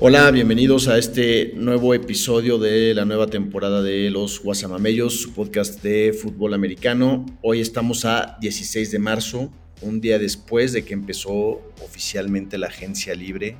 Hola, 0.00 0.30
bienvenidos 0.30 0.86
a 0.86 0.96
este 0.96 1.54
nuevo 1.56 1.92
episodio 1.92 2.56
de 2.58 2.94
la 2.94 3.04
nueva 3.04 3.26
temporada 3.26 3.82
de 3.82 4.10
Los 4.10 4.40
Guasamamellos, 4.40 5.22
su 5.22 5.32
podcast 5.32 5.82
de 5.82 6.12
fútbol 6.12 6.54
americano. 6.54 7.26
Hoy 7.42 7.60
estamos 7.60 8.04
a 8.04 8.38
16 8.40 8.92
de 8.92 8.98
marzo, 9.00 9.50
un 9.82 10.00
día 10.00 10.20
después 10.20 10.72
de 10.72 10.84
que 10.84 10.94
empezó 10.94 11.60
oficialmente 11.84 12.58
la 12.58 12.68
agencia 12.68 13.12
libre 13.16 13.56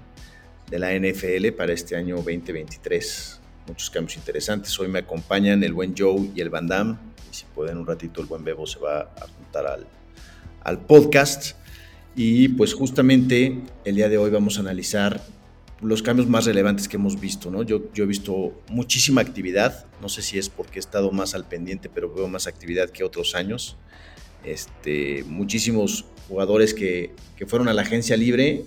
de 0.71 0.79
la 0.79 0.97
NFL 0.97 1.57
para 1.57 1.73
este 1.73 1.97
año 1.97 2.15
2023. 2.15 3.41
Muchos 3.67 3.91
cambios 3.91 4.17
interesantes. 4.17 4.79
Hoy 4.79 4.87
me 4.87 5.01
acompañan 5.01 5.65
el 5.65 5.73
buen 5.73 5.93
Joe 5.99 6.31
y 6.37 6.41
el 6.41 6.51
Van 6.51 6.69
Damme. 6.69 6.99
Y 7.33 7.35
si 7.35 7.47
pueden 7.53 7.79
un 7.79 7.87
ratito, 7.89 8.21
el 8.21 8.29
buen 8.29 8.45
Bebo 8.45 8.65
se 8.65 8.79
va 8.79 9.01
a 9.01 9.27
juntar 9.27 9.67
al, 9.67 9.89
al 10.63 10.87
podcast. 10.87 11.57
Y 12.15 12.47
pues 12.51 12.75
justamente 12.75 13.61
el 13.85 13.97
día 13.97 14.09
de 14.09 14.19
hoy 14.19 14.31
vamos 14.31 14.57
a 14.59 14.61
analizar 14.61 15.21
los 15.81 16.03
cambios 16.03 16.29
más 16.29 16.45
relevantes 16.47 16.89
que 16.89 16.97
hemos 16.97 17.21
visto, 17.21 17.51
¿no? 17.51 17.63
Yo, 17.63 17.93
yo 17.93 18.05
he 18.05 18.07
visto 18.07 18.61
muchísima 18.69 19.21
actividad, 19.21 19.87
no 20.01 20.09
sé 20.09 20.23
si 20.23 20.39
es 20.39 20.49
porque 20.49 20.79
he 20.79 20.81
estado 20.81 21.13
más 21.13 21.35
al 21.35 21.47
pendiente, 21.47 21.89
pero 21.89 22.13
veo 22.13 22.27
más 22.29 22.47
actividad 22.47 22.91
que 22.91 23.05
otros 23.05 23.35
años. 23.35 23.77
Este, 24.45 25.25
muchísimos 25.25 26.05
jugadores 26.29 26.75
que, 26.75 27.15
que 27.37 27.47
fueron 27.47 27.69
a 27.69 27.73
la 27.73 27.83
agencia 27.83 28.17
libre, 28.17 28.65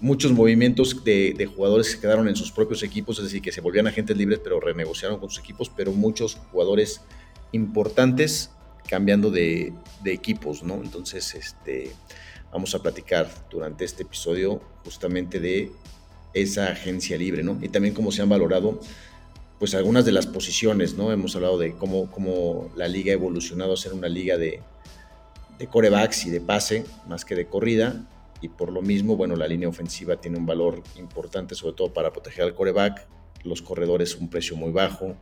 muchos 0.00 0.32
movimientos 0.32 1.04
de, 1.04 1.34
de, 1.36 1.46
jugadores 1.46 1.94
que 1.94 2.00
quedaron 2.00 2.28
en 2.28 2.36
sus 2.36 2.52
propios 2.52 2.82
equipos, 2.82 3.18
es 3.18 3.24
decir, 3.24 3.42
que 3.42 3.52
se 3.52 3.60
volvían 3.60 3.86
agentes 3.86 4.16
libres, 4.16 4.40
pero 4.42 4.60
renegociaron 4.60 5.18
con 5.18 5.30
sus 5.30 5.40
equipos, 5.40 5.70
pero 5.74 5.92
muchos 5.92 6.36
jugadores 6.52 7.00
importantes 7.52 8.50
cambiando 8.88 9.30
de, 9.30 9.72
de 10.04 10.12
equipos, 10.12 10.62
¿no? 10.62 10.76
Entonces, 10.76 11.34
este, 11.34 11.92
vamos 12.52 12.74
a 12.74 12.82
platicar 12.82 13.28
durante 13.50 13.84
este 13.84 14.02
episodio 14.02 14.60
justamente 14.84 15.40
de 15.40 15.72
esa 16.36 16.68
agencia 16.68 17.16
libre, 17.16 17.42
¿no? 17.42 17.58
Y 17.62 17.68
también 17.68 17.94
cómo 17.94 18.12
se 18.12 18.22
han 18.22 18.28
valorado 18.28 18.80
pues 19.58 19.74
algunas 19.74 20.04
de 20.04 20.12
las 20.12 20.26
posiciones, 20.26 20.94
¿no? 20.94 21.12
Hemos 21.12 21.34
hablado 21.34 21.58
de 21.58 21.72
cómo, 21.72 22.10
cómo 22.10 22.70
la 22.76 22.88
liga 22.88 23.12
ha 23.12 23.14
evolucionado 23.14 23.72
a 23.72 23.76
ser 23.76 23.94
una 23.94 24.08
liga 24.08 24.36
de, 24.36 24.60
de 25.58 25.66
corebacks 25.66 26.26
y 26.26 26.30
de 26.30 26.40
pase 26.40 26.84
más 27.08 27.24
que 27.24 27.34
de 27.34 27.46
corrida 27.46 28.06
y 28.42 28.48
por 28.48 28.70
lo 28.70 28.82
mismo, 28.82 29.16
bueno, 29.16 29.34
la 29.34 29.48
línea 29.48 29.68
ofensiva 29.68 30.20
tiene 30.20 30.36
un 30.36 30.46
valor 30.46 30.82
importante 30.98 31.54
sobre 31.54 31.74
todo 31.74 31.92
para 31.92 32.12
proteger 32.12 32.44
al 32.44 32.54
coreback, 32.54 33.06
los 33.44 33.62
corredores 33.62 34.16
un 34.16 34.28
precio 34.28 34.56
muy 34.56 34.72
bajo 34.72 35.16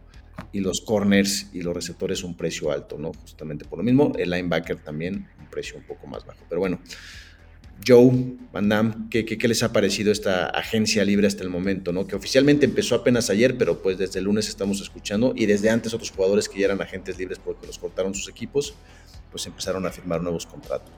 y 0.51 0.61
los 0.61 0.81
corners 0.81 1.51
y 1.53 1.63
los 1.63 1.75
receptores 1.75 2.25
un 2.25 2.37
precio 2.37 2.73
alto, 2.73 2.99
¿no? 2.99 3.13
Justamente 3.13 3.65
por 3.65 3.79
lo 3.79 3.85
mismo, 3.85 4.13
el 4.19 4.31
linebacker 4.31 4.79
también 4.83 5.29
un 5.39 5.47
precio 5.49 5.77
un 5.77 5.85
poco 5.85 6.07
más 6.07 6.27
bajo. 6.27 6.41
Pero 6.49 6.61
bueno, 6.61 6.81
Joe, 7.87 8.37
Van 8.53 8.69
Damme, 8.69 8.95
¿qué, 9.11 9.25
¿qué, 9.25 9.49
les 9.49 9.63
ha 9.63 9.73
parecido 9.73 10.13
esta 10.13 10.47
agencia 10.47 11.05
libre 11.05 11.27
hasta 11.27 11.43
el 11.43 11.51
momento? 11.51 11.93
¿no? 11.93 12.07
Que 12.07 12.17
oficialmente 12.17 12.65
empezó 12.65 12.95
apenas 12.95 13.31
ayer, 13.31 13.59
pero 13.59 13.83
pues 13.83 13.99
desde 13.99 14.21
el 14.21 14.27
lunes 14.27 14.49
estamos 14.49 14.81
escuchando 14.81 15.33
y 15.37 15.47
desde 15.47 15.71
antes 15.71 15.93
otros 15.93 16.11
jugadores 16.11 16.49
que 16.49 16.61
ya 16.61 16.67
eran 16.67 16.81
agentes 16.81 17.19
libres 17.19 17.39
porque 17.39 17.67
los 17.67 17.79
cortaron 17.79 18.15
sus 18.15 18.29
equipos, 18.29 18.75
pues 19.31 19.47
empezaron 19.47 19.85
a 19.87 19.91
firmar 19.91 20.23
nuevos 20.23 20.47
contratos. 20.47 20.91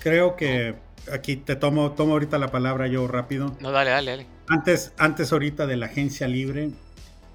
Creo 0.00 0.36
que 0.36 0.74
aquí 1.12 1.36
te 1.36 1.56
tomo, 1.56 1.92
tomo 1.92 2.12
ahorita 2.12 2.38
la 2.38 2.50
palabra 2.50 2.86
yo 2.86 3.06
rápido. 3.06 3.56
No, 3.60 3.70
dale, 3.70 3.90
dale, 3.90 4.10
dale. 4.10 4.26
Antes, 4.48 4.92
antes 4.96 5.32
ahorita 5.32 5.66
de 5.66 5.76
la 5.76 5.86
agencia 5.86 6.26
libre, 6.26 6.70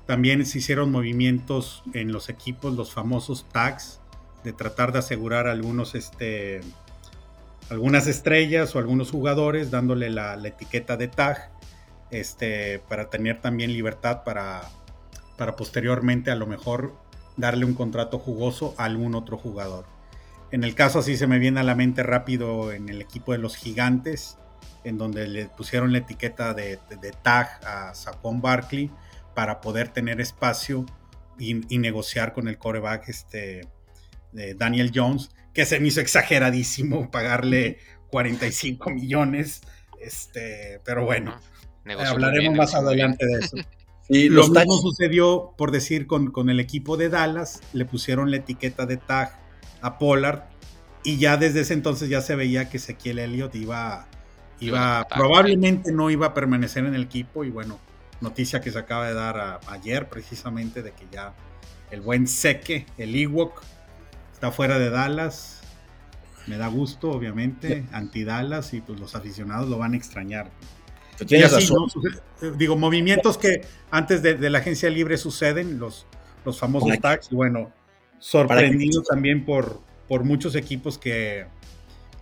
también 0.06 0.46
se 0.46 0.58
hicieron 0.58 0.92
movimientos 0.92 1.84
en 1.94 2.12
los 2.12 2.30
equipos, 2.30 2.74
los 2.76 2.92
famosos 2.94 3.48
tags, 3.52 4.00
de 4.44 4.52
tratar 4.52 4.92
de 4.92 5.00
asegurar 5.00 5.48
algunos 5.48 5.96
este, 5.96 6.62
algunas 7.74 8.08
estrellas 8.08 8.76
o 8.76 8.80
algunos 8.80 9.10
jugadores 9.10 9.72
dándole 9.72 10.10
la, 10.10 10.36
la, 10.36 10.48
etiqueta 10.48 10.96
de 10.96 11.08
tag 11.08 11.52
este, 12.12 12.80
para 12.88 13.10
tener 13.10 13.42
también 13.42 13.74
libertad 13.74 14.24
para, 14.24 14.62
para 15.38 15.56
posteriormente 15.56 16.30
a 16.30 16.36
lo 16.36 16.46
mejor 16.46 16.96
darle 17.36 17.66
un 17.66 17.74
contrato 17.74 18.20
jugoso 18.20 18.76
a 18.78 18.86
algún 18.86 19.16
otro 19.16 19.38
jugador. 19.38 19.86
En 20.52 20.64
el 20.64 20.76
caso 20.76 21.00
así 21.00 21.18
se 21.18 21.26
me 21.26 21.40
viene 21.40 21.62
a 21.62 21.64
la 21.64 21.74
mente 21.74 22.04
rápido 22.04 22.72
en 22.72 22.90
el 22.90 23.02
equipo 23.02 23.32
de 23.32 23.40
los 23.40 23.56
gigantes, 23.56 24.38
en 24.84 25.00
donde 25.00 25.28
le 25.28 25.48
pusieron 25.48 25.92
la 25.92 25.98
etiqueta 25.98 26.54
de, 26.54 26.80
de, 26.90 26.98
de 26.98 27.12
tag 27.12 27.60
a 27.66 27.96
Saquon 27.96 28.40
Barkley 28.40 28.92
para 29.34 29.62
poder 29.62 29.90
tener 29.90 30.22
espacio 30.22 30.86
y, 31.40 31.74
y 31.74 31.80
negociar 31.80 32.34
con 32.34 32.48
el 32.48 32.60
coreback 32.60 33.10
este, 33.10 33.68
de 34.32 34.54
Daniel 34.54 34.92
Jones, 34.94 35.32
que 35.54 35.66
se 35.66 35.80
me 35.80 35.88
hizo 35.88 36.02
exageradísimo 36.02 37.12
pagarle 37.12 37.80
45 38.10 38.90
millones. 38.90 39.62
Este, 40.02 40.82
pero 40.84 41.06
bueno, 41.06 41.40
Negocio 41.86 42.12
hablaremos 42.12 42.42
bien, 42.42 42.58
más 42.58 42.74
adelante 42.76 43.26
de 43.26 43.40
eso. 43.40 43.58
Y 44.10 44.28
lo 44.28 44.50
mismo 44.50 44.78
sucedió, 44.82 45.54
por 45.58 45.72
decir, 45.72 46.08
con, 46.08 46.32
con, 46.32 46.50
el 46.50 46.60
equipo 46.60 46.98
de 46.98 47.08
Dallas, 47.08 47.62
le 47.72 47.86
pusieron 47.86 48.32
la 48.32 48.38
etiqueta 48.38 48.86
de 48.86 48.98
tag 48.98 49.40
a 49.82 49.98
Pollard 49.98 50.44
y 51.04 51.18
ya 51.18 51.38
desde 51.38 51.62
ese 51.62 51.74
entonces 51.74 52.10
ya 52.10 52.22
se 52.22 52.36
veía 52.36 52.70
que 52.70 52.78
Ezequiel 52.78 53.20
Elliott 53.20 53.56
iba, 53.56 54.08
iba 54.60 55.06
probablemente 55.08 55.92
no 55.92 56.10
iba 56.10 56.28
a 56.28 56.34
permanecer 56.34 56.86
en 56.86 56.96
el 56.96 57.04
equipo 57.04 57.44
y 57.44 57.50
bueno, 57.50 57.80
noticia 58.22 58.62
que 58.62 58.72
se 58.72 58.80
acaba 58.80 59.08
de 59.08 59.14
dar 59.14 59.38
a, 59.38 59.60
ayer 59.68 60.08
precisamente 60.08 60.82
de 60.82 60.92
que 60.92 61.06
ya 61.12 61.34
el 61.92 62.02
buen 62.02 62.28
Seque, 62.28 62.86
el 62.98 63.16
Ewok, 63.16 63.62
está 64.44 64.52
fuera 64.52 64.78
de 64.78 64.90
Dallas. 64.90 65.62
Me 66.48 66.58
da 66.58 66.68
gusto, 66.68 67.12
obviamente, 67.12 67.86
anti-Dallas 67.94 68.74
y 68.74 68.82
pues 68.82 69.00
los 69.00 69.16
aficionados 69.16 69.70
lo 69.70 69.78
van 69.78 69.94
a 69.94 69.96
extrañar. 69.96 70.52
Y 71.30 71.42
así, 71.44 71.74
¿no? 71.74 71.88
Digo, 72.58 72.76
movimientos 72.76 73.38
que 73.38 73.62
antes 73.90 74.22
de, 74.22 74.34
de, 74.34 74.50
la 74.50 74.60
agencia 74.60 74.90
libre 74.90 75.16
suceden, 75.18 75.80
los, 75.80 76.06
los 76.44 76.60
famosos 76.60 77.00
tags, 77.00 77.32
y 77.32 77.36
bueno, 77.36 77.72
sorprendido 78.20 79.02
también 79.04 79.46
por, 79.46 79.80
por 80.10 80.26
muchos 80.26 80.56
equipos 80.56 80.98
que, 80.98 81.46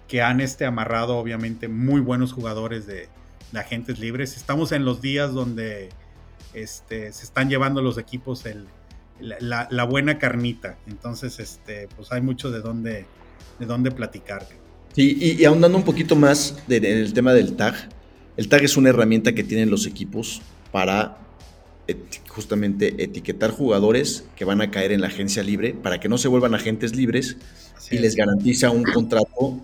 que 0.07 0.21
han 0.21 0.41
este, 0.41 0.65
amarrado, 0.65 1.17
obviamente, 1.17 1.69
muy 1.69 2.01
buenos 2.01 2.33
jugadores 2.33 2.85
de, 2.85 3.09
de 3.51 3.59
agentes 3.59 3.97
libres. 3.97 4.37
Estamos 4.37 4.71
en 4.73 4.85
los 4.85 5.01
días 5.01 5.33
donde 5.33 5.89
este, 6.53 7.11
se 7.13 7.23
están 7.23 7.49
llevando 7.49 7.81
los 7.81 7.97
equipos 7.97 8.45
el, 8.45 8.67
la, 9.21 9.67
la, 9.69 9.83
buena 9.83 10.17
carnita. 10.17 10.77
Entonces, 10.87 11.39
este, 11.39 11.87
pues 11.95 12.11
hay 12.11 12.21
mucho 12.21 12.51
de 12.51 12.61
dónde, 12.61 13.05
de 13.59 13.65
dónde 13.65 13.91
platicar. 13.91 14.47
Sí, 14.93 15.17
y, 15.19 15.41
y 15.41 15.45
ahondando 15.45 15.77
un 15.77 15.83
poquito 15.83 16.15
más 16.15 16.61
en 16.67 16.83
el 16.83 17.13
tema 17.13 17.33
del 17.33 17.55
tag, 17.55 17.89
el 18.37 18.49
tag 18.49 18.63
es 18.63 18.77
una 18.77 18.89
herramienta 18.89 19.33
que 19.33 19.43
tienen 19.43 19.69
los 19.69 19.85
equipos 19.85 20.41
para 20.71 21.17
et, 21.87 21.97
justamente 22.27 23.03
etiquetar 23.03 23.51
jugadores 23.51 24.25
que 24.35 24.45
van 24.45 24.61
a 24.61 24.71
caer 24.71 24.91
en 24.91 25.01
la 25.01 25.07
agencia 25.07 25.43
libre 25.43 25.73
para 25.73 25.99
que 25.99 26.09
no 26.09 26.17
se 26.17 26.27
vuelvan 26.27 26.53
agentes 26.55 26.95
libres 26.95 27.37
Así 27.75 27.95
y 27.95 27.97
es. 27.97 28.01
les 28.01 28.15
garantiza 28.15 28.69
un 28.71 28.83
contrato 28.83 29.59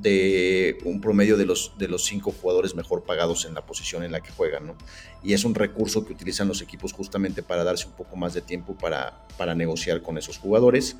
de 0.00 0.78
un 0.84 1.00
promedio 1.00 1.36
de 1.36 1.44
los, 1.44 1.72
de 1.78 1.88
los 1.88 2.04
cinco 2.04 2.32
jugadores 2.32 2.74
mejor 2.74 3.04
pagados 3.04 3.44
en 3.44 3.54
la 3.54 3.66
posición 3.66 4.02
en 4.02 4.12
la 4.12 4.20
que 4.20 4.30
juegan, 4.30 4.66
¿no? 4.66 4.76
Y 5.22 5.34
es 5.34 5.44
un 5.44 5.54
recurso 5.54 6.06
que 6.06 6.12
utilizan 6.12 6.48
los 6.48 6.62
equipos 6.62 6.92
justamente 6.92 7.42
para 7.42 7.64
darse 7.64 7.86
un 7.86 7.92
poco 7.92 8.16
más 8.16 8.32
de 8.32 8.40
tiempo 8.40 8.74
para, 8.74 9.26
para 9.36 9.54
negociar 9.54 10.02
con 10.02 10.16
esos 10.16 10.38
jugadores. 10.38 10.96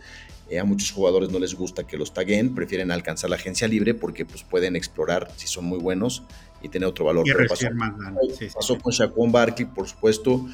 Eh, 0.51 0.59
a 0.59 0.65
muchos 0.65 0.91
jugadores 0.91 1.31
no 1.31 1.39
les 1.39 1.55
gusta 1.55 1.87
que 1.87 1.97
los 1.97 2.13
taguen, 2.13 2.55
prefieren 2.55 2.91
alcanzar 2.91 3.31
la 3.31 3.37
agencia 3.37 3.69
libre 3.69 3.95
porque 3.95 4.27
pues, 4.27 4.43
pueden 4.43 4.77
explorar 4.77 5.31
si 5.37 5.47
son 5.47 5.65
muy 5.65 5.79
buenos 5.79 6.25
y 6.61 6.69
tener 6.69 6.89
otro 6.89 7.05
valor. 7.07 7.27
Y 7.27 7.33
pasó, 7.49 7.69
sí, 8.37 8.49
pasó 8.53 8.75
sí. 8.75 8.81
con 8.81 8.93
Shaquon 8.93 9.33
Barkley, 9.33 9.67
por 9.69 9.89
supuesto, 9.89 10.47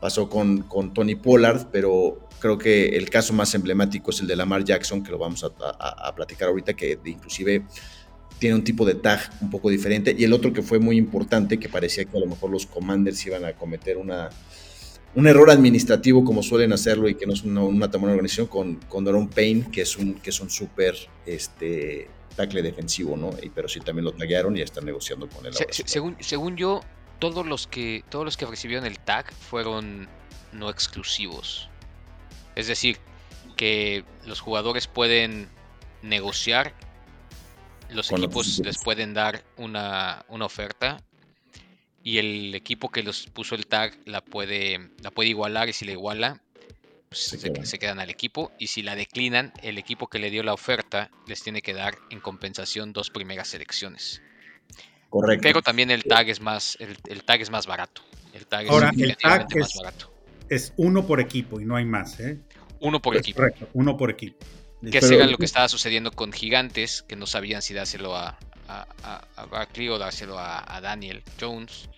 pasó 0.00 0.28
con, 0.28 0.62
con 0.62 0.92
Tony 0.92 1.14
Pollard, 1.14 1.66
pero 1.70 2.18
creo 2.42 2.58
que 2.58 2.96
el 2.96 3.08
caso 3.08 3.32
más 3.32 3.54
emblemático 3.54 4.10
es 4.10 4.20
el 4.20 4.26
de 4.26 4.34
Lamar 4.34 4.64
Jackson, 4.64 5.04
que 5.04 5.12
lo 5.12 5.18
vamos 5.18 5.44
a, 5.44 5.52
a, 5.78 6.08
a 6.08 6.14
platicar 6.14 6.48
ahorita, 6.48 6.74
que 6.74 6.98
inclusive 7.04 7.64
tiene 8.40 8.56
un 8.56 8.64
tipo 8.64 8.84
de 8.84 8.96
tag 8.96 9.20
un 9.40 9.48
poco 9.48 9.70
diferente. 9.70 10.12
Y 10.18 10.24
el 10.24 10.32
otro 10.32 10.52
que 10.52 10.62
fue 10.62 10.80
muy 10.80 10.96
importante, 10.96 11.60
que 11.60 11.68
parecía 11.68 12.04
que 12.04 12.16
a 12.16 12.20
lo 12.20 12.26
mejor 12.26 12.50
los 12.50 12.66
commanders 12.66 13.24
iban 13.24 13.44
a 13.44 13.52
cometer 13.52 13.96
una, 13.96 14.28
un 15.14 15.28
error 15.28 15.52
administrativo 15.52 16.24
como 16.24 16.42
suelen 16.42 16.72
hacerlo 16.72 17.08
y 17.08 17.14
que 17.14 17.26
no 17.26 17.32
es 17.32 17.44
una, 17.44 17.62
una 17.62 17.88
tan 17.88 18.00
buena 18.00 18.14
organización, 18.14 18.48
con, 18.48 18.74
con 18.88 19.04
Daron 19.04 19.28
Payne, 19.28 19.70
que 19.70 19.82
es 19.82 19.96
un, 19.96 20.14
que 20.14 20.30
es 20.30 20.40
un 20.40 20.50
súper 20.50 20.96
este, 21.24 22.08
tackle 22.34 22.62
defensivo, 22.62 23.16
¿no? 23.16 23.30
Y, 23.40 23.50
pero 23.50 23.68
sí 23.68 23.78
también 23.78 24.04
lo 24.04 24.12
taguearon 24.12 24.56
y 24.56 24.62
están 24.62 24.84
negociando 24.84 25.28
con 25.28 25.46
él. 25.46 25.54
Se, 25.54 25.66
según, 25.86 26.16
según 26.18 26.56
yo, 26.56 26.80
todos 27.20 27.46
los 27.46 27.68
que 27.68 28.02
todos 28.10 28.24
los 28.24 28.36
que 28.36 28.46
recibieron 28.46 28.84
el 28.84 28.98
tag 28.98 29.32
fueron 29.32 30.08
no 30.52 30.68
exclusivos. 30.68 31.68
Es 32.56 32.66
decir, 32.66 32.98
que 33.56 34.04
los 34.26 34.40
jugadores 34.40 34.86
pueden 34.86 35.48
negociar, 36.02 36.74
los 37.90 38.10
equipos 38.10 38.60
les 38.64 38.78
pueden 38.78 39.14
dar 39.14 39.44
una, 39.56 40.24
una, 40.28 40.46
oferta 40.46 41.02
y 42.02 42.18
el 42.18 42.54
equipo 42.54 42.90
que 42.90 43.02
los 43.02 43.26
puso 43.26 43.54
el 43.54 43.66
tag 43.66 43.98
la 44.06 44.22
puede, 44.22 44.90
la 45.02 45.10
puede 45.10 45.28
igualar 45.28 45.68
y 45.68 45.72
si 45.72 45.84
la 45.84 45.92
iguala, 45.92 46.40
pues 47.08 47.20
se, 47.64 47.78
quedan. 47.78 48.00
al 48.00 48.08
equipo 48.08 48.52
y 48.58 48.68
si 48.68 48.82
la 48.82 48.96
declinan, 48.96 49.52
el 49.62 49.76
equipo 49.76 50.08
que 50.08 50.18
le 50.18 50.30
dio 50.30 50.42
la 50.42 50.54
oferta 50.54 51.10
les 51.26 51.42
tiene 51.42 51.60
que 51.60 51.74
dar 51.74 51.98
en 52.10 52.20
compensación 52.20 52.92
dos 52.92 53.10
primeras 53.10 53.48
selecciones. 53.48 54.22
Correcto. 55.10 55.42
Pero 55.42 55.60
también 55.60 55.90
el 55.90 56.04
tag 56.04 56.30
es 56.30 56.40
más, 56.40 56.78
el, 56.80 57.22
tag 57.24 57.42
es 57.42 57.50
más 57.50 57.66
barato. 57.66 58.02
El 58.32 58.46
tag 58.46 58.66
Ahora, 58.68 58.90
es 58.96 59.02
el 59.02 59.16
tag 59.18 59.46
más 59.54 59.74
barato. 59.76 60.11
Es 60.52 60.74
uno 60.76 61.06
por 61.06 61.18
equipo 61.18 61.62
y 61.62 61.64
no 61.64 61.76
hay 61.76 61.86
más, 61.86 62.20
¿eh? 62.20 62.38
Uno 62.80 63.00
por 63.00 63.16
equipo. 63.16 63.38
Correcto, 63.38 63.68
uno 63.72 63.96
por 63.96 64.10
equipo. 64.10 64.44
Que 64.82 64.98
era 64.98 65.26
lo 65.26 65.38
que 65.38 65.46
estaba 65.46 65.66
sucediendo 65.66 66.10
con 66.10 66.30
Gigantes, 66.30 67.02
que 67.08 67.16
no 67.16 67.26
sabían 67.26 67.62
si 67.62 67.72
dárselo 67.72 68.14
a, 68.14 68.38
a, 68.68 69.24
a, 69.34 69.46
Barkley 69.46 69.88
o 69.88 69.96
dárselo 69.96 70.38
a, 70.38 70.78
Daniel 70.82 71.22
Jones. 71.40 71.88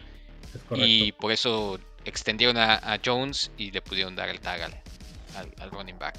Y 0.72 1.10
por 1.12 1.32
eso 1.32 1.80
extendieron 2.04 2.56
a, 2.56 2.96
Jones 3.04 3.50
y 3.58 3.72
le 3.72 3.82
pudieron 3.82 4.14
dar 4.14 4.28
el 4.28 4.38
tag 4.38 4.60
al, 4.62 5.70
running 5.72 5.98
back. 5.98 6.16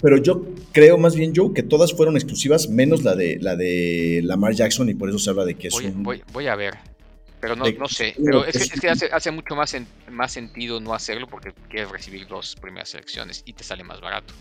Pero 0.00 0.18
yo 0.18 0.40
creo 0.70 0.98
más 0.98 1.16
bien, 1.16 1.32
Joe, 1.34 1.52
que 1.52 1.64
todas 1.64 1.92
fueron 1.92 2.14
exclusivas, 2.14 2.68
menos 2.68 3.02
la 3.02 3.16
de 3.16 3.38
la 3.40 3.56
de 3.56 4.20
Lamar 4.22 4.52
Jackson, 4.52 4.88
y 4.88 4.94
por 4.94 5.08
eso 5.08 5.18
se 5.18 5.30
habla 5.30 5.44
de 5.44 5.54
que 5.54 5.66
es 5.66 5.74
voy, 5.74 5.86
un... 5.86 6.04
voy, 6.04 6.46
a 6.46 6.54
ver. 6.54 6.78
Pero 7.42 7.56
no, 7.56 7.64
no 7.68 7.88
sé. 7.88 8.14
Pero 8.24 8.44
es 8.46 8.70
que, 8.70 8.88
hace, 8.88 9.06
hace, 9.06 9.32
mucho 9.32 9.56
más, 9.56 9.76
más 10.08 10.32
sentido 10.32 10.78
no 10.78 10.94
hacerlo 10.94 11.26
porque 11.26 11.52
quieres 11.68 11.90
recibir 11.90 12.28
dos 12.28 12.54
primeras 12.54 12.90
selecciones 12.90 13.42
y 13.44 13.52
te 13.52 13.64
sale 13.64 13.82
más 13.82 14.00
barato. 14.00 14.32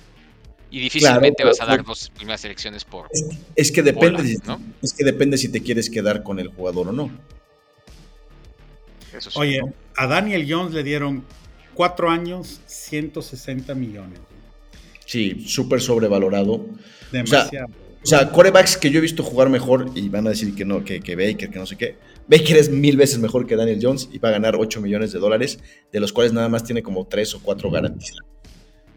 Y 0.69 0.79
difícilmente 0.79 1.43
vas 1.43 1.59
a 1.61 1.65
dar 1.65 1.83
dos 1.83 2.11
primeras 2.11 2.41
selecciones 2.41 2.85
por. 2.85 3.09
Es, 3.55 3.71
que 3.71 3.81
depende, 3.81 4.37
es 4.83 4.93
que 4.93 5.03
depende 5.03 5.39
si 5.39 5.49
te 5.49 5.63
quieres 5.63 5.89
quedar 5.89 6.21
con 6.21 6.39
el 6.39 6.49
jugador 6.49 6.89
o 6.89 6.91
no. 6.91 7.09
Oye, 9.33 9.61
a 9.97 10.05
Daniel 10.05 10.45
Jones 10.47 10.75
le 10.75 10.83
dieron 10.83 11.25
cuatro 11.73 12.07
años, 12.07 12.61
160 12.67 13.73
millones. 13.73 14.19
Sí, 15.07 15.43
súper 15.47 15.81
sobrevalorado. 15.81 16.67
Demasiado. 17.11 17.47
O 17.47 17.49
sea, 17.49 17.80
corebacks 18.31 18.77
que 18.77 18.89
yo 18.89 18.99
he 18.99 19.01
visto 19.01 19.23
jugar 19.23 19.49
mejor 19.49 19.91
y 19.95 20.09
van 20.09 20.25
a 20.27 20.31
decir 20.31 20.55
que 20.55 20.65
no, 20.65 20.83
que, 20.83 21.01
que 21.01 21.15
Baker, 21.15 21.49
que 21.49 21.59
no 21.59 21.65
sé 21.65 21.77
qué. 21.77 21.97
Baker 22.27 22.57
es 22.57 22.69
mil 22.69 22.97
veces 22.97 23.19
mejor 23.19 23.45
que 23.45 23.55
Daniel 23.55 23.79
Jones 23.81 24.09
y 24.11 24.17
va 24.17 24.29
a 24.29 24.31
ganar 24.31 24.55
8 24.55 24.81
millones 24.81 25.11
de 25.11 25.19
dólares, 25.19 25.59
de 25.91 25.99
los 25.99 26.11
cuales 26.11 26.33
nada 26.33 26.49
más 26.49 26.63
tiene 26.63 26.81
como 26.81 27.05
3 27.05 27.35
o 27.35 27.39
4 27.41 27.69
garantizados. 27.69 28.25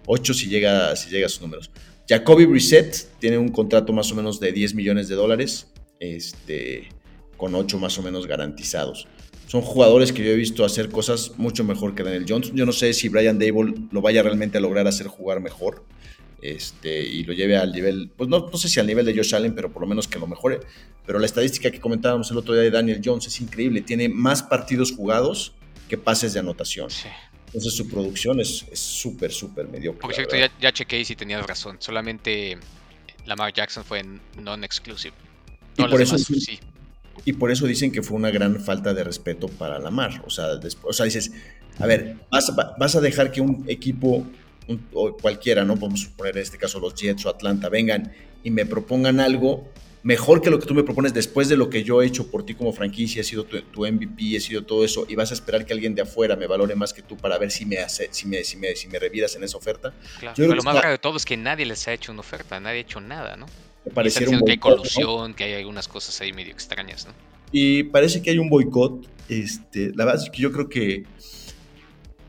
8 0.07 0.35
si 0.35 0.49
llega, 0.49 0.95
si 0.97 1.11
llega 1.11 1.27
a 1.27 1.29
sus 1.29 1.43
números. 1.43 1.71
Jacoby 2.09 2.45
Brissett 2.47 3.19
tiene 3.19 3.39
un 3.39 3.49
contrato 3.49 3.93
más 3.93 4.11
o 4.13 4.15
menos 4.15 4.41
de 4.41 4.53
10 4.53 4.75
millones 4.75 5.09
de 5.09 5.15
dólares, 5.15 5.69
este, 6.01 6.89
con 7.37 7.55
8 7.55 7.79
más 7.79 7.99
o 7.99 8.03
menos 8.03 8.27
garantizados. 8.27 9.07
Son 9.47 9.63
jugadores 9.63 10.13
que 10.13 10.25
yo 10.25 10.31
he 10.31 10.37
visto 10.37 10.65
hacer 10.65 10.89
cosas 10.89 11.33
mucho 11.37 11.65
mejor 11.65 11.95
que 11.95 12.03
Daniel 12.03 12.25
Jones. 12.27 12.53
Yo 12.55 12.67
no 12.67 12.73
sé 12.73 12.93
si 12.93 13.09
Brian 13.09 13.39
Dable 13.39 13.75
lo 13.91 14.01
vaya 14.01 14.23
realmente 14.23 14.59
a 14.59 14.61
lograr 14.61 14.87
hacer 14.87 15.07
jugar 15.07 15.41
mejor 15.41 15.85
este, 16.45 17.01
y 17.01 17.25
lo 17.25 17.33
lleve 17.33 17.57
al 17.57 17.73
nivel, 17.73 18.11
pues 18.15 18.29
no, 18.29 18.51
no 18.51 18.59
sé 18.59 18.69
si 18.69 18.79
al 18.79 18.87
nivel 18.87 19.07
de 19.07 19.17
Josh 19.17 19.35
Allen, 19.35 19.55
pero 19.55 19.73
por 19.73 19.81
lo 19.81 19.89
menos 19.89 20.07
que 20.07 20.19
lo 20.19 20.27
mejore. 20.27 20.61
Pero 21.07 21.19
la 21.19 21.25
estadística 21.25 21.71
que 21.71 21.81
comentábamos 21.81 22.31
el 22.31 22.37
otro 22.37 22.53
día 22.53 22.63
de 22.63 22.71
Daniel 22.71 23.01
Jones 23.03 23.27
es 23.27 23.41
increíble. 23.41 23.81
Tiene 23.81 24.11
más 24.11 24.43
partidos 24.43 24.93
jugados 24.93 25.55
que 25.89 25.97
pases 25.97 26.35
de 26.35 26.41
anotación. 26.41 26.91
Sí. 26.91 27.09
Entonces 27.47 27.73
su 27.75 27.89
producción 27.89 28.41
es 28.41 28.67
súper, 28.75 29.33
súper 29.33 29.69
mediocre. 29.69 30.03
Por 30.03 30.15
cierto, 30.15 30.37
ya, 30.37 30.51
ya 30.61 30.71
chequeé 30.71 31.01
y 31.01 31.05
si 31.07 31.17
tenías 31.17 31.47
razón. 31.47 31.79
Solamente 31.81 32.59
Lamar 33.25 33.51
Jackson 33.55 33.83
fue 33.83 34.03
non-exclusive. 34.39 35.15
y, 35.79 35.85
por 35.85 36.03
eso, 36.03 36.19
sí. 36.19 36.61
y 37.25 37.33
por 37.33 37.51
eso 37.53 37.67
dicen 37.67 37.91
que 37.91 38.03
fue 38.03 38.19
una 38.19 38.31
gran 38.31 38.61
falta 38.61 38.93
de 38.93 39.03
respeto 39.03 39.49
para 39.49 39.79
Lamar. 39.79 40.23
O 40.27 40.31
sea, 40.31 40.57
después, 40.57 40.91
o 40.91 40.93
sea 40.93 41.07
dices, 41.07 41.33
a 41.79 41.87
ver, 41.87 42.17
vas, 42.31 42.53
vas 42.79 42.97
a 42.97 43.01
dejar 43.01 43.33
que 43.33 43.41
un 43.41 43.65
equipo 43.67 44.27
o 44.93 45.17
cualquiera, 45.17 45.65
¿no? 45.65 45.77
Vamos 45.77 46.07
a 46.07 46.17
poner 46.17 46.37
en 46.37 46.43
este 46.43 46.59
caso 46.59 46.81
los 46.81 46.95
Jets 46.95 47.27
o 47.27 47.29
Atlanta, 47.29 47.69
vengan 47.69 48.13
y 48.43 48.51
me 48.51 48.67
propongan 48.67 49.21
algo 49.21 49.69
mejor 50.05 50.43
que 50.43 50.51
lo 50.51 50.61
que 50.61 50.67
tú 50.67 50.75
me 50.75 50.85
propones 50.85 51.15
después 51.15 51.49
de 51.49 51.57
lo 51.57 51.71
que 51.71 51.83
yo 51.83 52.03
he 52.03 52.07
hecho 52.07 52.31
por 52.31 52.45
ti 52.45 52.55
como 52.55 52.73
franquicia, 52.73 53.23
he 53.23 53.25
sido 53.25 53.45
tu, 53.45 53.87
MVP, 53.87 54.37
he 54.37 54.41
sido 54.41 54.63
todo 54.63 54.85
eso, 54.85 55.07
y 55.09 55.17
vas 55.17 55.31
a 55.31 55.35
esperar 55.35 55.65
que 55.65 55.73
alguien 55.73 55.95
de 55.95 56.03
afuera 56.03 56.37
me 56.37 56.47
valore 56.47 56.75
más 56.75 56.93
que 56.93 57.03
tú 57.03 57.17
para 57.17 57.39
ver 57.39 57.51
si 57.51 57.65
me 57.65 57.79
hace, 57.79 58.09
si 58.13 58.29
me, 58.29 58.45
si 58.45 58.59
me, 58.59 58.77
si 58.77 58.87
me 58.87 58.99
reviras 58.99 59.35
en 59.35 59.43
esa 59.43 59.57
oferta. 59.57 59.95
Claro, 60.21 60.35
pero 60.37 60.55
lo 60.55 60.63
más 60.63 60.77
raro 60.77 60.91
de 60.91 60.99
todo 60.99 61.17
es 61.17 61.25
que 61.25 61.37
nadie 61.37 61.65
les 61.65 61.89
ha 61.89 61.95
hecho 61.95 62.13
una 62.13 62.21
oferta, 62.21 62.61
nadie 62.61 62.79
ha 62.79 62.83
hecho 62.83 63.01
nada, 63.01 63.37
¿no? 63.37 63.47
Parece 63.95 64.27
que 64.27 64.51
hay 64.51 64.59
colusión, 64.59 65.35
que 65.35 65.45
hay 65.45 65.55
algunas 65.55 65.89
cosas 65.89 66.21
ahí 66.21 66.33
medio 66.33 66.53
extrañas, 66.53 67.07
¿no? 67.07 67.13
Y 67.51 67.85
parece 67.85 68.21
que 68.23 68.31
hay 68.31 68.39
un 68.39 68.49
boicot. 68.49 69.09
Este, 69.29 69.93
la 69.95 70.05
verdad 70.05 70.23
es 70.23 70.31
que 70.31 70.43
yo 70.43 70.53
creo 70.53 70.69
que 70.69 71.05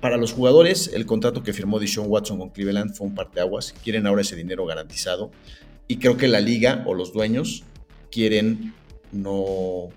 para 0.06 0.18
los 0.18 0.34
jugadores, 0.34 0.92
el 0.94 1.08
contrato 1.08 1.42
que 1.42 1.52
firmó 1.52 1.80
Deshaun 1.80 2.06
Watson 2.08 2.38
con 2.38 2.52
Cleveland 2.52 2.94
fue 2.94 3.08
un 3.08 3.16
parteaguas. 3.16 3.74
Quieren 3.84 4.06
ahora 4.06 4.22
ese 4.22 4.36
dinero 4.36 4.64
garantizado. 4.64 5.32
Y 5.88 5.98
creo 5.98 6.16
que 6.16 6.28
la 6.28 6.42
liga 6.42 6.84
o 6.86 6.94
los 6.94 7.12
dueños 7.12 7.64
quieren 8.12 8.76
no, 9.12 9.90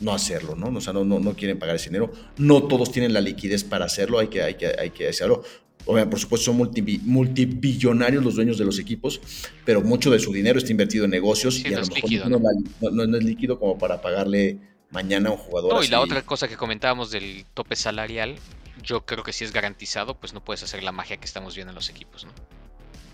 no 0.00 0.14
hacerlo, 0.14 0.56
¿no? 0.56 0.74
O 0.74 0.80
sea, 0.80 0.94
no, 0.94 1.04
no, 1.04 1.34
quieren 1.34 1.58
pagar 1.58 1.76
ese 1.76 1.90
dinero. 1.90 2.10
No 2.38 2.62
todos 2.62 2.90
tienen 2.90 3.12
la 3.12 3.20
liquidez 3.20 3.62
para 3.62 3.84
hacerlo, 3.84 4.20
hay 4.20 4.28
que, 4.28 4.40
hay 4.40 4.54
que, 4.54 4.68
hay 4.68 4.88
que 4.88 5.08
hacerlo. 5.08 5.42
por 5.84 6.18
supuesto, 6.18 6.46
son 6.46 6.56
multibillonarios 6.56 8.24
los 8.24 8.36
dueños 8.36 8.56
de 8.56 8.64
los 8.64 8.78
equipos, 8.78 9.20
pero 9.66 9.82
mucho 9.82 10.10
de 10.10 10.18
su 10.18 10.32
dinero 10.32 10.60
está 10.60 10.70
invertido 10.70 11.04
en 11.04 11.10
negocios 11.10 11.62
y 11.62 11.74
a 11.74 11.80
lo 11.80 11.86
mejor 11.88 12.90
no, 12.90 13.18
es 13.18 13.22
líquido 13.22 13.58
como 13.58 13.76
para 13.76 14.00
pagarle 14.00 14.60
mañana 14.90 15.28
a 15.28 15.32
un 15.32 15.38
jugador. 15.38 15.74
No, 15.74 15.84
y 15.84 15.88
la 15.88 16.00
otra 16.00 16.22
cosa 16.22 16.48
que 16.48 16.56
comentábamos 16.56 17.10
del 17.10 17.44
tope 17.52 17.76
salarial, 17.76 18.36
yo 18.82 19.04
creo 19.04 19.22
que 19.22 19.32
si 19.32 19.44
es 19.44 19.52
garantizado, 19.52 20.18
pues 20.18 20.32
no 20.32 20.44
puedes 20.44 20.62
hacer 20.62 20.82
la 20.82 20.92
magia 20.92 21.16
que 21.16 21.24
estamos 21.24 21.54
viendo 21.54 21.70
en 21.70 21.74
los 21.74 21.88
equipos, 21.88 22.24
¿no? 22.24 22.32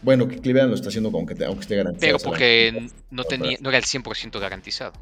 Bueno, 0.02 0.28
que 0.28 0.38
Cleveland 0.38 0.70
lo 0.70 0.76
está 0.76 0.88
haciendo 0.88 1.10
como 1.10 1.26
que 1.26 1.44
aunque 1.44 1.62
esté 1.62 1.76
garantizado. 1.76 2.18
Pero 2.18 2.24
porque 2.24 2.88
no, 3.10 3.24
tenía, 3.24 3.58
no 3.60 3.68
era 3.68 3.78
el 3.78 3.84
100% 3.84 4.38
garantizado. 4.38 4.92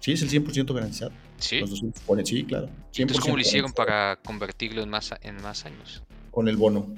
Sí, 0.00 0.12
es 0.12 0.22
el 0.22 0.30
100% 0.30 0.72
garantizado. 0.72 1.12
Sí. 1.38 1.60
Los 1.60 1.82
sí, 2.24 2.44
claro. 2.44 2.68
Entonces, 2.94 3.20
¿cómo 3.20 3.36
lo 3.36 3.42
hicieron 3.42 3.72
para 3.72 4.16
convertirlo 4.24 4.82
en 4.82 4.90
más, 4.90 5.12
en 5.22 5.36
más 5.42 5.64
años? 5.64 6.02
Con 6.30 6.48
el 6.48 6.56
bono. 6.56 6.94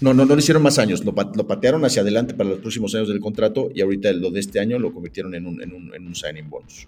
No, 0.00 0.14
no, 0.14 0.24
no 0.24 0.34
lo 0.34 0.38
hicieron 0.38 0.62
más 0.62 0.78
años. 0.78 1.04
Lo, 1.04 1.14
patearon 1.14 1.84
hacia 1.84 2.02
adelante 2.02 2.34
para 2.34 2.50
los 2.50 2.60
próximos 2.60 2.94
años 2.94 3.08
del 3.08 3.20
contrato 3.20 3.70
y 3.74 3.80
ahorita 3.80 4.12
lo 4.12 4.30
de 4.30 4.40
este 4.40 4.60
año 4.60 4.78
lo 4.78 4.92
convirtieron 4.92 5.34
en 5.34 5.46
un, 5.46 5.62
en 5.62 5.74
un, 5.74 5.94
en 5.94 6.06
un 6.06 6.14
signing 6.14 6.48
bonus. 6.48 6.86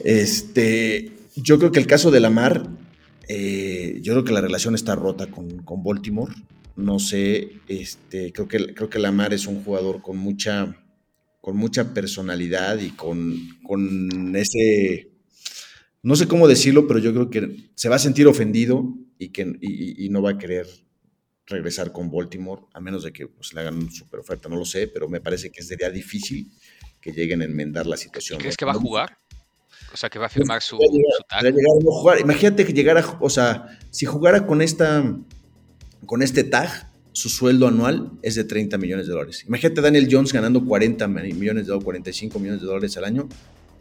Este, 0.00 1.12
yo 1.36 1.58
creo 1.58 1.72
que 1.72 1.80
el 1.80 1.86
caso 1.86 2.10
de 2.10 2.20
Lamar, 2.20 2.68
eh, 3.28 3.98
yo 4.02 4.14
creo 4.14 4.24
que 4.24 4.32
la 4.32 4.40
relación 4.40 4.74
está 4.74 4.94
rota 4.94 5.30
con, 5.30 5.62
con 5.62 5.82
Baltimore 5.84 6.32
no 6.78 7.00
sé, 7.00 7.54
este, 7.66 8.32
creo 8.32 8.46
que, 8.46 8.72
creo 8.72 8.88
que 8.88 9.00
Lamar 9.00 9.34
es 9.34 9.48
un 9.48 9.64
jugador 9.64 10.00
con 10.00 10.16
mucha, 10.16 10.80
con 11.40 11.56
mucha 11.56 11.92
personalidad 11.92 12.78
y 12.78 12.90
con, 12.90 13.36
con 13.64 14.36
ese, 14.36 15.10
no 16.04 16.14
sé 16.14 16.28
cómo 16.28 16.46
decirlo, 16.46 16.86
pero 16.86 17.00
yo 17.00 17.12
creo 17.12 17.30
que 17.30 17.70
se 17.74 17.88
va 17.88 17.96
a 17.96 17.98
sentir 17.98 18.28
ofendido 18.28 18.94
y, 19.18 19.30
que, 19.30 19.58
y, 19.60 20.08
no 20.10 20.22
va 20.22 20.30
a 20.30 20.38
querer 20.38 20.68
regresar 21.46 21.90
con 21.90 22.12
Baltimore, 22.12 22.62
a 22.72 22.80
menos 22.80 23.02
de 23.02 23.12
que 23.12 23.26
pues, 23.26 23.52
le 23.54 23.60
hagan 23.60 23.74
una 23.74 23.90
super 23.90 24.20
oferta, 24.20 24.48
no 24.48 24.54
lo 24.54 24.64
sé, 24.64 24.86
pero 24.86 25.08
me 25.08 25.20
parece 25.20 25.50
que 25.50 25.64
sería 25.64 25.90
difícil 25.90 26.48
que 27.00 27.10
lleguen 27.10 27.42
a 27.42 27.44
enmendar 27.44 27.88
la 27.88 27.96
situación. 27.96 28.38
¿Crees 28.38 28.56
que 28.56 28.64
va 28.64 28.72
a 28.72 28.76
jugar? 28.76 29.18
O 29.92 29.96
sea, 29.96 30.10
que 30.10 30.18
va 30.18 30.26
a 30.26 30.28
firmar 30.28 30.62
su, 30.62 30.78
Imagínate 32.20 32.66
que 32.66 32.72
llegara, 32.72 33.16
o 33.20 33.30
sea, 33.30 33.78
si 33.90 34.06
jugara 34.06 34.46
con 34.46 34.62
esta 34.62 35.02
con 36.06 36.22
este 36.22 36.44
tag, 36.44 36.90
su 37.12 37.28
sueldo 37.28 37.66
anual 37.66 38.12
es 38.22 38.34
de 38.34 38.44
30 38.44 38.78
millones 38.78 39.06
de 39.06 39.12
dólares. 39.12 39.44
Imagínate 39.46 39.80
Daniel 39.80 40.08
Jones 40.10 40.32
ganando 40.32 40.64
40 40.64 41.08
millones 41.08 41.66
de 41.66 41.68
dólares, 41.68 41.84
45 41.84 42.38
millones 42.38 42.60
de 42.60 42.66
dólares 42.66 42.96
al 42.96 43.04
año 43.04 43.28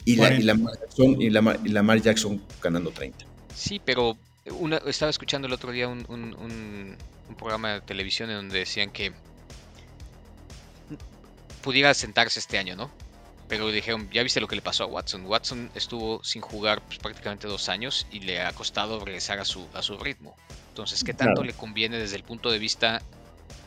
y, 0.05 0.15
la, 0.15 0.33
y, 0.33 0.43
Jackson, 0.43 1.21
y, 1.21 1.29
Lamar 1.29 2.01
Jackson 2.01 2.41
ganando 2.61 2.91
30. 2.91 3.25
Sí, 3.53 3.81
pero 3.83 4.17
una, 4.59 4.77
estaba 4.77 5.09
escuchando 5.09 5.47
el 5.47 5.53
otro 5.53 5.71
día 5.71 5.87
un, 5.87 6.95
programa 7.37 7.73
de 7.73 7.81
televisión 7.81 8.29
en 8.29 8.37
donde 8.37 8.59
decían 8.59 8.89
que 8.89 9.11
pudiera 11.61 11.93
sentarse 11.93 12.39
este 12.39 12.57
año, 12.57 12.75
¿no? 12.75 12.89
Pero 13.47 13.69
dijeron, 13.69 14.09
ya 14.11 14.23
viste 14.23 14.41
lo 14.41 14.47
que 14.47 14.55
le 14.57 14.61
pasó 14.61 14.83
a 14.83 14.87
Watson. 14.87 15.25
Watson 15.25 15.71
estuvo 15.73 16.21
sin 16.23 16.41
jugar 16.41 16.81
pues, 16.85 16.99
prácticamente 16.99 17.47
dos 17.47 17.69
años 17.69 18.05
y 18.11 18.19
le 18.19 18.41
ha 18.41 18.51
costado 18.51 19.03
regresar 19.03 19.39
a 19.39 19.45
su, 19.45 19.65
a 19.73 19.81
su 19.81 19.97
ritmo. 19.97 20.35
Entonces, 20.69 21.03
¿qué 21.03 21.13
tanto 21.13 21.43
le 21.43 21.53
conviene 21.53 21.97
desde 21.97 22.17
el 22.17 22.23
punto 22.23 22.51
de 22.51 22.59
vista 22.59 23.01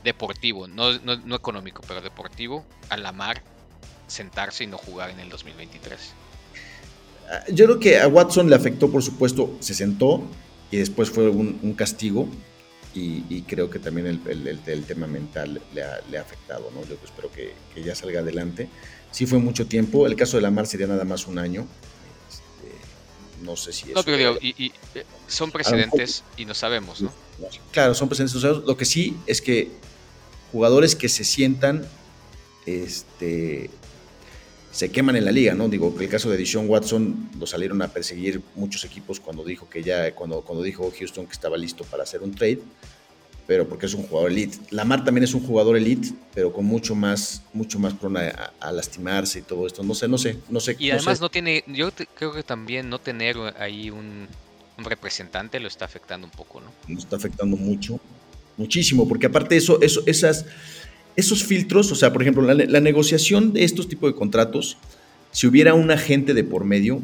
deportivo? 0.05 0.69
No, 0.69 0.97
no, 0.99 1.35
económico, 1.35 1.83
pero 1.89 2.01
deportivo, 2.01 2.65
a 2.89 2.97
Lamar 2.97 3.43
sentarse 4.07 4.65
y 4.65 4.67
no 4.67 4.79
jugar 4.79 5.11
en 5.11 5.19
el 5.19 5.29
2023. 5.29 5.99
Ah, 7.29 7.45
yo 7.49 7.65
creo 7.65 7.81
que 7.81 7.99
a 7.99 8.07
Watson 8.07 8.49
le 8.49 8.57
afectó, 8.57 8.91
por 8.91 9.03
supuesto, 9.03 9.57
se 9.61 9.75
sentó 9.75 10.23
y 10.71 10.77
después 10.77 11.11
fue 11.11 11.29
un, 11.29 11.75
castigo 11.75 12.29
y, 12.95 13.43
creo 13.43 13.71
que 13.71 13.79
también 13.79 14.07
el, 14.07 14.85
tema 14.85 15.07
mental 15.07 15.61
le 15.75 15.83
ha, 15.83 16.21
afectado, 16.21 16.71
¿no? 16.75 16.85
Yo 16.85 16.97
espero 17.03 17.31
que, 17.33 17.55
ya 17.83 17.95
salga 17.95 18.21
adelante. 18.21 18.69
Sí 19.11 19.27
fue 19.27 19.39
mucho 19.39 19.67
tiempo, 19.67 20.07
el 20.07 20.17
caso 20.17 20.37
de 20.37 20.43
Lamar 20.43 20.67
sería 20.67 20.87
nada 20.87 21.05
más 21.05 21.27
un 21.27 21.39
año. 21.39 21.67
Este, 22.29 23.45
no 23.45 23.57
sé 23.57 23.73
si 23.73 23.93
No, 23.93 24.03
pero 24.03 24.17
digo, 24.17 24.39
y, 24.41 24.73
eh, 24.95 25.05
son 25.27 25.51
precedentes 25.51 26.25
y 26.37 26.45
no 26.45 26.55
sabemos, 26.55 27.01
¿no? 27.01 27.13
Claro, 27.73 27.95
son 27.95 28.09
precedentes. 28.09 28.43
Lo 28.43 28.77
que 28.77 28.85
sí 28.85 29.17
es 29.27 29.41
que 29.41 29.71
jugadores 30.53 30.95
que 30.97 31.09
se 31.09 31.25
sientan 31.25 31.87
este, 32.67 33.71
se 34.71 34.91
queman 34.91 35.17
en 35.17 35.25
la 35.25 35.33
liga, 35.33 35.55
¿no? 35.55 35.69
Digo, 35.69 35.95
el 35.99 36.09
caso 36.09 36.31
de 36.31 36.37
Dishon 36.37 36.69
Watson 36.69 37.31
lo 37.39 37.47
salieron 37.47 37.83
a 37.83 37.89
perseguir 37.89 38.41
muchos 38.55 38.85
equipos 38.85 39.19
cuando 39.19 39.45
dijo 39.45 39.69
que 39.69 39.83
ya, 39.83 40.15
cuando, 40.15 40.43
cuando 40.43 40.63
dijo 40.63 40.93
Houston 40.97 41.27
que 41.27 41.33
estaba 41.33 41.57
listo 41.57 41.85
para 41.85 42.05
hacer 42.05 42.23
un 42.23 42.35
trade, 42.35 42.61
pero 43.51 43.69
porque 43.69 43.87
es 43.87 43.95
un 43.95 44.05
jugador 44.05 44.31
elite. 44.31 44.59
Lamar 44.71 45.05
también 45.05 45.25
es 45.25 45.35
un 45.35 45.45
jugador 45.45 45.77
elite, 45.77 46.11
pero 46.33 46.53
con 46.53 46.65
mucho 46.65 46.95
más, 46.95 47.43
mucho 47.53 47.81
más 47.81 47.95
prona 47.95 48.53
a, 48.61 48.71
lastimarse 48.71 49.41
y 49.41 49.43
todo 49.43 49.67
esto. 49.67 49.83
No 49.83 49.93
sé, 49.93 50.07
no 50.07 50.19
sé, 50.19 50.37
no 50.49 50.61
sé. 50.61 50.77
Y 50.79 50.93
además 50.93 51.21
no 51.21 51.29
tiene, 51.31 51.65
yo 51.67 51.91
creo 52.15 52.33
que 52.33 52.45
también 52.45 52.89
no 52.89 53.01
tener 53.01 53.37
ahí 53.59 53.91
un, 53.91 54.29
representante 54.79 55.59
lo 55.59 55.67
está 55.67 55.85
afectando 55.85 56.29
un 56.29 56.31
poco, 56.31 56.61
¿no? 56.61 56.71
Lo 56.87 57.01
está 57.01 57.17
afectando 57.17 57.57
mucho, 57.57 57.99
muchísimo, 58.57 59.09
porque 59.09 59.27
aparte 59.27 59.57
eso, 59.57 59.83
eso, 59.83 60.05
esas 60.07 60.47
esos 61.17 61.43
filtros, 61.43 61.91
o 61.91 61.97
sea, 61.97 62.13
por 62.13 62.23
ejemplo, 62.23 62.45
la, 62.45 62.81
negociación 62.81 63.53
de 63.53 63.65
estos 63.65 63.89
tipos 63.89 64.13
de 64.13 64.17
contratos, 64.17 64.77
si 65.33 65.49
hubiera 65.49 65.75
un 65.75 65.91
agente 65.91 66.35
de 66.35 66.45
por 66.45 66.65
medio, 66.65 67.03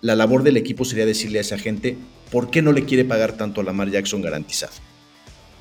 la 0.00 0.16
labor 0.16 0.42
del 0.42 0.56
equipo 0.56 0.84
sería 0.84 1.06
decirle 1.06 1.38
a 1.38 1.42
ese 1.42 1.54
agente 1.54 1.96
por 2.32 2.50
qué 2.50 2.62
no 2.62 2.72
le 2.72 2.84
quiere 2.84 3.04
pagar 3.04 3.36
tanto 3.36 3.60
a 3.60 3.64
Lamar 3.64 3.92
Jackson 3.92 4.22
garantizado. 4.22 4.72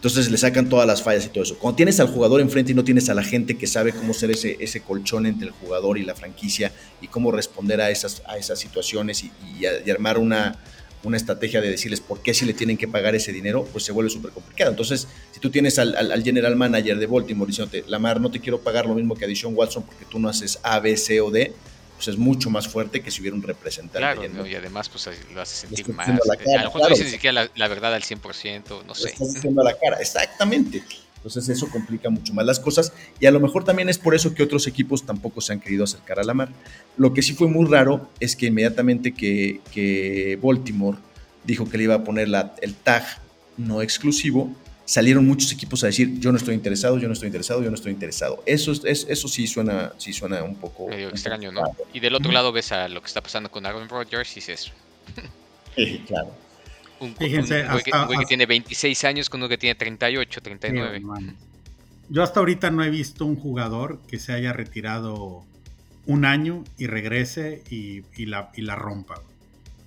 Entonces 0.03 0.29
le 0.29 0.37
sacan 0.37 0.67
todas 0.67 0.85
las 0.85 1.01
fallas 1.01 1.25
y 1.25 1.29
todo 1.29 1.43
eso. 1.43 1.57
Cuando 1.57 1.77
tienes 1.77 1.97
al 2.01 2.07
jugador 2.07 2.41
enfrente 2.41 2.73
y 2.73 2.75
no 2.75 2.83
tienes 2.83 3.07
a 3.07 3.13
la 3.13 3.23
gente 3.23 3.57
que 3.57 3.67
sabe 3.67 3.93
cómo 3.93 4.13
ser 4.13 4.31
ese, 4.31 4.57
ese 4.59 4.81
colchón 4.81 5.25
entre 5.25 5.47
el 5.47 5.53
jugador 5.53 5.97
y 5.97 6.03
la 6.03 6.13
franquicia 6.13 6.73
y 7.01 7.07
cómo 7.07 7.31
responder 7.31 7.79
a 7.79 7.89
esas, 7.89 8.21
a 8.27 8.37
esas 8.37 8.59
situaciones 8.59 9.23
y 9.23 9.65
armar 9.89 10.17
una, 10.17 10.59
una 11.03 11.17
estrategia 11.17 11.61
de 11.61 11.69
decirles 11.69 11.99
por 11.99 12.21
qué 12.21 12.33
si 12.33 12.45
le 12.45 12.53
tienen 12.53 12.77
que 12.77 12.87
pagar 12.87 13.15
ese 13.15 13.31
dinero, 13.31 13.67
pues 13.71 13.83
se 13.83 13.91
vuelve 13.91 14.09
súper 14.09 14.31
complicado. 14.31 14.71
Entonces, 14.71 15.07
si 15.31 15.39
tú 15.39 15.49
tienes 15.49 15.77
al, 15.79 16.23
general 16.23 16.55
manager 16.55 16.97
de 16.97 17.05
Baltimore 17.05 17.47
diciéndote, 17.47 17.83
Lamar, 17.87 18.21
no 18.21 18.31
te 18.31 18.39
quiero 18.39 18.61
pagar 18.61 18.85
lo 18.85 18.95
mismo 18.95 19.15
que 19.15 19.25
a 19.25 19.27
Dishon 19.27 19.55
Watson 19.55 19.83
porque 19.83 20.05
tú 20.09 20.19
no 20.19 20.29
haces 20.29 20.59
A, 20.63 20.79
B, 20.79 20.95
C 20.97 21.21
o 21.21 21.29
D, 21.29 21.53
pues 22.03 22.15
es 22.15 22.19
mucho 22.19 22.49
más 22.49 22.67
fuerte 22.67 23.01
que 23.01 23.11
si 23.11 23.21
hubiera 23.21 23.35
un 23.37 23.43
representante. 23.43 23.99
Claro, 23.99 24.45
y 24.45 24.55
además 24.55 24.89
pues 24.89 25.09
lo 25.33 25.41
hace 25.41 25.67
sentir 25.67 25.87
más. 25.93 26.09
a 26.09 26.11
lo 26.11 26.19
mejor 26.65 26.81
no 26.81 26.87
dice 26.89 27.05
ni 27.05 27.11
siquiera 27.11 27.49
la, 27.55 27.67
verdad 27.69 27.93
al 27.93 28.01
100%, 28.01 28.83
no 28.85 28.93
sé. 28.93 29.09
Estás 29.09 29.35
diciendo 29.35 29.61
a 29.61 29.63
la 29.63 29.77
cara, 29.77 29.97
exactamente. 30.01 30.83
Entonces 31.15 31.47
eso 31.47 31.69
complica 31.69 32.09
mucho 32.09 32.33
más 32.33 32.45
las 32.45 32.59
cosas 32.59 32.91
y 33.21 33.25
a 33.25 33.31
lo 33.31 33.39
mejor 33.39 33.63
también 33.63 33.87
es 33.87 33.97
por 33.97 34.13
eso 34.13 34.33
que 34.33 34.43
otros 34.43 34.67
equipos 34.67 35.05
tampoco 35.05 35.39
se 35.39 35.53
han 35.53 35.61
querido 35.61 35.85
acercar 35.85 36.19
a 36.19 36.23
la 36.25 36.33
mar. 36.33 36.49
Lo 36.97 37.13
que 37.13 37.21
sí 37.21 37.31
fue 37.33 37.47
muy 37.47 37.65
raro 37.69 38.09
es 38.19 38.35
que 38.35 38.47
inmediatamente 38.47 39.13
que, 39.13 40.37
Baltimore 40.43 40.97
dijo 41.45 41.69
que 41.69 41.77
le 41.77 41.85
iba 41.85 41.95
a 41.95 42.03
poner 42.03 42.27
la, 42.27 42.53
el 42.61 42.75
tag 42.75 43.05
no 43.55 43.81
exclusivo, 43.81 44.53
salieron 44.85 45.25
muchos 45.25 45.51
equipos 45.51 45.83
a 45.83 45.87
decir 45.87 46.19
yo 46.19 46.31
no 46.31 46.37
estoy 46.37 46.55
interesado, 46.55 46.97
yo 46.97 47.07
no 47.07 47.13
estoy 47.13 47.27
interesado, 47.27 47.63
yo 47.63 47.69
no 47.69 47.75
estoy 47.75 47.91
interesado. 47.91 48.43
Eso, 48.45 48.71
es, 48.71 49.05
eso 49.09 49.27
sí 49.27 49.47
suena, 49.47 49.93
sí 49.97 50.13
suena 50.13 50.43
un 50.43 50.55
poco... 50.55 50.87
Medio 50.87 51.09
extraño, 51.09 51.51
¿no? 51.51 51.63
Y 51.93 51.99
del 51.99 52.15
otro 52.15 52.31
lado 52.31 52.51
ves 52.51 52.71
a 52.71 52.87
lo 52.87 53.01
que 53.01 53.07
está 53.07 53.21
pasando 53.21 53.49
con 53.49 53.65
Aaron 53.65 53.87
Rodgers 53.89 54.31
y 54.31 54.35
dices... 54.35 54.71
sí, 55.75 56.03
claro. 56.07 56.35
Un, 56.99 57.15
Fíjense, 57.15 57.65
güey, 57.65 57.83
que, 58.19 58.25
tiene 58.25 58.45
26 58.45 59.03
años 59.03 59.29
con 59.29 59.41
uno 59.41 59.49
que 59.49 59.57
tiene 59.57 59.75
38, 59.75 60.41
39. 60.41 61.01
Yo 62.09 62.23
hasta 62.23 62.39
ahorita 62.39 62.71
no 62.71 62.83
he 62.83 62.89
visto 62.89 63.25
un 63.25 63.35
jugador 63.35 63.99
que 64.07 64.19
se 64.19 64.33
haya 64.33 64.53
retirado 64.53 65.43
un 66.05 66.25
año 66.25 66.63
y 66.77 66.87
regrese 66.87 67.63
y, 67.69 68.03
la, 68.25 68.51
y 68.55 68.61
la 68.61 68.75
rompa. 68.75 69.21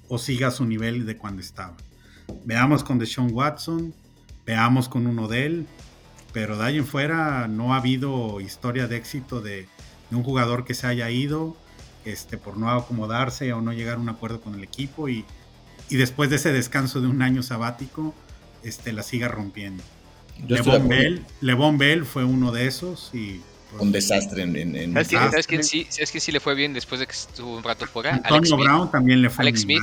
O 0.09 0.19
siga 0.19 0.51
su 0.51 0.65
nivel 0.65 1.07
de 1.07 1.17
cuando 1.17 1.41
estaba. 1.41 1.77
Veamos 2.45 2.85
con 2.85 2.99
Deshaun 2.99 3.33
Watson, 3.33 3.95
veamos 4.47 4.89
con 4.89 5.07
uno 5.07 5.29
de 5.29 5.45
él, 5.45 5.67
pero 6.33 6.57
de 6.57 6.65
ahí 6.65 6.79
en 6.79 6.87
fuera 6.87 7.49
no 7.49 7.75
ha 7.75 7.79
habido 7.79 8.41
historia 8.41 8.87
de 8.87 8.97
éxito 8.97 9.41
de, 9.41 9.69
un 10.13 10.23
jugador 10.23 10.65
que 10.65 10.73
se 10.73 10.87
haya 10.87 11.11
ido 11.11 11.57
este, 12.05 12.39
por 12.39 12.57
no 12.57 12.71
acomodarse 12.71 13.53
o 13.53 13.61
no 13.61 13.73
llegar 13.73 13.97
a 13.97 13.99
un 13.99 14.09
acuerdo 14.09 14.41
con 14.41 14.55
el 14.55 14.63
equipo 14.63 15.09
y, 15.09 15.25
y 15.91 15.97
después 15.97 16.31
de 16.31 16.37
ese 16.37 16.53
descanso 16.53 17.01
de 17.01 17.09
un 17.09 17.23
año 17.23 17.43
sabático, 17.43 18.15
este, 18.63 18.93
la 18.93 19.03
siga 19.03 19.27
rompiendo. 19.29 19.83
Levon 20.47 20.89
Bell, 20.89 21.25
Bell, 21.79 22.05
fue 22.05 22.25
uno 22.25 22.53
de 22.53 22.67
esos 22.67 23.11
y 23.13 23.41
pues, 23.71 23.83
un 23.83 23.91
desastre 23.91 24.43
en, 24.43 24.77
en, 24.77 25.05
¿Sabes, 25.05 25.47
quién 25.47 25.65
sí, 25.65 25.87
sí 25.91 26.33
le 26.33 26.41
fue 26.41 26.55
bien 26.55 26.73
después 26.73 27.01
de 27.01 27.07
que 27.07 27.13
estuvo 27.13 27.57
un 27.57 27.63
rato 27.63 27.87
fuera? 27.87 28.15
Antonio 28.15 28.57
Brown 28.57 28.91
también 28.91 29.23
le 29.23 29.31
fue 29.31 29.43
Alex 29.43 29.63
Smith. 29.63 29.83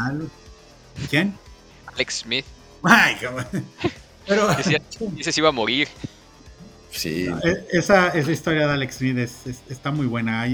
¿Quién? 1.09 1.35
Alex 1.87 2.19
Smith. 2.19 2.45
Ay, 2.83 3.15
Pero 4.27 4.49
ese, 4.51 5.33
iba 5.37 5.49
a 5.49 5.51
morir. 5.51 5.87
Sí. 6.91 7.27
E, 7.43 7.77
esa, 7.77 8.09
esa 8.09 8.31
historia 8.31 8.67
de 8.67 8.73
Alex 8.73 8.95
Smith 8.95 9.17
está 9.69 9.91
muy 9.91 10.07
buena. 10.07 10.47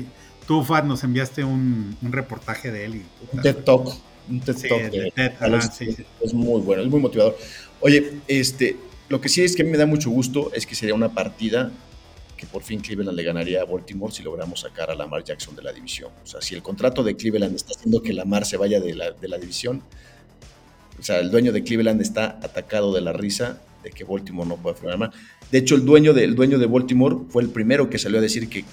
Tú, 0.48 0.64
Fat, 0.64 0.86
nos 0.86 1.04
enviaste 1.04 1.44
un, 1.44 1.98
un 2.02 2.12
reportaje 2.12 2.72
de 2.72 2.86
él. 2.86 3.04
Y, 3.34 3.38
TED 3.42 3.58
Talk 3.58 3.94
un 4.30 4.40
TED 4.40 4.56
Es 6.22 6.34
muy 6.34 6.62
bueno, 6.62 6.84
es 6.84 6.90
muy 6.90 7.00
motivador. 7.00 7.38
Oye, 7.82 8.14
este, 8.28 8.78
lo 9.10 9.20
que 9.20 9.30
sí 9.30 9.42
es 9.44 9.56
que 9.56 9.64
a 9.64 9.66
mí 9.66 9.72
me 9.72 9.78
da 9.78 9.86
mucho 9.86 10.10
gusto 10.10 10.52
es 10.54 10.66
que 10.66 10.76
sería 10.76 10.94
una 10.94 11.10
partida 11.10 11.72
que 12.38 12.46
por 12.46 12.64
fin 12.64 12.80
Cleveland 12.80 13.18
le 13.18 13.24
ganaría 13.24 13.62
a 13.62 13.66
Baltimore 13.66 14.14
si 14.14 14.24
logramos 14.24 14.62
sacar 14.62 14.90
a 14.90 14.96
Lamar 14.96 15.24
Jackson 15.24 15.56
de 15.56 15.62
la 15.62 15.74
división. 15.74 16.12
O 16.24 16.28
sea, 16.28 16.42
si 16.42 16.56
el 16.56 16.62
contrato 16.62 17.04
de 17.04 17.16
Cleveland 17.16 17.56
está 17.56 17.74
haciendo 17.76 18.02
que 18.02 18.14
Lamar 18.14 18.46
se 18.46 18.56
vaya 18.56 18.80
de 18.80 18.96
la, 18.96 19.12
de 19.12 19.28
la 19.28 19.38
división, 19.38 19.84
o 21.00 21.03
sea, 21.03 21.20
el 21.20 21.32
dueño 21.32 21.51
de 21.51 21.63
Cleveland 21.63 22.01
está 22.01 22.39
atacado 22.44 22.94
de 22.94 23.01
la 23.01 23.13
risa 23.13 23.62
de 23.84 23.91
que 23.91 24.03
Baltimore 24.03 24.48
no 24.48 24.58
puede 24.58 24.98
más. 24.98 25.12
De 25.51 25.58
hecho, 25.58 25.75
el 25.75 25.86
dueño 25.86 26.13
de, 26.13 26.27
dueño 26.27 26.60
de 26.60 26.65
Baltimore 26.65 27.18
fue 27.29 27.41
el 27.44 27.50
primero 27.50 27.89
que 27.89 27.98
salió 27.98 28.20
a 28.20 28.22
decir 28.22 28.50
que, 28.50 28.65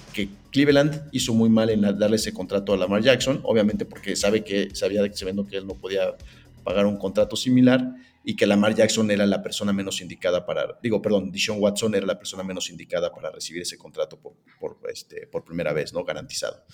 Cleveland 0.51 1.09
hizo 1.11 1.33
muy 1.33 1.49
mal 1.49 1.69
en 1.69 1.81
darle 1.81 2.15
ese 2.15 2.33
contrato 2.33 2.73
a 2.73 2.77
Lamar 2.77 3.01
Jackson, 3.03 3.41
obviamente 3.43 3.85
porque 3.85 4.15
sabe 4.15 4.43
que 4.43 4.73
sabía 4.73 5.07
que 5.07 5.15
se 5.15 5.25
que 5.25 5.57
él 5.57 5.67
no 5.67 5.75
podía 5.75 6.15
pagar 6.63 6.85
un 6.85 6.97
contrato 6.97 7.35
similar 7.35 7.93
y 8.29 8.35
que 8.35 8.45
Lamar 8.45 8.75
Jackson 8.75 9.09
era 9.09 9.25
la 9.25 9.41
persona 9.41 9.71
menos 9.71 10.01
indicada 10.01 10.45
para, 10.45 10.77
digo, 10.83 11.01
perdón, 11.01 11.31
Dishon 11.31 11.61
Watson 11.61 11.95
era 11.95 12.05
la 12.05 12.19
persona 12.19 12.43
menos 12.43 12.69
indicada 12.69 13.09
para 13.09 13.31
recibir 13.31 13.61
ese 13.61 13.77
contrato 13.77 14.19
por, 14.19 14.33
por, 14.59 14.77
este, 14.91 15.27
por 15.27 15.45
primera 15.45 15.71
vez, 15.71 15.93
¿no? 15.93 16.03
Garantizado. 16.03 16.65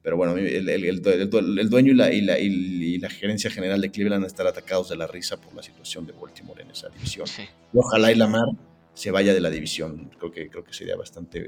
Pero 0.00 0.16
bueno, 0.16 0.38
el, 0.38 0.70
el, 0.70 1.68
dueño 1.68 1.92
y 1.92 1.94
la, 1.94 2.10
y, 2.10 2.22
la, 2.22 2.38
y 2.38 2.96
la, 2.96 3.10
gerencia 3.10 3.50
general 3.50 3.82
de 3.82 3.90
Cleveland 3.90 4.24
están 4.24 4.46
atacados 4.46 4.88
de 4.88 4.96
la 4.96 5.06
risa 5.06 5.38
por 5.38 5.54
la 5.54 5.62
situación 5.62 6.06
de 6.06 6.14
Baltimore 6.14 6.62
en 6.62 6.70
esa 6.70 6.88
división. 6.88 7.26
Y 7.74 7.76
ojalá 7.76 8.10
y 8.10 8.14
Lamar 8.14 8.46
se 8.94 9.10
vaya 9.10 9.34
de 9.34 9.40
la 9.40 9.50
división. 9.50 10.10
Creo 10.18 10.32
que, 10.32 10.48
creo 10.48 10.64
que 10.64 10.72
sería 10.72 10.96
bastante, 10.96 11.46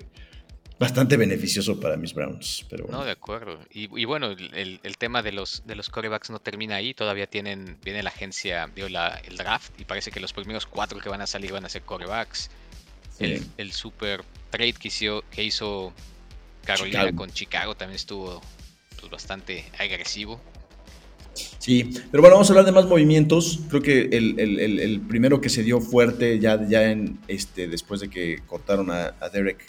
bastante 0.78 1.16
beneficioso 1.16 1.78
para 1.78 1.96
mis 1.96 2.14
Browns. 2.14 2.66
Pero 2.68 2.86
No, 2.90 3.04
de 3.04 3.12
acuerdo. 3.12 3.58
Y, 3.70 4.04
bueno, 4.04 4.30
el, 4.30 4.96
tema 4.98 5.22
de 5.22 5.32
los, 5.32 5.62
de 5.66 5.74
los 5.74 5.88
corebacks 5.90 6.30
no 6.30 6.38
termina 6.38 6.76
ahí. 6.76 6.94
Todavía 6.94 7.26
tienen, 7.26 7.78
viene 7.84 8.02
la 8.02 8.10
agencia, 8.10 8.70
dio 8.74 8.88
la, 8.88 9.20
el 9.24 9.36
draft 9.36 9.80
y 9.80 9.84
parece 9.84 10.10
que 10.10 10.20
los 10.20 10.32
primeros 10.32 10.66
cuatro 10.66 11.00
que 11.00 11.08
van 11.08 11.20
a 11.20 11.26
salir 11.26 11.52
van 11.52 11.64
a 11.64 11.68
ser 11.68 11.82
corebacks. 11.82 12.50
El, 13.18 13.72
super 13.72 14.24
trade 14.50 14.72
que 14.72 14.88
hizo, 14.88 15.22
que 15.30 15.44
hizo 15.44 15.92
Carolina 16.64 17.14
con 17.14 17.30
Chicago 17.30 17.76
también 17.76 17.96
estuvo 17.96 18.42
pues, 18.98 19.10
bastante 19.10 19.64
agresivo. 19.78 20.40
Sí, 21.58 21.90
pero 22.10 22.22
bueno, 22.22 22.36
vamos 22.36 22.48
a 22.48 22.52
hablar 22.52 22.64
de 22.64 22.72
más 22.72 22.86
movimientos. 22.86 23.60
Creo 23.68 23.82
que 23.82 24.08
el, 24.12 25.00
primero 25.08 25.40
que 25.40 25.48
se 25.48 25.62
dio 25.62 25.80
fuerte 25.80 26.38
ya, 26.38 26.66
ya 26.68 26.90
en, 26.90 27.18
este, 27.28 27.68
después 27.68 28.00
de 28.00 28.08
que 28.08 28.40
cortaron 28.46 28.90
a, 28.90 29.14
Derek 29.32 29.64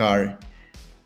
Carr, 0.00 0.38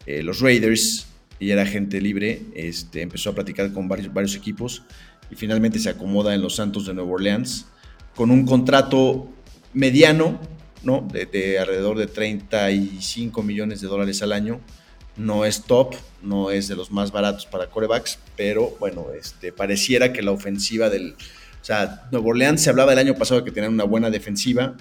eh, 0.07 0.23
los 0.23 0.39
Raiders, 0.39 1.09
y 1.41 1.51
era 1.51 1.67
gente 1.67 2.01
libre, 2.01 2.43
este, 2.55 3.03
empezó 3.03 3.31
a 3.31 3.35
platicar 3.35 3.73
con 3.73 3.89
varios, 3.89 4.15
varios 4.15 4.37
equipos 4.37 4.85
y 5.33 5.35
finalmente 5.35 5.81
se 5.81 5.89
acomoda 5.91 6.33
en 6.33 6.41
los 6.41 6.55
Santos 6.55 6.87
de 6.87 6.95
Nueva 6.95 7.11
Orleans 7.11 7.67
con 8.15 8.31
un 8.31 8.47
contrato 8.47 9.29
mediano, 9.73 10.39
¿no? 10.85 11.09
De, 11.13 11.27
de 11.27 11.59
alrededor 11.59 11.99
de 11.99 12.07
35 12.07 13.43
millones 13.43 13.81
de 13.81 13.89
dólares 13.89 14.23
al 14.23 14.31
año 14.31 14.61
no 15.17 15.45
es 15.45 15.65
top, 15.65 15.97
no 16.23 16.53
es 16.53 16.69
de 16.69 16.77
los 16.77 16.93
más 16.93 17.11
baratos 17.11 17.47
para 17.47 17.67
corebacks, 17.67 18.21
pero 18.37 18.77
bueno, 18.79 19.07
este, 19.19 19.51
pareciera 19.51 20.13
que 20.13 20.23
la 20.23 20.31
ofensiva 20.31 20.89
del... 20.89 21.15
O 21.15 21.65
sea, 21.65 22.07
Nuevo 22.13 22.29
Orleans 22.29 22.63
se 22.63 22.71
hablaba 22.71 22.93
el 22.93 22.99
año 22.99 23.17
pasado 23.17 23.41
de 23.41 23.45
que 23.45 23.51
tenían 23.51 23.73
una 23.73 23.85
buena 23.85 24.09
defensiva, 24.09 24.77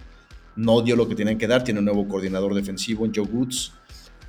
no 0.56 0.84
dio 0.84 0.96
lo 0.96 1.10
que 1.10 1.16
tenían 1.16 1.40
que 1.40 1.48
dar, 1.48 1.64
tiene 1.64 1.80
un 1.80 1.86
nuevo 1.86 2.08
coordinador 2.08 2.54
defensivo 2.54 3.06
en 3.06 3.14
Joe 3.16 3.26
Woods, 3.26 3.74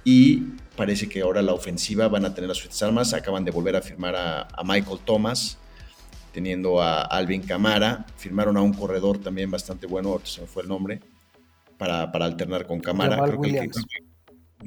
y 0.04 0.36
parece 0.76 1.08
que 1.08 1.22
ahora 1.22 1.40
la 1.42 1.52
ofensiva 1.54 2.08
van 2.08 2.24
a 2.24 2.34
tener 2.34 2.48
las 2.48 2.58
suficientes 2.58 2.82
armas. 2.82 3.14
Acaban 3.14 3.44
de 3.44 3.50
volver 3.50 3.76
a 3.76 3.82
firmar 3.82 4.14
a, 4.16 4.42
a 4.42 4.62
Michael 4.64 4.98
Thomas, 5.04 5.58
teniendo 6.32 6.80
a 6.82 7.02
Alvin 7.02 7.42
Camara. 7.42 8.04
Firmaron 8.16 8.56
a 8.56 8.62
un 8.62 8.72
corredor 8.74 9.18
también 9.18 9.50
bastante 9.50 9.86
bueno, 9.86 10.10
ahorita 10.10 10.28
se 10.30 10.40
me 10.42 10.46
fue 10.46 10.62
el 10.62 10.68
nombre, 10.68 11.00
para, 11.78 12.10
para 12.12 12.24
alternar 12.26 12.66
con 12.66 12.80
Camara. 12.80 13.16
Jamal 13.16 13.30
Creo 13.30 13.40
que 13.40 13.48
el 13.48 13.54
que- 13.54 13.60
Williams. 13.60 13.86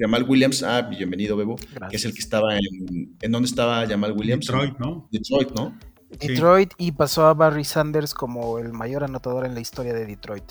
Jamal 0.00 0.22
Williams, 0.28 0.62
ah, 0.62 0.82
bienvenido, 0.82 1.36
Bebo, 1.36 1.56
que 1.90 1.96
es 1.96 2.04
el 2.04 2.12
que 2.12 2.20
estaba 2.20 2.56
en. 2.56 3.16
¿En 3.20 3.32
dónde 3.32 3.48
estaba 3.48 3.84
Jamal 3.84 4.12
Williams? 4.12 4.46
Detroit, 4.46 4.78
¿no? 4.78 5.08
Detroit, 5.10 5.50
¿no? 5.56 5.76
Sí. 6.20 6.28
Detroit 6.28 6.72
y 6.78 6.92
pasó 6.92 7.26
a 7.26 7.34
Barry 7.34 7.64
Sanders 7.64 8.14
como 8.14 8.60
el 8.60 8.72
mayor 8.72 9.02
anotador 9.02 9.44
en 9.44 9.54
la 9.54 9.60
historia 9.60 9.92
de 9.92 10.06
Detroit. 10.06 10.44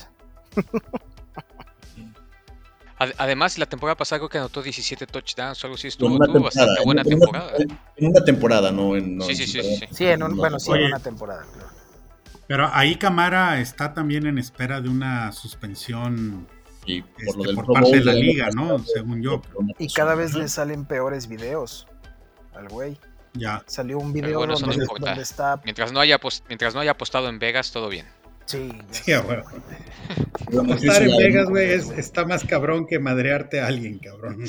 Ad- 3.00 3.14
Además, 3.18 3.58
la 3.58 3.66
temporada 3.68 3.96
pasada 3.96 4.20
creo 4.20 4.30
que 4.30 4.38
anotó 4.40 4.62
17 4.64 5.06
touchdowns 5.08 5.64
o 5.64 5.68
algo 5.68 5.76
así. 5.76 5.88
Estuvo, 5.88 6.18
tuvo 6.18 6.40
bastante 6.42 6.76
temporada, 6.76 6.86
buena 6.86 7.02
en 7.02 7.08
una- 7.08 7.20
temporada. 7.20 7.54
En 7.98 8.08
una 8.08 8.24
temporada, 8.26 8.72
no 8.72 8.96
en. 8.96 9.18
no 9.18 9.26
Sí, 9.26 9.36
sí, 9.36 9.46
sí, 9.48 9.62
sí, 9.92 10.06
en 10.06 10.24
un, 10.24 10.32
No, 10.32 10.38
bueno, 10.38 10.60
sí, 10.60 10.72
en 10.72 10.86
una 10.86 11.00
temporada. 11.00 11.46
claro. 11.54 11.70
Pero 12.48 12.70
ahí 12.74 12.96
Camara 12.96 13.60
está 13.60 13.94
también 13.94 14.26
en 14.26 14.38
espera 14.38 14.80
de 14.80 14.88
una 14.90 15.32
suspensión 15.34 16.48
Y 16.86 17.02
por 17.02 17.22
este, 17.22 17.38
lo 17.38 17.44
del 17.44 17.56
por 17.56 17.66
Pro 17.66 17.74
parte 17.74 17.90
Bowl 17.90 18.00
de 18.00 18.06
la 18.06 18.14
liga, 18.14 18.50
¿no? 18.56 18.80
Según 18.80 19.22
yo. 19.22 19.42
Y 19.78 19.92
cada 19.92 20.16
vez 20.16 20.34
le 20.34 20.48
salen 20.48 20.86
peores 20.86 21.28
videos 21.28 21.88
al 22.56 22.70
güey. 22.70 22.98
Ya. 23.34 23.62
Salió 23.68 24.00
un 24.00 24.14
video 24.14 24.40
bueno, 24.40 24.54
eso 24.54 24.66
no 24.66 24.72
donde, 24.72 24.88
donde 25.00 25.22
está. 25.22 25.60
Mientras 25.66 25.92
no, 25.92 26.00
haya 26.00 26.20
mientras 26.48 26.74
no 26.74 26.80
haya 26.80 26.92
apostado 26.92 27.28
en 27.30 27.38
Vegas, 27.38 27.72
todo 27.72 27.90
bien. 27.90 28.08
Sí, 28.48 28.72
Sí, 28.92 29.12
a 29.12 29.22
huevo. 29.22 29.44
Bueno, 30.52 30.74
Estar 30.76 31.04
en 31.04 31.18
Vegas, 31.18 31.50
güey, 31.50 31.70
es- 31.72 31.90
está 31.92 32.26
más 32.26 32.44
cabrón 32.46 32.88
que 32.88 32.98
madrearte 32.98 33.60
a 33.60 33.68
alguien, 33.68 34.00
cabrón. 34.00 34.44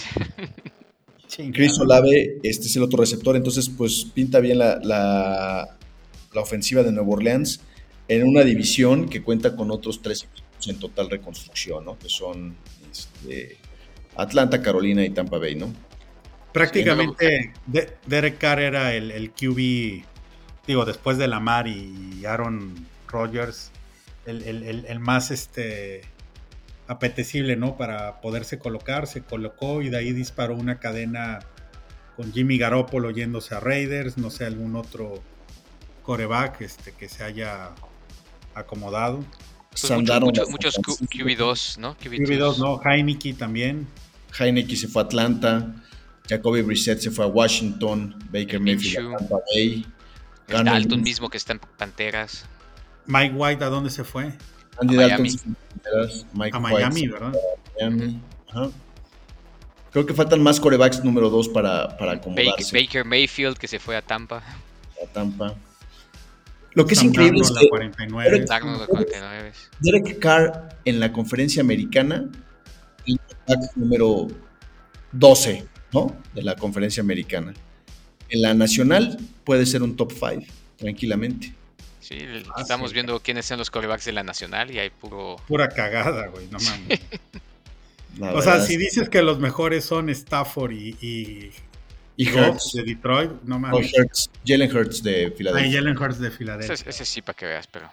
Chris 1.52 1.78
Olave, 1.78 2.38
este 2.42 2.66
es 2.68 2.76
el 2.76 2.82
otro 2.84 3.00
receptor, 3.00 3.36
entonces 3.36 3.68
pues 3.68 4.06
pinta 4.14 4.40
bien 4.40 4.58
la, 4.58 4.78
la, 4.82 5.76
la 6.32 6.40
ofensiva 6.40 6.82
de 6.82 6.90
Nueva 6.92 7.10
Orleans 7.10 7.60
en 8.08 8.26
una 8.26 8.42
división 8.42 9.08
que 9.08 9.22
cuenta 9.22 9.54
con 9.54 9.70
otros 9.70 10.00
tres 10.00 10.22
equipos 10.24 10.68
en 10.68 10.78
total 10.78 11.10
reconstrucción, 11.10 11.84
¿no? 11.84 11.98
Que 11.98 12.08
son 12.08 12.56
este, 12.90 13.56
Atlanta, 14.16 14.62
Carolina 14.62 15.04
y 15.04 15.10
Tampa 15.10 15.38
Bay, 15.38 15.54
¿no? 15.54 15.72
Prácticamente 16.52 17.52
De- 17.66 17.92
Derek 18.06 18.38
Carr 18.38 18.60
era 18.60 18.94
el, 18.94 19.10
el 19.10 19.30
QB, 19.30 20.02
digo, 20.66 20.84
después 20.86 21.18
de 21.18 21.28
Lamar 21.28 21.68
y 21.68 22.24
Aaron 22.24 22.86
Rodgers, 23.06 23.70
el, 24.28 24.42
el- 24.42 24.62
el- 24.62 24.84
el 24.86 25.00
más 25.00 25.30
este 25.30 26.02
apetecible, 26.86 27.56
¿no? 27.56 27.76
Para 27.76 28.20
poderse 28.20 28.58
colocar, 28.58 29.06
se 29.06 29.22
colocó 29.22 29.82
y 29.82 29.88
de 29.90 29.98
ahí 29.98 30.12
disparó 30.12 30.54
una 30.54 30.78
cadena 30.78 31.40
con 32.16 32.32
Jimmy 32.32 32.58
Garoppolo 32.58 33.10
yéndose 33.10 33.54
a 33.54 33.60
Raiders, 33.60 34.16
no 34.18 34.30
sé, 34.30 34.46
algún 34.46 34.74
otro 34.76 35.22
coreback 36.02 36.62
este, 36.62 36.92
que 36.92 37.08
se 37.08 37.22
haya 37.24 37.70
acomodado. 38.54 39.24
Pues 39.70 39.90
mucho- 39.92 40.20
mucho- 40.20 40.46
muchos 40.48 40.74
Q- 40.76 40.96
Francisco. 40.96 41.24
QB2, 41.24 41.78
¿no? 41.78 41.96
QB2, 41.98 42.58
¿no? 42.58 42.80
Heineke 42.82 43.34
también. 43.34 43.86
Heineke 44.38 44.74
se 44.76 44.88
fue 44.88 45.02
a 45.02 45.04
Atlanta, 45.04 45.74
Jacoby 46.28 46.62
Brissett 46.62 47.00
se 47.00 47.10
fue 47.10 47.24
a 47.26 47.28
Washington, 47.28 48.18
Baker 48.32 48.60
Mayfield 48.60 49.14
a 49.14 49.18
Tampa 49.18 49.36
Bay, 49.54 49.86
Dalton 50.48 51.02
mismo 51.02 51.28
que 51.28 51.36
está 51.36 51.52
en 51.52 51.60
Panteras. 51.60 52.46
Mike 53.08 53.34
White, 53.34 53.64
¿a 53.64 53.68
dónde 53.68 53.90
se 53.90 54.04
fue? 54.04 54.32
Andy 54.80 54.96
A 54.96 55.08
Dalton 55.08 55.26
Miami. 55.26 55.40
Mike 56.34 56.56
A 56.56 56.60
White 56.60 56.74
Miami, 56.74 57.08
¿verdad? 57.08 57.32
Miami. 57.80 58.20
Ajá. 58.48 58.70
Creo 59.90 60.06
que 60.06 60.14
faltan 60.14 60.42
más 60.42 60.60
corebacks 60.60 61.02
número 61.02 61.30
dos 61.30 61.48
para, 61.48 61.96
para 61.96 62.12
Baker, 62.12 62.20
acomodarse 62.20 62.78
Baker 62.80 63.04
Mayfield 63.04 63.56
que 63.56 63.66
se 63.66 63.78
fue 63.78 63.96
a 63.96 64.02
Tampa. 64.02 64.38
a 64.38 65.12
Tampa. 65.12 65.54
Lo 66.74 66.86
que 66.86 66.92
es 66.94 67.00
Sam 67.00 67.08
increíble 67.08 67.40
es 67.40 67.48
Darnold, 67.48 67.60
que 67.60 67.66
a 67.66 67.70
49. 67.70 68.30
Derek- 68.30 68.46
Darnold 68.48 68.82
a 68.82 68.86
49. 68.86 69.52
Derek 69.80 70.18
Carr 70.20 70.76
en 70.84 71.00
la 71.00 71.10
conferencia 71.12 71.62
americana, 71.62 72.28
el 73.06 73.18
quarterback 73.18 73.76
número 73.76 74.28
12, 75.12 75.66
¿no? 75.92 76.14
De 76.34 76.42
la 76.42 76.54
conferencia 76.54 77.02
americana. 77.02 77.54
En 78.28 78.42
la 78.42 78.52
nacional 78.52 79.16
puede 79.44 79.64
ser 79.64 79.82
un 79.82 79.96
top 79.96 80.12
5, 80.12 80.44
tranquilamente. 80.76 81.54
Sí, 82.08 82.18
Ah, 82.54 82.62
estamos 82.62 82.90
sí. 82.90 82.94
viendo 82.94 83.20
quiénes 83.20 83.44
son 83.46 83.58
los 83.58 83.70
corebacks 83.70 84.04
de 84.06 84.12
la 84.12 84.22
Nacional 84.22 84.70
y 84.70 84.78
hay 84.78 84.88
puro... 84.90 85.36
Pura 85.46 85.68
cagada, 85.68 86.28
güey, 86.28 86.46
no 86.48 86.58
mames. 86.58 87.00
La 88.18 88.32
o 88.34 88.40
sea, 88.42 88.60
si 88.60 88.74
es- 88.74 88.78
dices 88.80 89.08
que 89.10 89.20
los 89.22 89.38
mejores 89.38 89.84
son 89.84 90.08
Stafford 90.08 90.72
y, 90.72 90.96
y 91.00 91.52
y 92.16 92.30
de 92.30 92.82
Detroit, 92.84 93.30
no 93.44 93.56
o 93.56 93.58
mames. 93.58 93.92
Hurts, 93.96 94.30
Jalen 94.46 94.74
Hurts 94.76 95.02
de 95.02 95.26
Ay, 95.26 95.30
Filadelfia. 95.36 95.72
Jalen 95.78 95.98
Hurts 95.98 96.18
de 96.18 96.30
Filadelfia. 96.30 96.74
ese 96.90 97.04
sí, 97.04 97.22
para 97.22 97.36
que 97.36 97.46
veas, 97.46 97.66
pero... 97.66 97.90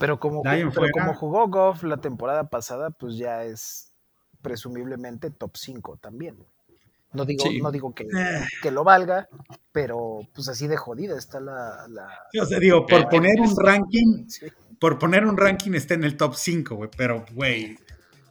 Pero 0.00 0.18
como, 0.18 0.42
pero 0.42 0.70
como 0.92 1.14
jugó 1.14 1.48
Goff 1.48 1.82
la 1.82 1.98
temporada 1.98 2.48
pasada, 2.50 2.90
pues 2.90 3.16
ya 3.16 3.44
es 3.44 3.92
presumiblemente 4.42 5.30
top 5.30 5.56
5 5.56 5.98
también. 6.00 6.36
No 7.12 7.24
digo, 7.24 7.44
Sí. 7.48 7.60
no 7.62 7.72
digo 7.72 7.94
que, 7.94 8.04
Eh. 8.04 8.44
que 8.62 8.70
lo 8.70 8.84
valga, 8.84 9.28
pero 9.72 10.20
pues 10.34 10.48
así 10.48 10.66
de 10.66 10.76
jodida 10.76 11.16
está 11.16 11.40
la... 11.40 11.86
la- 11.88 12.18
Sí, 12.32 12.38
o 12.38 12.44
sea, 12.46 12.58
digo, 12.58 12.84
por 12.86 13.08
poner 13.08 13.40
un 13.40 13.54
ranking, 13.56 14.28
sí. 14.28 14.46
por 14.78 14.98
poner 14.98 15.24
un 15.24 15.36
ranking 15.36 15.72
está 15.72 15.94
en 15.94 16.04
el 16.04 16.16
top 16.16 16.34
5, 16.34 16.74
güey, 16.76 16.90
pero, 16.96 17.24
güey, 17.32 17.78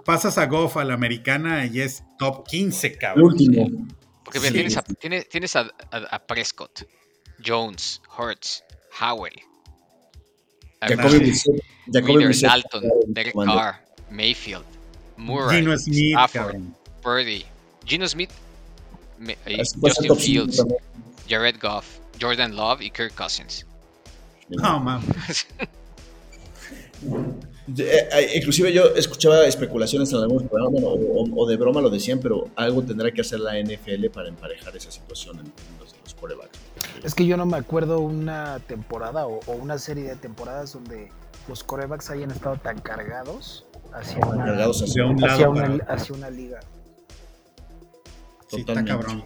pasas 0.05 0.37
a 0.37 0.45
Goff 0.45 0.77
a 0.77 0.83
la 0.83 0.93
americana 0.93 1.65
y 1.65 1.81
es 1.81 2.03
top 2.19 2.47
15, 2.47 2.87
El 2.87 2.97
cabrón. 2.99 3.25
último. 3.25 3.67
Porque 4.23 4.39
tienes, 4.51 4.77
a, 4.77 4.83
tienes, 4.83 5.27
tienes 5.29 5.55
a, 5.55 5.61
a- 5.91 5.97
a 6.15 6.19
Prescott, 6.27 6.83
Jones, 7.45 8.01
Hurts, 8.17 8.63
Howell, 9.01 9.33
Jacoby. 10.81 11.33
Dalton, 12.41 12.83
Derek. 13.07 13.33
Carr, 13.33 13.75
Mayfield, 14.11 14.65
Murray, 15.17 15.59
Gino 15.61 15.77
Smith, 15.77 16.11
Stafford. 16.11 16.61
Purdy, 17.01 17.45
Gino 17.85 18.07
Smith, 18.07 18.29
Justin 19.81 20.15
Fields. 20.15 20.63
Jared 21.29 21.55
Goff, 21.61 21.85
Jordan 22.21 22.55
Love 22.55 22.81
y 22.81 22.89
Kirk 22.91 23.13
Cousins. 23.15 23.65
No, 24.49 24.79
mames. 24.79 25.45
Eh, 27.77 28.09
eh, 28.11 28.31
inclusive 28.37 28.71
yo 28.71 28.85
escuchaba 28.95 29.45
especulaciones 29.45 30.11
en 30.13 30.19
algunos 30.19 30.43
programas, 30.43 30.81
bueno, 30.81 30.87
o, 30.87 31.23
o- 31.23 31.43
o 31.43 31.47
de 31.47 31.57
broma 31.57 31.81
lo 31.81 31.89
decían, 31.89 32.19
pero 32.21 32.47
algo 32.55 32.81
tendrá 32.81 33.11
que 33.11 33.21
hacer 33.21 33.39
la 33.41 33.59
NFL 33.59 34.09
para 34.09 34.29
emparejar 34.29 34.75
esa 34.77 34.89
situación 34.89 35.39
en 35.39 35.51
los, 35.79 35.93
los 36.01 36.13
corebacks. 36.15 36.57
Es 37.03 37.13
que 37.13 37.25
yo 37.25 37.35
no 37.37 37.45
me 37.45 37.57
acuerdo 37.57 37.99
una 37.99 38.59
temporada 38.67 39.27
o, 39.27 39.41
o 39.45 39.51
una 39.51 39.77
serie 39.77 40.03
de 40.05 40.15
temporadas 40.15 40.73
donde 40.73 41.11
los 41.49 41.63
corebacks 41.63 42.09
hayan 42.09 42.31
estado 42.31 42.55
tan 42.57 42.79
cargados 42.79 43.65
hacia 43.93 44.25
una, 44.25 44.45
Cargados 44.45 44.81
un 44.81 44.87
hacia 44.87 45.03
lado 45.41 45.51
una, 45.51 45.77
para 45.77 45.93
hacia 45.93 46.15
una 46.15 46.29
liga. 46.29 46.59
Sí, 48.47 48.57
está 48.61 48.83
cabrón. 48.85 49.23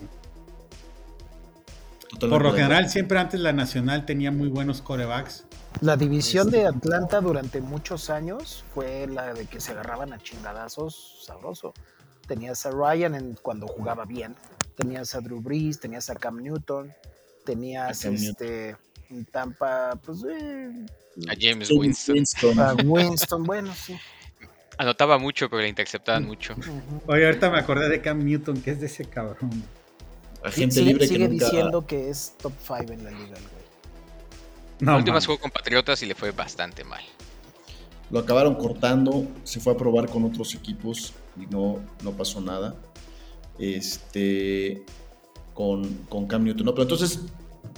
Totalmente 2.19 2.29
Por 2.29 2.43
lo 2.43 2.53
general, 2.53 2.89
siempre 2.89 3.19
antes 3.19 3.39
la 3.39 3.53
nacional 3.53 4.05
tenía 4.05 4.31
muy 4.31 4.49
buenos 4.49 4.81
corebacks. 4.81 5.45
La 5.79 5.95
división 5.95 6.51
de 6.51 6.67
Atlanta 6.67 7.21
durante 7.21 7.61
muchos 7.61 8.09
años 8.09 8.65
fue 8.73 9.07
la 9.07 9.33
de 9.33 9.45
que 9.45 9.61
se 9.61 9.71
agarraban 9.71 10.11
a 10.11 10.19
chingadazos 10.19 11.23
sabroso. 11.25 11.73
Tenías 12.27 12.65
a 12.65 12.71
Ryan 12.71 13.15
en, 13.15 13.37
cuando 13.41 13.67
jugaba 13.67 14.05
bien, 14.05 14.35
tenías 14.75 15.15
a 15.15 15.21
Drew 15.21 15.41
Brees, 15.41 15.79
tenías 15.79 16.09
a 16.09 16.15
Cam 16.15 16.37
Newton, 16.37 16.93
tenías 17.45 17.99
A 17.99 18.03
Cam 18.03 18.15
este 18.15 18.75
Tampa, 19.31 19.99
pues 20.05 20.23
eh, 20.29 20.85
A 21.29 21.33
James 21.39 21.71
Winston. 21.71 22.15
Winston. 22.15 22.59
a 22.59 22.73
Winston, 22.73 23.43
bueno, 23.43 23.73
sí. 23.73 23.97
Anotaba 24.77 25.17
mucho, 25.17 25.49
pero 25.49 25.61
le 25.61 25.67
interceptaban 25.69 26.25
mucho. 26.25 26.55
Oye, 27.07 27.25
ahorita 27.25 27.49
me 27.49 27.59
acordé 27.59 27.89
de 27.89 28.01
Cam 28.01 28.23
Newton, 28.23 28.61
que 28.61 28.71
es 28.71 28.79
de 28.79 28.87
ese 28.87 29.05
cabrón. 29.05 29.63
Agente 30.43 30.75
sigue 30.75 30.85
libre 30.85 31.01
que 31.01 31.07
sigue 31.13 31.27
nunca. 31.27 31.45
diciendo 31.45 31.85
que 31.85 32.09
es 32.09 32.33
top 32.41 32.53
5 32.65 32.93
en 32.93 33.03
la 33.03 33.11
liga, 33.11 33.37
el 33.37 33.43
güey. 33.43 33.61
No, 34.79 34.93
la 34.93 34.97
última 34.97 35.21
jugó 35.21 35.37
con 35.37 35.51
Patriotas 35.51 36.01
y 36.01 36.07
le 36.07 36.15
fue 36.15 36.31
bastante 36.31 36.83
mal. 36.83 37.03
Lo 38.09 38.19
acabaron 38.19 38.55
cortando, 38.55 39.27
se 39.43 39.59
fue 39.59 39.73
a 39.73 39.77
probar 39.77 40.09
con 40.09 40.23
otros 40.25 40.55
equipos 40.55 41.13
y 41.39 41.45
no, 41.45 41.79
no 42.03 42.11
pasó 42.11 42.41
nada. 42.41 42.75
Este. 43.59 44.83
Con, 45.53 45.85
con 46.09 46.25
Cam 46.27 46.43
Newton. 46.43 46.65
No, 46.65 46.71
pero 46.73 46.83
entonces, 46.83 47.19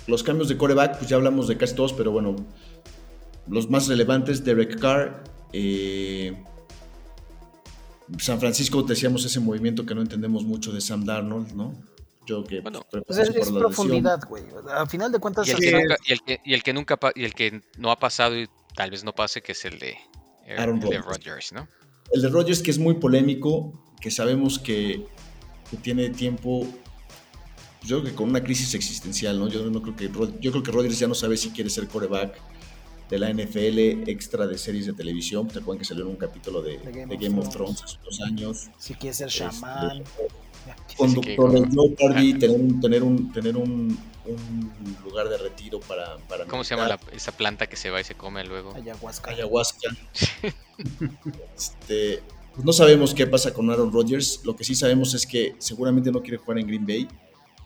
los 0.08 0.24
cambios 0.24 0.48
de 0.48 0.58
coreback, 0.58 0.98
pues 1.00 1.10
ya 1.10 1.18
hablamos 1.18 1.48
de 1.50 1.58
casi 1.58 1.76
todos, 1.76 1.92
pero 1.92 2.12
bueno, 2.12 2.36
los 3.48 3.70
más 3.70 3.88
relevantes: 3.90 4.46
Derek 4.46 4.80
Carr. 4.80 5.24
eh, 5.52 6.42
San 8.20 8.40
Francisco, 8.40 8.84
decíamos 8.84 9.26
ese 9.26 9.40
movimiento 9.40 9.86
que 9.86 9.96
no 9.96 10.02
entendemos 10.02 10.44
mucho 10.44 10.72
de 10.72 10.82
Sam 10.82 11.06
Darnold, 11.06 11.54
¿no? 11.54 11.74
Yo 12.26 12.44
que 12.44 12.62
Bueno, 12.62 12.86
pues, 12.90 13.18
es, 13.18 13.30
por 13.32 13.38
es 13.40 13.52
la 13.52 13.60
profundidad, 13.60 14.20
güey. 14.30 14.44
A 14.74 14.86
final 14.86 15.12
de 15.12 15.20
cuentas, 15.20 15.48
Y 15.48 15.52
el, 15.52 15.58
que 15.60 15.72
nunca, 15.72 15.98
y, 16.06 16.12
el 16.14 16.22
que, 16.22 16.40
y 16.46 16.54
el 16.54 16.64
que 16.64 16.74
nunca 16.74 16.98
pa- 16.98 17.12
y 17.16 17.26
el 17.26 17.34
que 17.34 17.62
no 17.78 17.92
ha 17.92 18.00
pasado 18.00 18.40
y 18.40 18.48
tal 18.76 18.92
vez 18.92 19.04
no 19.04 19.14
pase, 19.14 19.42
que 19.42 19.52
es 19.52 19.66
el 19.66 19.78
de, 19.80 19.98
el 20.46 20.58
Aaron 20.60 20.80
de 20.80 20.86
Rodgers. 20.86 21.06
Rodgers, 21.06 21.54
¿no? 21.54 21.68
El 22.12 22.22
de 22.22 22.30
Rodgers 22.30 22.62
que 22.62 22.72
es 22.72 22.80
muy 22.80 22.96
polémico, 22.96 23.74
que 24.00 24.10
sabemos 24.12 24.60
que 24.60 25.06
que 25.70 25.78
tiene 25.78 26.10
tiempo, 26.10 26.68
yo 27.84 28.00
creo 28.02 28.12
que 28.12 28.16
con 28.16 28.30
una 28.30 28.44
crisis 28.44 28.74
existencial, 28.76 29.40
¿no? 29.40 29.48
Yo 29.48 29.66
no 29.70 29.82
creo 29.82 29.96
que 29.96 30.10
yo 30.40 30.52
creo 30.52 30.64
que 30.64 30.72
Rodgers 30.72 31.00
ya 31.00 31.08
no 31.08 31.16
sabe 31.16 31.36
si 31.36 31.50
quiere 31.50 31.70
ser 31.70 31.88
coreback 31.88 32.40
de 33.10 33.20
la 33.20 33.32
NFL 33.32 34.10
extra 34.10 34.48
de 34.48 34.58
series 34.58 34.86
de 34.86 34.94
televisión. 34.94 35.48
¿Te 35.48 35.60
acuerdan 35.60 35.80
que 35.80 35.86
salió 35.86 36.04
en 36.04 36.12
un 36.12 36.16
capítulo 36.16 36.62
de, 36.62 36.78
Game, 37.20 37.40
of, 37.40 37.50
Thrones 37.50 37.84
hace 37.84 37.98
dos 38.04 38.22
años? 38.22 38.70
Si 38.78 38.96
quiere 38.96 39.14
ser 39.14 39.28
este, 39.28 39.40
chamán. 39.40 40.04
Con, 40.98 41.14
con 41.36 41.58
el 41.58 41.68
Joe 41.76 41.90
Party, 41.90 42.36
tener 42.36 42.58
un, 42.58 42.80
tener 42.80 43.04
un, 43.04 43.32
tener 43.34 43.58
un, 43.58 43.98
un 44.26 44.98
lugar 45.04 45.28
de 45.28 45.38
retiro 45.38 45.80
para... 45.82 46.18
para 46.30 46.46
¿Cómo 46.46 46.64
se 46.64 46.76
llama 46.76 46.98
esa 47.12 47.32
planta 47.34 47.68
que 47.68 47.76
se 47.76 47.90
va 47.90 48.00
y 48.00 48.04
se 48.04 48.16
come 48.16 48.44
luego? 48.46 48.74
Ayahuasca. 48.74 49.32
Ayahuasca. 49.32 49.90
este, 51.56 52.22
pues 52.54 52.66
no 52.66 52.72
sabemos 52.72 53.14
qué 53.14 53.28
pasa 53.28 53.54
con 53.54 53.70
Aaron 53.70 53.92
Rodgers. 53.92 54.42
Lo 54.44 54.56
que 54.56 54.64
sí 54.64 54.76
sabemos 54.76 55.14
es 55.14 55.26
que 55.26 55.56
seguramente 55.58 56.12
no 56.12 56.22
quiere 56.22 56.38
jugar 56.38 56.60
en 56.60 56.68
Green 56.68 56.86
Bay. 56.86 57.08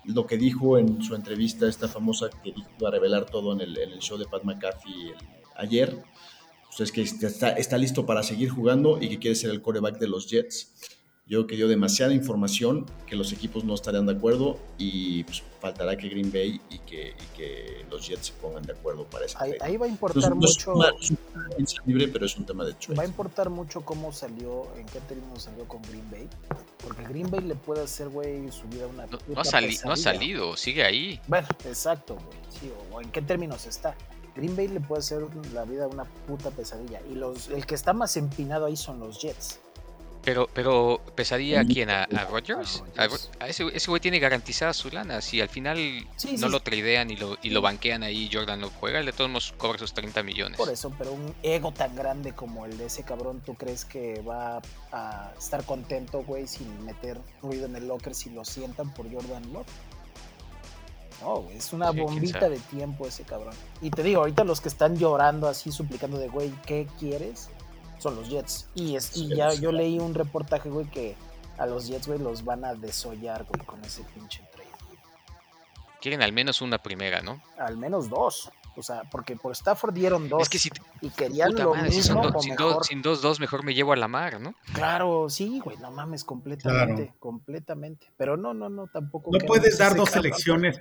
Lo 0.07 0.25
que 0.25 0.37
dijo 0.37 0.77
en 0.77 1.03
su 1.03 1.15
entrevista, 1.15 1.67
esta 1.67 1.87
famosa 1.87 2.29
que 2.43 2.51
dijo 2.51 2.87
a 2.87 2.91
revelar 2.91 3.25
todo 3.25 3.53
en 3.53 3.61
el, 3.61 3.77
en 3.77 3.99
show 3.99 4.17
de 4.17 4.25
Pat 4.25 4.43
McAfee 4.43 5.13
ayer, 5.55 6.01
pues 6.65 6.79
es 6.79 6.91
que 6.91 7.01
está, 7.01 7.49
está 7.51 7.77
listo 7.77 8.05
para 8.05 8.23
seguir 8.23 8.49
jugando 8.49 9.01
y 9.01 9.09
que 9.09 9.19
quiere 9.19 9.35
ser 9.35 9.51
el 9.51 9.61
coreback 9.61 9.99
de 9.99 10.07
los 10.07 10.29
Jets. 10.29 10.96
Yo 11.27 11.39
creo 11.39 11.47
que 11.47 11.55
dio 11.57 11.67
demasiada 11.67 12.13
información 12.13 12.85
que 13.05 13.17
los 13.17 13.33
equipos 13.33 13.65
no 13.65 13.73
estarían 13.73 14.05
de 14.05 14.13
acuerdo 14.13 14.57
y 14.77 15.25
pues, 15.25 15.43
faltará 15.59 15.97
que 15.97 16.07
Green 16.07 16.31
Bay 16.31 16.61
y 16.69 16.79
que, 16.79 17.15
que, 17.35 17.85
los 17.91 18.07
Jets 18.07 18.27
se 18.27 18.33
pongan 18.33 18.63
de 18.63 18.71
acuerdo 18.71 19.03
para 19.03 19.25
eso. 19.25 19.37
Ahí, 19.41 19.51
ahí, 19.59 19.75
va 19.75 19.87
a 19.87 19.89
importar 19.89 20.33
mucho. 20.33 20.75
Es 21.57 21.75
libre, 21.85 22.07
pero 22.07 22.25
es 22.25 22.37
un 22.37 22.45
tema 22.45 22.63
de 22.63 22.71
hecho. 22.71 22.95
Va 22.95 23.03
a 23.03 23.05
importar 23.05 23.49
mucho 23.49 23.81
cómo 23.81 24.13
salió, 24.13 24.67
en 24.77 24.85
qué 24.85 25.01
términos 25.01 25.43
salió 25.43 25.67
con 25.67 25.81
Green 25.81 26.09
Bay. 26.09 26.29
Porque 26.81 27.03
Green 27.03 27.29
Bay 27.29 27.41
le 27.41 27.55
puede 27.55 27.83
hacer, 27.83 28.07
güey, 28.07 28.49
su 28.49 28.65
vida 28.69 28.87
una. 28.87 29.05
No, 29.07 29.19
no, 29.27 29.41
ha 29.41 29.61
no, 29.83 29.91
ha 29.91 29.97
salido, 29.97 30.55
sigue 30.55 30.85
ahí. 30.85 31.19
Bueno, 31.27 31.47
exacto, 31.65 32.15
güey. 32.15 32.37
Sí, 32.57 32.71
o, 32.93 33.01
en 33.01 33.11
qué 33.11 33.21
términos 33.21 33.65
está. 33.65 33.97
Green 34.33 34.55
Bay 34.55 34.69
le 34.69 34.79
puede 34.79 34.99
hacer 34.99 35.23
la 35.53 35.65
vida 35.65 35.87
una 35.87 36.05
puta 36.05 36.51
pesadilla. 36.51 37.01
Y 37.11 37.15
los, 37.15 37.49
el 37.49 37.65
que 37.65 37.75
está 37.75 37.91
más 37.91 38.15
empinado 38.15 38.67
ahí 38.67 38.77
son 38.77 38.99
los 38.99 39.19
Jets. 39.19 39.59
Pero, 40.23 40.49
pero 40.53 41.01
¿pesadilla 41.15 41.61
a 41.61 41.65
quién? 41.65 41.89
¿A, 41.89 42.03
a 42.03 42.25
Rodgers? 42.25 42.83
A, 42.97 43.47
ese, 43.47 43.63
güey 43.87 44.01
tiene 44.01 44.19
garantizada 44.19 44.73
su 44.73 44.89
lana. 44.89 45.21
Si 45.21 45.39
al 45.39 45.49
final 45.49 46.05
no 46.37 46.49
lo 46.49 46.59
tradean 46.59 47.09
y 47.11 47.15
lo, 47.15 47.37
y 47.41 47.49
lo 47.49 47.61
banquean 47.61 48.03
ahí 48.03 48.29
Jordan 48.31 48.59
lo 48.59 48.69
juega, 48.69 49.01
de 49.01 49.13
todos 49.13 49.29
modos 49.29 49.53
cobra 49.57 49.79
sus 49.79 49.93
30 49.93 50.23
millones. 50.23 50.57
Por 50.57 50.69
eso, 50.69 50.93
pero 50.97 51.13
un 51.13 51.33
ego 51.43 51.71
tan 51.71 51.95
grande 51.95 52.33
como 52.33 52.65
el 52.65 52.77
de 52.77 52.87
ese 52.87 53.03
cabrón, 53.03 53.41
¿tú 53.45 53.55
crees 53.55 53.85
que 53.85 54.21
va 54.21 54.61
a 54.91 55.31
estar 55.37 55.63
contento, 55.63 56.23
güey, 56.23 56.47
sin 56.47 56.83
meter 56.83 57.17
ruido 57.41 57.65
en 57.65 57.75
el 57.75 57.87
locker 57.87 58.13
si 58.13 58.29
lo 58.29 58.43
sientan 58.43 58.93
por 58.93 59.11
Jordan 59.11 59.53
Love? 59.53 59.67
No, 61.21 61.49
es 61.51 61.73
una 61.73 61.91
bombita 61.91 62.47
de 62.47 62.59
tiempo 62.59 63.07
ese 63.07 63.23
cabrón. 63.23 63.55
Y 63.81 63.89
te 63.89 64.03
digo, 64.03 64.19
ahorita 64.19 64.43
los 64.43 64.61
que 64.61 64.69
están 64.69 64.97
llorando 64.97 65.47
así, 65.47 65.71
suplicando 65.71 66.17
de, 66.19 66.27
güey, 66.27 66.51
¿qué 66.65 66.87
quieres? 66.99 67.49
Son 67.99 68.15
los 68.15 68.29
Jets. 68.29 68.67
Y, 68.75 68.95
es, 68.95 69.15
y 69.15 69.27
ya 69.35 69.53
yo 69.53 69.71
leí 69.71 69.99
un 69.99 70.13
reportaje, 70.13 70.69
güey, 70.69 70.85
que 70.89 71.15
a 71.57 71.65
los 71.65 71.87
Jets, 71.87 72.07
güey, 72.07 72.19
los 72.19 72.43
van 72.43 72.65
a 72.65 72.75
desollar, 72.75 73.45
güey, 73.45 73.65
con 73.65 73.83
ese 73.83 74.03
pinche 74.13 74.43
trade. 74.51 74.67
Quieren 76.01 76.21
al 76.21 76.31
menos 76.31 76.61
una 76.61 76.77
primera, 76.77 77.21
¿no? 77.21 77.41
Al 77.57 77.77
menos 77.77 78.09
dos. 78.09 78.51
O 78.77 78.83
sea, 78.83 79.01
porque 79.09 79.35
por 79.35 79.53
Stafford 79.53 79.91
dieron 79.91 80.29
dos. 80.29 80.43
Es 80.43 80.49
que 80.49 80.59
si 80.59 80.69
y 81.01 81.09
querían 81.09 81.55
lo 81.55 81.73
mismo 81.73 82.31
sin, 82.39 82.55
sin, 82.83 83.01
dos, 83.01 83.21
dos, 83.23 83.39
mejor 83.39 83.63
me 83.63 83.73
llevo 83.73 83.91
a 83.91 83.95
la 83.95 84.07
mar, 84.07 84.39
¿no? 84.39 84.53
Claro, 84.73 85.29
sí, 85.29 85.59
güey, 85.63 85.77
no 85.77 85.89
mames, 85.89 86.23
completamente, 86.23 87.11
completamente. 87.17 88.11
Pero 88.17 88.37
no, 88.37 88.53
no, 88.53 88.69
no, 88.69 88.85
tampoco. 88.85 89.31
No 89.33 89.39
puedes 89.47 89.79
dar 89.79 89.95
dos 89.95 90.11
selecciones 90.11 90.79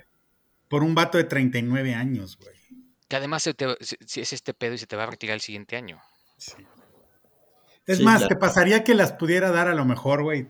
por 0.67 0.83
un 0.83 0.93
vato 0.93 1.17
de 1.17 1.23
39 1.23 1.95
años, 1.95 2.37
güey. 2.37 2.55
Que 3.07 3.15
además 3.15 3.49
si 3.79 4.21
es 4.21 4.33
este 4.33 4.53
pedo 4.53 4.75
y 4.75 4.77
se 4.77 4.85
te 4.85 4.95
va 4.95 5.03
a 5.03 5.07
retirar 5.07 5.33
el 5.33 5.41
siguiente 5.41 5.75
año. 5.75 5.99
Sí. 6.37 6.53
Es 7.87 8.01
más, 8.01 8.27
te 8.27 8.35
pasaría 8.35 8.83
que 8.83 8.93
las 8.93 9.13
pudiera 9.13 9.49
dar 9.51 9.67
a 9.67 9.73
lo 9.73 9.85
mejor, 9.85 10.21
güey. 10.21 10.49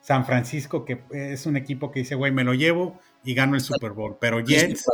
San 0.00 0.26
Francisco, 0.26 0.84
que 0.84 1.02
es 1.10 1.46
un 1.46 1.56
equipo 1.56 1.90
que 1.90 2.00
dice, 2.00 2.14
güey, 2.14 2.32
me 2.32 2.44
lo 2.44 2.52
llevo 2.52 2.98
y 3.22 3.34
gano 3.34 3.54
el 3.54 3.60
Super 3.60 3.92
Bowl. 3.92 4.16
Pero 4.20 4.40
Jets, 4.40 4.86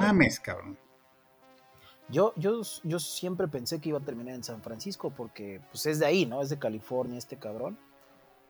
mames, 0.00 0.40
cabrón. 0.40 0.78
Yo, 2.10 2.32
yo, 2.36 2.62
yo 2.82 2.98
siempre 2.98 3.48
pensé 3.48 3.80
que 3.80 3.90
iba 3.90 3.98
a 3.98 4.02
terminar 4.02 4.34
en 4.34 4.42
San 4.42 4.62
Francisco 4.62 5.12
porque 5.14 5.60
pues 5.70 5.84
es 5.84 5.98
de 5.98 6.06
ahí, 6.06 6.24
¿no? 6.24 6.40
Es 6.40 6.48
de 6.48 6.58
California 6.58 7.18
este 7.18 7.36
cabrón. 7.36 7.78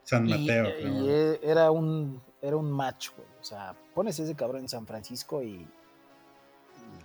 San 0.05 0.25
Mateo. 0.25 0.69
Y, 0.69 1.09
e, 1.09 1.41
era 1.43 1.73
un 1.73 2.23
era 2.41 2.57
un 2.57 2.71
match, 2.71 3.11
güey. 3.17 3.29
O 3.41 3.45
sea, 3.45 3.75
pones 3.95 4.19
ese 4.21 4.35
cabrón 4.35 4.63
en 4.63 4.69
San 4.69 4.87
Francisco 4.87 5.43
y... 5.43 5.67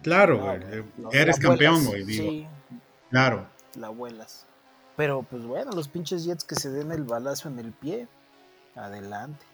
claro, 0.03 0.39
güey. 0.39 0.83
Eres 1.11 1.39
campeón, 1.39 1.83
güey. 1.85 2.05
Sí. 2.05 2.47
Claro. 3.09 3.47
La 3.75 3.89
vuelas. 3.89 4.45
Pero 4.95 5.25
pues 5.29 5.43
bueno, 5.43 5.71
los 5.71 5.87
pinches 5.87 6.25
Jets 6.25 6.43
que 6.43 6.55
se 6.55 6.69
den 6.69 6.91
el 6.91 7.03
balazo 7.03 7.49
en 7.49 7.59
el 7.59 7.71
pie, 7.71 8.07
adelante. 8.75 9.45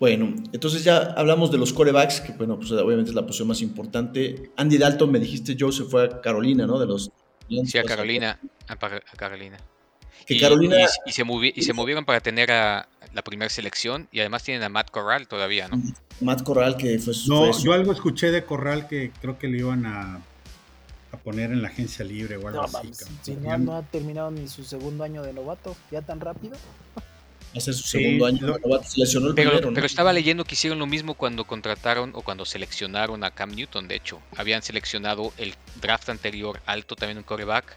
Bueno, 0.00 0.34
entonces 0.52 0.82
ya 0.82 0.96
hablamos 1.16 1.52
de 1.52 1.58
los 1.58 1.72
corebacks, 1.74 2.22
que 2.22 2.32
bueno, 2.32 2.56
pues 2.58 2.72
obviamente 2.72 3.10
es 3.10 3.14
la 3.14 3.26
posición 3.26 3.48
más 3.48 3.60
importante. 3.60 4.50
Andy 4.56 4.78
Dalton, 4.78 5.12
me 5.12 5.18
dijiste, 5.18 5.56
Joe 5.58 5.72
se 5.72 5.84
fue 5.84 6.04
a 6.04 6.20
Carolina, 6.22 6.66
¿no? 6.66 6.78
De 6.78 6.86
los 6.86 7.12
Sí, 7.66 7.78
a 7.78 7.82
Carolina, 7.82 8.38
a, 8.68 8.76
Carolina. 9.16 9.58
Que 10.26 10.34
y, 10.34 10.40
Carolina... 10.40 10.76
Y, 11.04 11.12
se 11.12 11.24
y, 11.54 11.62
se 11.62 11.72
movieron 11.72 12.04
para 12.04 12.20
tener 12.20 12.52
a 12.52 12.88
la 13.12 13.22
primera 13.22 13.48
selección 13.48 14.08
y 14.12 14.20
además 14.20 14.44
tienen 14.44 14.62
a 14.62 14.68
Matt 14.68 14.90
Corral 14.90 15.26
todavía, 15.26 15.68
¿no? 15.68 15.82
Matt 16.20 16.42
Corral 16.44 16.76
que 16.76 16.98
fue... 16.98 17.12
No, 17.26 17.58
yo 17.58 17.72
algo 17.72 17.92
escuché 17.92 18.30
de 18.30 18.44
Corral 18.44 18.86
que 18.86 19.10
creo 19.20 19.38
que 19.38 19.48
le 19.48 19.58
iban 19.58 19.84
a 19.84 20.20
a 21.12 21.16
poner 21.16 21.50
en 21.50 21.62
la 21.62 21.68
agencia 21.68 22.04
libre 22.04 22.36
o 22.36 22.48
algo 22.48 22.62
así. 22.62 22.90
Si 23.22 23.34
no, 23.34 23.76
ha 23.76 23.82
terminado 23.82 24.30
ni 24.30 24.48
su 24.48 24.64
segundo 24.64 25.04
año 25.04 25.22
de 25.22 25.32
novato, 25.32 25.76
ya 25.90 26.02
tan 26.02 26.20
rápido. 26.20 26.56
Hace 27.56 27.72
su 27.72 27.82
segundo 27.82 28.26
año 28.26 28.46
de 28.46 28.60
novato, 28.60 28.84
se 28.84 29.00
lesionó 29.00 29.28
el 29.28 29.34
pero, 29.34 29.50
primero, 29.50 29.74
pero 29.74 29.86
estaba 29.86 30.12
leyendo 30.12 30.44
que 30.44 30.54
hicieron 30.54 30.78
lo 30.78 30.86
mismo 30.86 31.14
cuando 31.14 31.44
contrataron 31.44 32.12
o 32.14 32.22
cuando 32.22 32.44
seleccionaron 32.44 33.24
a 33.24 33.32
Cam 33.32 33.50
Newton, 33.50 33.88
de 33.88 33.96
hecho. 33.96 34.20
Habían 34.36 34.62
seleccionado 34.62 35.32
el 35.36 35.54
draft 35.80 36.08
anterior 36.08 36.60
alto, 36.66 36.94
también 36.94 37.18
un 37.18 37.24
coreback, 37.24 37.76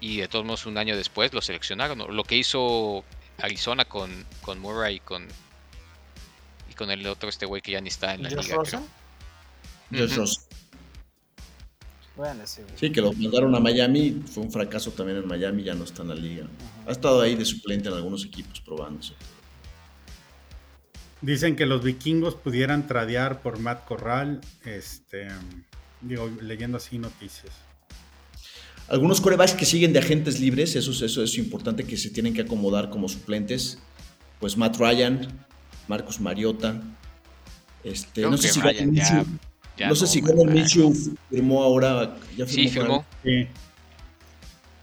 y 0.00 0.18
de 0.18 0.28
todos 0.28 0.44
modos 0.44 0.66
un 0.66 0.78
año 0.78 0.96
después 0.96 1.32
lo 1.32 1.40
seleccionaron. 1.40 2.14
Lo 2.14 2.22
que 2.22 2.36
hizo 2.36 3.04
Arizona 3.38 3.84
con, 3.84 4.24
con 4.42 4.60
Murray 4.60 4.96
y 4.96 5.00
con, 5.00 5.26
y 6.70 6.74
con 6.74 6.90
el 6.92 7.04
otro 7.08 7.28
este 7.28 7.44
güey 7.44 7.62
que 7.62 7.72
ya 7.72 7.80
ni 7.80 7.88
está 7.88 8.14
en 8.14 8.22
la 8.22 8.28
liga. 8.28 8.62
Sí, 12.76 12.90
que 12.90 13.00
lo 13.00 13.12
mandaron 13.12 13.54
a 13.54 13.60
Miami, 13.60 14.22
fue 14.26 14.42
un 14.42 14.50
fracaso 14.50 14.90
también 14.92 15.18
en 15.18 15.28
Miami, 15.28 15.62
ya 15.62 15.74
no 15.74 15.84
está 15.84 16.02
en 16.02 16.08
la 16.08 16.14
liga. 16.14 16.46
Ha 16.86 16.92
estado 16.92 17.20
ahí 17.20 17.34
de 17.34 17.44
suplente 17.44 17.88
en 17.88 17.94
algunos 17.94 18.24
equipos 18.24 18.60
probándose. 18.60 19.12
Dicen 21.20 21.56
que 21.56 21.66
los 21.66 21.82
vikingos 21.82 22.34
pudieran 22.34 22.86
tradear 22.86 23.42
por 23.42 23.58
Matt 23.58 23.84
Corral, 23.84 24.40
este, 24.64 25.28
digo, 26.00 26.30
leyendo 26.40 26.78
así 26.78 26.98
noticias. 26.98 27.52
Algunos 28.88 29.20
corebacks 29.20 29.54
que 29.54 29.66
siguen 29.66 29.92
de 29.92 29.98
agentes 29.98 30.40
libres, 30.40 30.76
eso, 30.76 30.92
eso 31.04 31.22
es 31.22 31.38
importante 31.38 31.84
que 31.84 31.96
se 31.96 32.10
tienen 32.10 32.32
que 32.32 32.42
acomodar 32.42 32.88
como 32.88 33.08
suplentes. 33.08 33.78
Pues 34.38 34.56
Matt 34.56 34.76
Ryan, 34.76 35.44
Marcus 35.88 36.20
Mariota, 36.20 36.80
este, 37.82 38.22
no 38.22 38.36
sé 38.36 38.48
si 38.48 38.60
Ryan 38.60 39.38
no, 39.78 39.94
sé 39.94 40.06
si 40.06 40.20
Gardner 40.20 40.48
Minshew 40.48 40.92
firmó 41.30 41.62
ahora. 41.62 42.16
¿Ya 42.36 42.46
firmó 42.46 42.46
sí, 42.46 42.68
firmó. 42.68 43.04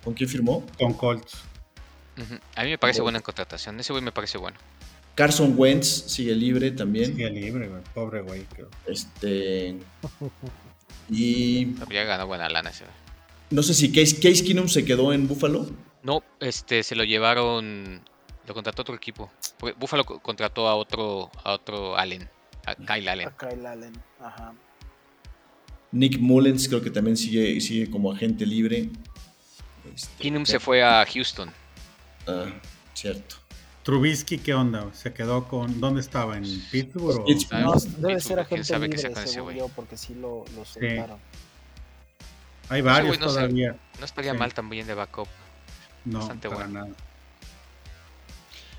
¿Con 0.03 0.13
quién 0.13 0.29
firmó? 0.29 0.65
Con 0.77 0.93
Colts. 0.93 1.43
A 2.55 2.63
mí 2.63 2.69
me 2.69 2.77
parece 2.77 3.01
buena 3.01 3.21
contratación. 3.21 3.79
Ese 3.79 3.93
güey 3.93 4.03
me 4.03 4.11
parece 4.11 4.37
bueno. 4.37 4.57
Carson 5.15 5.53
Wentz 5.57 5.87
sigue 5.87 6.35
libre 6.35 6.71
también. 6.71 7.15
Sigue 7.15 7.29
libre, 7.29 7.67
güey. 7.67 7.81
Pobre 7.93 8.21
güey. 8.21 8.45
Este. 8.85 9.77
Y. 11.09 11.75
Habría 11.81 12.03
ganado 12.03 12.27
buena 12.27 12.49
lana 12.49 12.69
ese 12.69 12.85
No 13.49 13.63
sé 13.63 13.73
si 13.73 13.91
Case, 13.91 14.15
Case 14.15 14.43
Keenum 14.43 14.67
se 14.67 14.85
quedó 14.85 15.13
en 15.13 15.27
Buffalo. 15.27 15.67
No, 16.01 16.23
este, 16.39 16.83
se 16.83 16.95
lo 16.95 17.03
llevaron. 17.03 18.01
Lo 18.47 18.53
contrató 18.53 18.81
otro 18.81 18.95
equipo. 18.95 19.31
Buffalo 19.77 20.03
contrató 20.05 20.67
a 20.67 20.75
otro, 20.75 21.31
a 21.43 21.53
otro 21.53 21.97
Allen. 21.97 22.29
A 22.65 22.75
Kyle 22.75 23.07
Allen. 23.09 23.27
A 23.27 23.37
Kyle 23.37 23.65
Allen, 23.65 23.93
ajá. 24.19 24.53
Nick 25.93 26.19
Mullens 26.19 26.67
creo 26.67 26.81
que 26.81 26.89
también 26.89 27.15
sigue, 27.15 27.61
sigue 27.61 27.89
como 27.89 28.11
agente 28.11 28.45
libre. 28.45 28.89
Este, 29.95 30.45
se 30.45 30.59
fue 30.59 30.83
a 30.83 31.05
Houston. 31.05 31.51
Ah, 32.27 32.45
cierto. 32.93 33.35
Trubisky, 33.83 34.39
¿qué 34.39 34.53
onda? 34.53 34.91
¿Se 34.93 35.13
quedó 35.13 35.47
con. 35.47 35.79
¿Dónde 35.79 36.01
estaba? 36.01 36.35
¿En 36.35 36.43
Pittsburgh? 36.71 37.25
No, 37.51 37.75
debe 37.99 38.19
ser 38.19 38.39
agente 38.39 38.79
libre, 38.79 39.27
según 39.27 39.53
yo, 39.53 39.67
porque 39.69 39.95
sí 39.95 40.15
lo, 40.15 40.45
lo 40.55 40.65
soltaron. 40.65 41.19
Hay 42.69 42.81
varios 42.81 43.19
no 43.19 43.27
todavía. 43.27 43.77
no 43.99 44.05
estaría 44.05 44.33
mal 44.33 44.53
también 44.53 44.87
de 44.87 44.95
backup. 44.95 45.27
No, 46.05 46.27
para 46.27 46.67
nada. 46.67 46.89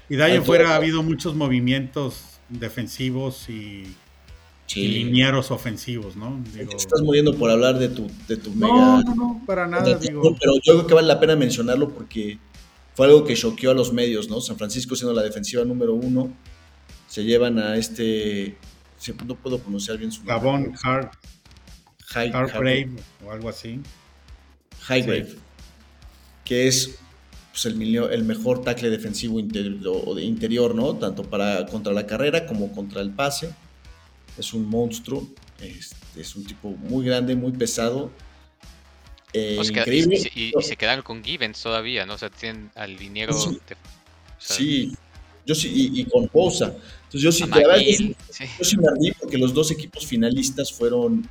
Y 0.08 0.16
de 0.16 0.24
ahí 0.24 0.36
en 0.36 0.44
fuera 0.44 0.72
ha 0.72 0.76
habido 0.76 1.02
muchos 1.02 1.34
movimientos 1.34 2.40
defensivos 2.48 3.48
y, 3.48 3.94
Sí. 4.66 4.80
y 4.80 4.88
linieros 5.04 5.50
ofensivos, 5.50 6.16
¿no? 6.16 6.42
Digo, 6.54 6.70
Te 6.70 6.76
estás 6.76 7.02
muriendo 7.02 7.34
por 7.36 7.50
hablar 7.50 7.78
de 7.78 7.88
tu, 7.90 8.10
de 8.26 8.36
tu 8.38 8.50
no, 8.54 8.72
mega. 8.72 9.02
no, 9.02 9.14
no, 9.14 9.42
para 9.46 9.66
nada, 9.66 9.94
digo. 9.98 10.34
Pero 10.40 10.54
yo 10.62 10.72
creo 10.74 10.86
que 10.86 10.94
vale 10.94 11.06
la 11.08 11.20
pena 11.20 11.36
mencionarlo 11.36 11.90
porque 11.90 12.38
fue 12.94 13.06
algo 13.06 13.24
que 13.24 13.34
choqueó 13.34 13.72
a 13.72 13.74
los 13.74 13.92
medios, 13.92 14.28
¿no? 14.30 14.40
San 14.40 14.56
Francisco 14.56 14.96
siendo 14.96 15.12
la 15.12 15.22
defensiva 15.22 15.64
número 15.64 15.94
uno, 15.94 16.32
se 17.08 17.24
llevan 17.24 17.58
a 17.58 17.76
este. 17.76 18.56
No 19.26 19.34
puedo 19.36 19.58
pronunciar 19.58 19.98
bien 19.98 20.10
su 20.10 20.20
nombre. 20.24 20.34
Gabón, 20.34 20.72
Hard, 20.82 21.10
High- 22.06 22.32
Hargrave 22.32 22.90
o 23.26 23.30
algo 23.32 23.50
así. 23.50 23.80
Highgrave, 24.88 25.26
Sí. 25.26 25.36
que 26.44 26.68
es 26.68 26.98
pues, 27.52 27.66
el, 27.66 28.24
mejor 28.24 28.62
tackle 28.62 28.88
defensivo 28.90 29.38
inter- 29.38 29.78
o 29.86 30.14
de 30.14 30.24
interior, 30.24 30.74
¿no? 30.74 30.94
Tanto 30.96 31.22
para 31.24 31.66
contra 31.66 31.92
la 31.92 32.06
carrera 32.06 32.46
como 32.46 32.72
contra 32.72 33.02
el 33.02 33.10
pase. 33.10 33.54
Es 34.38 34.52
un 34.52 34.68
monstruo, 34.68 35.28
este, 35.60 36.20
es 36.20 36.34
un 36.36 36.44
tipo 36.44 36.70
muy 36.70 37.04
grande, 37.06 37.34
muy 37.36 37.52
pesado. 37.52 38.10
eh, 39.32 39.56
O 39.58 39.64
sea, 39.64 39.80
increíble. 39.80 40.14
y, 40.16 40.18
se- 40.20 40.32
y- 40.34 40.52
y 40.58 40.62
se 40.62 40.76
quedaron 40.76 41.02
con 41.02 41.22
Givens 41.24 41.60
todavía, 41.60 42.06
¿no? 42.06 42.14
O 42.14 42.18
sea, 42.18 42.30
tienen 42.30 42.70
al 42.74 42.96
liniero. 42.96 43.32
Sí. 43.32 43.50
de- 43.68 43.74
o 43.74 44.40
sea, 44.46 44.56
Sí, 44.56 44.92
yo 45.46 45.54
sí, 45.54 45.72
y, 45.94 46.00
y 46.00 46.04
con 46.04 46.28
Bosa. 46.32 46.66
Entonces 47.04 47.20
yo 47.20 47.32
sí, 47.32 47.44
la 47.46 47.78
yo 47.82 47.92
sí- 47.96 48.14
yo 48.58 48.64
sí 48.64 48.76
me 48.76 48.86
ardí 48.88 49.12
porque 49.12 49.38
los 49.38 49.52
dos 49.54 49.70
equipos 49.70 50.06
finalistas 50.06 50.72
fueron 50.72 51.28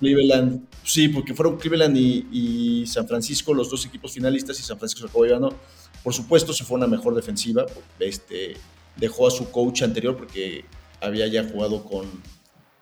Cleveland, 0.00 0.62
sí, 0.84 1.08
porque 1.08 1.34
fueron 1.34 1.58
Cleveland 1.58 1.96
y, 1.96 2.26
y 2.32 2.86
San 2.86 3.06
Francisco 3.06 3.52
los 3.54 3.70
dos 3.70 3.84
equipos 3.86 4.12
finalistas 4.12 4.58
y 4.58 4.62
San 4.62 4.78
Francisco 4.78 5.00
se 5.02 5.10
acabó 5.10 5.24
llevando. 5.24 5.58
Por 6.02 6.12
supuesto, 6.14 6.52
se 6.52 6.64
fue 6.64 6.76
una 6.76 6.86
mejor 6.86 7.14
defensiva. 7.14 7.66
Este, 8.00 8.56
dejó 8.96 9.26
a 9.28 9.30
su 9.30 9.50
coach 9.50 9.82
anterior 9.82 10.16
porque 10.16 10.64
había 11.00 11.26
ya 11.28 11.44
jugado 11.44 11.84
con, 11.84 12.06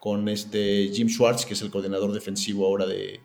con 0.01 0.29
este 0.29 0.91
Jim 0.93 1.09
Schwartz, 1.09 1.47
que 1.47 1.55
es 1.55 1.63
el 1.63 1.71
coordinador 1.71 2.13
defensivo 2.13 2.67
ahora 2.67 2.87
de, 2.87 3.21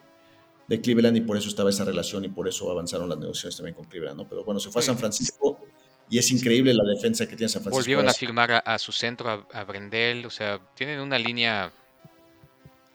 de 0.67 0.81
Cleveland, 0.81 1.17
y 1.17 1.21
por 1.21 1.37
eso 1.37 1.49
estaba 1.49 1.69
esa 1.71 1.85
relación 1.85 2.25
y 2.25 2.29
por 2.29 2.47
eso 2.47 2.69
avanzaron 2.69 3.09
las 3.09 3.17
negociaciones 3.17 3.55
también 3.55 3.75
con 3.75 3.85
Cleveland. 3.85 4.17
¿no? 4.17 4.27
Pero 4.27 4.43
bueno, 4.43 4.59
se 4.59 4.69
fue 4.69 4.81
a 4.81 4.85
San 4.85 4.97
Francisco 4.97 5.57
y 6.09 6.19
es 6.19 6.29
increíble 6.31 6.73
la 6.73 6.83
defensa 6.83 7.25
que 7.27 7.35
tiene 7.35 7.49
San 7.49 7.63
Francisco. 7.63 7.81
Volvieron 7.81 8.07
a 8.07 8.13
firmar 8.13 8.51
a, 8.51 8.59
a 8.59 8.77
su 8.77 8.91
centro, 8.91 9.29
a, 9.29 9.47
a 9.57 9.63
Brendel. 9.63 10.25
O 10.25 10.29
sea, 10.29 10.59
tienen 10.75 10.99
una 10.99 11.17
línea 11.17 11.71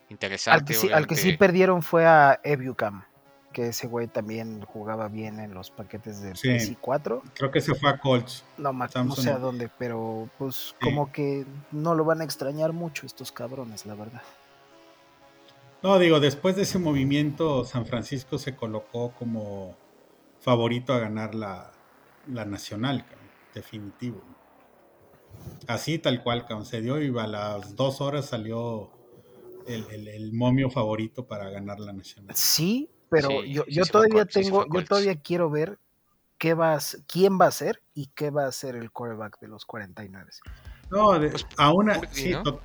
interesante. 0.09 0.59
Al 0.59 0.65
que, 0.65 0.73
sí, 0.73 0.93
al 0.93 1.07
que 1.07 1.15
sí 1.15 1.33
perdieron 1.33 1.81
fue 1.81 2.05
a 2.05 2.39
Ebucam, 2.43 3.03
que 3.51 3.67
ese 3.69 3.87
güey 3.87 4.07
también 4.07 4.61
jugaba 4.63 5.07
bien 5.09 5.39
en 5.39 5.53
los 5.53 5.71
paquetes 5.71 6.21
de 6.21 6.35
Sí. 6.35 6.49
PS 6.49 6.77
4. 6.79 7.21
Creo 7.33 7.51
que 7.51 7.61
se 7.61 7.75
fue 7.75 7.89
a 7.89 7.97
Colts. 7.99 8.43
No, 8.57 8.71
no 8.73 9.15
sé 9.15 9.29
a 9.31 9.37
dónde, 9.39 9.69
pero 9.77 10.29
pues 10.37 10.55
Sí. 10.55 10.75
como 10.81 11.11
que 11.11 11.45
no 11.71 11.95
lo 11.95 12.05
van 12.05 12.21
a 12.21 12.23
extrañar 12.23 12.73
mucho 12.73 13.05
estos 13.05 13.31
cabrones, 13.31 13.85
la 13.85 13.95
verdad. 13.95 14.21
No, 15.83 15.97
digo, 15.97 16.19
después 16.19 16.55
de 16.55 16.61
ese 16.61 16.77
movimiento, 16.79 17.65
San 17.65 17.85
Francisco 17.85 18.37
se 18.37 18.55
colocó 18.55 19.11
como 19.11 19.75
favorito 20.39 20.93
a 20.93 20.99
ganar 20.99 21.33
la, 21.35 21.71
la 22.27 22.45
nacional, 22.45 23.03
cabrón, 23.03 23.27
definitivo. 23.53 24.21
Así 25.67 25.97
tal 25.97 26.21
cual, 26.23 26.45
cabrón, 26.45 26.65
se 26.65 26.81
dio 26.81 27.01
y 27.01 27.07
a 27.17 27.25
las 27.27 27.75
dos 27.75 27.99
horas 28.01 28.27
salió 28.27 28.91
el, 29.67 29.85
el- 29.91 30.07
el 30.07 30.33
momio 30.33 30.69
favorito 30.69 31.25
para 31.25 31.49
ganar 31.49 31.79
la 31.79 31.93
nacional. 31.93 32.35
Sí, 32.35 32.89
pero 33.11 33.27
Sí, 33.43 33.51
yo, 33.53 33.65
yo 33.67 33.85
todavía 33.85 34.23
Colts, 34.25 34.33
tengo, 34.33 34.65
yo 34.73 34.85
todavía 34.85 35.15
quiero 35.17 35.49
ver 35.51 35.77
qué 36.39 36.53
va 36.55 36.73
a 36.73 36.77
s- 36.77 36.97
quién 37.07 37.37
va 37.39 37.45
a 37.47 37.51
ser 37.51 37.81
y 37.93 38.07
qué 38.15 38.29
va 38.31 38.45
a 38.47 38.51
ser 38.51 38.75
el 38.75 38.89
quarterback 38.89 39.39
de 39.41 39.47
los 39.49 39.65
49. 39.65 40.31
No, 40.89 41.19
de- 41.19 41.31
aún 41.57 41.91
a- 41.91 41.95
Purdy, 41.99 42.07
sí, 42.13 42.29
¿no? 42.31 42.41
to- 42.43 42.61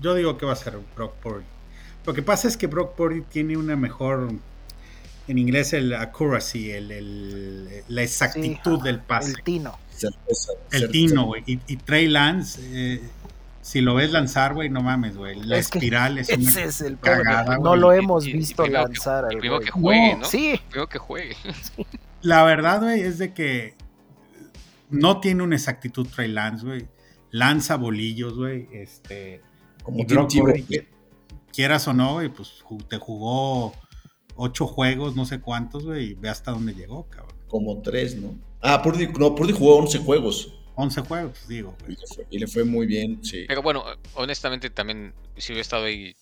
yo 0.00 0.14
digo 0.14 0.36
que 0.38 0.46
va 0.46 0.54
a 0.54 0.56
ser 0.56 0.78
Brock 0.96 1.14
Purdy. 1.16 1.44
Lo 2.06 2.12
que 2.14 2.22
pasa 2.22 2.48
es 2.48 2.56
que 2.56 2.66
Brock 2.66 2.94
Purdy 2.96 3.20
tiene 3.20 3.56
una 3.56 3.76
mejor, 3.76 4.30
en 5.28 5.38
inglés 5.38 5.72
el 5.74 5.92
accuracy, 5.94 6.70
el, 6.72 6.90
el- 6.90 7.84
la 7.88 8.02
exactitud 8.02 8.78
Sí, 8.78 8.84
del 8.84 9.00
pase. 9.00 9.30
El 9.30 9.42
Tino. 9.42 9.78
Certeza, 9.90 10.52
El 10.72 10.80
certeza. 10.80 10.92
Tino, 10.92 11.26
güey. 11.26 11.42
Y, 11.46 11.60
y 11.68 11.76
Trey 11.76 12.08
Lance, 12.08 12.60
eh, 12.64 13.00
si 13.64 13.80
lo 13.80 13.94
ves 13.94 14.12
lanzar, 14.12 14.52
güey, 14.52 14.68
no 14.68 14.82
mames, 14.82 15.16
güey. 15.16 15.36
La 15.42 15.56
Es 15.56 15.68
que 15.68 15.78
espiral 15.78 16.18
es 16.18 16.28
una 16.28 16.50
Ese 16.50 16.64
es 16.64 16.80
el 16.82 16.98
cagada. 16.98 17.56
No 17.56 17.76
lo 17.76 17.94
Y- 17.94 17.98
hemos 17.98 18.26
y- 18.26 18.30
y 18.30 18.32
visto 18.34 18.62
que- 18.64 18.70
lanzar 18.70 19.24
y 19.30 19.34
al 19.34 19.40
primero 19.40 19.56
güey. 19.56 19.64
que 19.64 19.70
juegue, 19.72 20.12
No, 20.12 20.18
¿no? 20.18 20.24
Sí, 20.26 20.60
Creo 20.68 20.86
que 20.86 20.98
juegue. 20.98 21.34
La 22.20 22.44
verdad, 22.44 22.82
güey, 22.82 23.00
es 23.00 23.16
de 23.18 23.32
que 23.32 23.74
no 24.90 25.20
tiene 25.20 25.42
una 25.42 25.56
exactitud 25.56 26.06
Trey 26.14 26.30
Lance, 26.30 26.66
güey. 26.66 26.86
Lanza 27.30 27.76
bolillos, 27.76 28.34
güey. 28.36 28.68
Este, 28.72 29.40
Como 29.82 30.00
y 30.00 30.04
Brock 30.04 30.30
que- 30.68 30.88
quieras 31.52 31.88
o 31.88 31.94
no, 31.94 32.14
güey, 32.14 32.28
pues 32.28 32.62
te 32.88 32.98
jugó 32.98 33.72
ocho 34.36 34.66
juegos, 34.66 35.16
no 35.16 35.24
sé 35.24 35.40
cuántos, 35.40 35.84
güey, 35.86 36.10
y 36.10 36.14
ve 36.14 36.28
hasta 36.28 36.50
dónde 36.50 36.74
llegó, 36.74 37.06
cabrón. 37.08 37.34
Como 37.48 37.80
tres, 37.82 38.16
¿no? 38.16 38.34
Ah, 38.60 38.82
Purdy, 38.82 39.08
no, 39.18 39.34
Purdy 39.34 39.52
jugó 39.52 39.76
11 39.76 39.98
juegos 40.00 40.52
11 40.76 41.00
juegos, 41.02 41.38
digo, 41.48 41.76
y 41.82 41.84
güey. 41.84 41.96
le 41.96 42.06
fue, 42.14 42.26
y 42.30 42.38
le 42.38 42.46
fue 42.46 42.64
muy 42.64 42.86
bien, 42.86 43.24
sí. 43.24 43.44
Pero 43.46 43.62
bueno, 43.62 43.84
honestamente 44.14 44.70
también, 44.70 45.12
si 45.36 45.52
hubiera 45.52 45.62
estado 45.62 45.84
ahí 45.84 46.14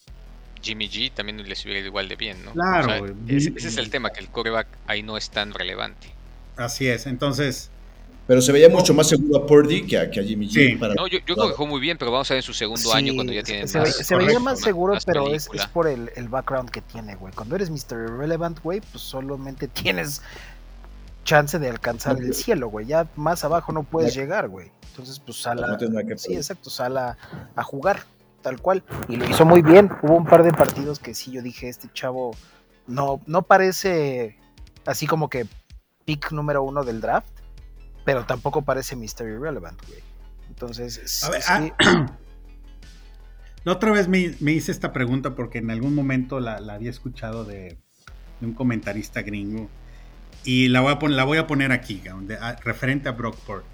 Jimmy 0.61 0.89
G, 0.89 1.11
también 1.13 1.43
les 1.49 1.65
hubiera 1.65 1.81
ido 1.81 1.89
igual 1.89 2.09
de 2.09 2.17
bien, 2.17 2.45
¿no? 2.45 2.53
Claro, 2.53 3.05
O 3.05 3.07
sea, 3.09 3.15
ese, 3.37 3.53
es 3.57 3.77
el 3.79 3.91
tema, 3.91 4.11
que 4.11 4.21
el 4.21 4.29
coreback 4.29 4.67
ahí 4.87 5.03
no 5.03 5.17
es 5.17 5.31
tan 5.31 5.55
relevante. 5.55 6.09
Así 6.57 6.87
es, 6.87 7.07
entonces, 7.07 7.71
Pero 8.29 8.41
se 8.41 8.53
veía 8.53 8.69
mucho 8.69 8.95
más 8.95 9.09
seguro 9.09 9.39
a 9.39 9.47
Purdy 9.47 9.85
que 9.85 9.99
a, 9.99 10.09
que 10.11 10.21
a 10.21 10.23
Jimmy 10.23 10.47
G. 10.49 10.53
Sí. 10.53 10.77
para- 10.77 10.95
No, 10.95 11.09
yo, 11.09 11.19
yo 11.27 11.35
creo 11.35 11.49
que 11.49 11.55
jugó 11.55 11.67
muy 11.67 11.81
bien, 11.81 11.99
pero 11.99 12.13
vamos 12.13 12.31
a 12.31 12.35
ver 12.35 12.39
en 12.39 12.47
su 12.47 12.55
segundo 12.55 12.81
Sí, 12.81 12.91
año 12.97 13.15
cuando 13.15 13.33
ya 13.33 13.43
tienen 13.43 13.67
se, 13.67 13.79
más. 13.81 13.97
se 13.97 14.15
veía 14.15 14.39
más 14.39 14.61
seguro, 14.61 14.95
más 14.95 15.05
pero 15.05 15.29
es, 15.35 15.49
es 15.53 15.67
por 15.67 15.89
el, 15.89 16.11
el 16.15 16.29
background 16.29 16.71
que 16.71 16.83
tiene, 16.83 17.17
güey. 17.17 17.33
Cuando 17.35 17.57
eres 17.57 17.69
Mr. 17.71 18.05
Irrelevant, 18.09 18.61
güey, 18.63 18.81
pues 18.81 19.03
solamente 19.03 19.67
tienes 19.83 20.23
chance 21.25 21.59
de 21.59 21.69
alcanzar 21.69 22.19
el 22.19 22.35
cielo, 22.35 22.69
güey. 22.69 22.87
Ya 22.87 23.09
más 23.17 23.45
abajo 23.45 23.73
no 23.73 23.83
puedes 23.83 24.15
llegar, 24.15 24.49
güey. 24.49 24.71
Entonces, 24.91 25.21
pues 25.21 25.41
sal 25.41 25.65
a, 25.65 25.79
sí, 26.17 26.35
exacto, 26.35 26.69
sal 26.69 26.99
a, 26.99 27.17
a 27.57 27.63
jugar, 27.63 28.01
tal 28.43 28.61
cual. 28.61 28.85
Y 29.09 29.17
lo 29.17 29.29
hizo 29.29 29.45
muy 29.47 29.63
bien. 29.63 29.91
Hubo 30.03 30.17
un 30.17 30.27
par 30.27 30.43
de 30.43 30.53
partidos 30.53 30.99
que 30.99 31.15
sí 31.15 31.33
yo 31.33 31.43
dije, 31.43 31.69
este 31.69 31.89
chavo 31.93 32.33
no, 32.87 33.21
no 33.27 33.43
parece 33.43 34.37
así 34.85 35.07
como 35.07 35.31
que 35.31 35.47
pick 36.05 36.33
número 36.33 36.63
uno 36.63 36.85
del 36.85 37.01
draft, 37.01 37.31
pero 38.05 38.27
tampoco 38.27 38.63
parece 38.63 38.97
Mr. 38.97 39.29
Irrelevant, 39.29 39.81
güey. 39.87 40.01
Entonces, 40.49 41.25
A 41.25 41.31
ver, 41.31 41.43
sí, 41.43 41.73
La 43.65 43.73
otra 43.73 43.93
vez 43.93 44.09
me, 44.09 44.35
me 44.41 44.53
hice 44.53 44.73
esta 44.73 44.93
pregunta 44.93 45.37
porque 45.37 45.59
en 45.59 45.71
algún 45.71 45.95
momento 45.95 46.41
la, 46.41 46.61
la 46.61 46.75
había 46.75 46.91
escuchado 46.91 47.45
de, 47.45 47.79
de 48.41 48.47
un 48.47 48.55
comentarista 48.55 49.23
gringo 49.23 49.71
y 50.45 50.69
la 50.69 50.81
voy 50.81 50.93
a, 50.93 50.99
pon- 50.99 51.17
la 51.17 51.25
voy 51.25 51.39
a 51.39 51.47
poner 51.47 51.73
aquí, 51.73 52.03
referente 52.65 53.09
a 53.09 53.13
Brock 53.13 53.37
Purdy. 53.41 53.65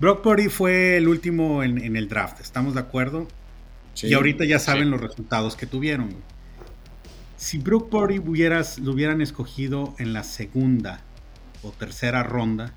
Brock 0.00 0.22
Purdy 0.22 0.48
fue 0.48 0.96
el 0.96 1.08
último 1.08 1.62
en, 1.62 1.82
en 1.82 1.96
el 1.96 2.08
draft, 2.08 2.40
¿estamos 2.40 2.74
de 2.74 2.80
acuerdo? 2.80 3.28
Sí. 3.94 4.08
Y 4.08 4.14
ahorita 4.14 4.44
ya 4.44 4.58
saben 4.58 4.84
Sí. 4.84 4.90
los 4.90 5.00
resultados 5.00 5.54
que 5.56 5.66
tuvieron. 5.66 6.14
Si 7.36 7.58
Brock 7.58 7.90
Purdy 7.90 8.18
hubieras, 8.18 8.78
lo 8.78 8.92
hubieran 8.92 9.20
escogido 9.20 9.94
en 9.98 10.12
la 10.12 10.24
segunda 10.24 11.00
o 11.62 11.70
tercera 11.70 12.22
ronda, 12.22 12.72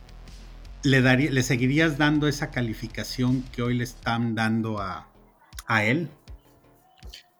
¿le, 0.83 1.01
daría, 1.01 1.31
¿le 1.31 1.41
seguirías 1.43 1.97
dando 1.97 2.27
esa 2.27 2.51
calificación 2.51 3.43
que 3.51 3.61
hoy 3.63 3.75
le 3.77 3.83
están 3.83 4.35
dando 4.35 4.79
a, 4.79 5.07
a 5.65 5.83
él? 5.83 6.09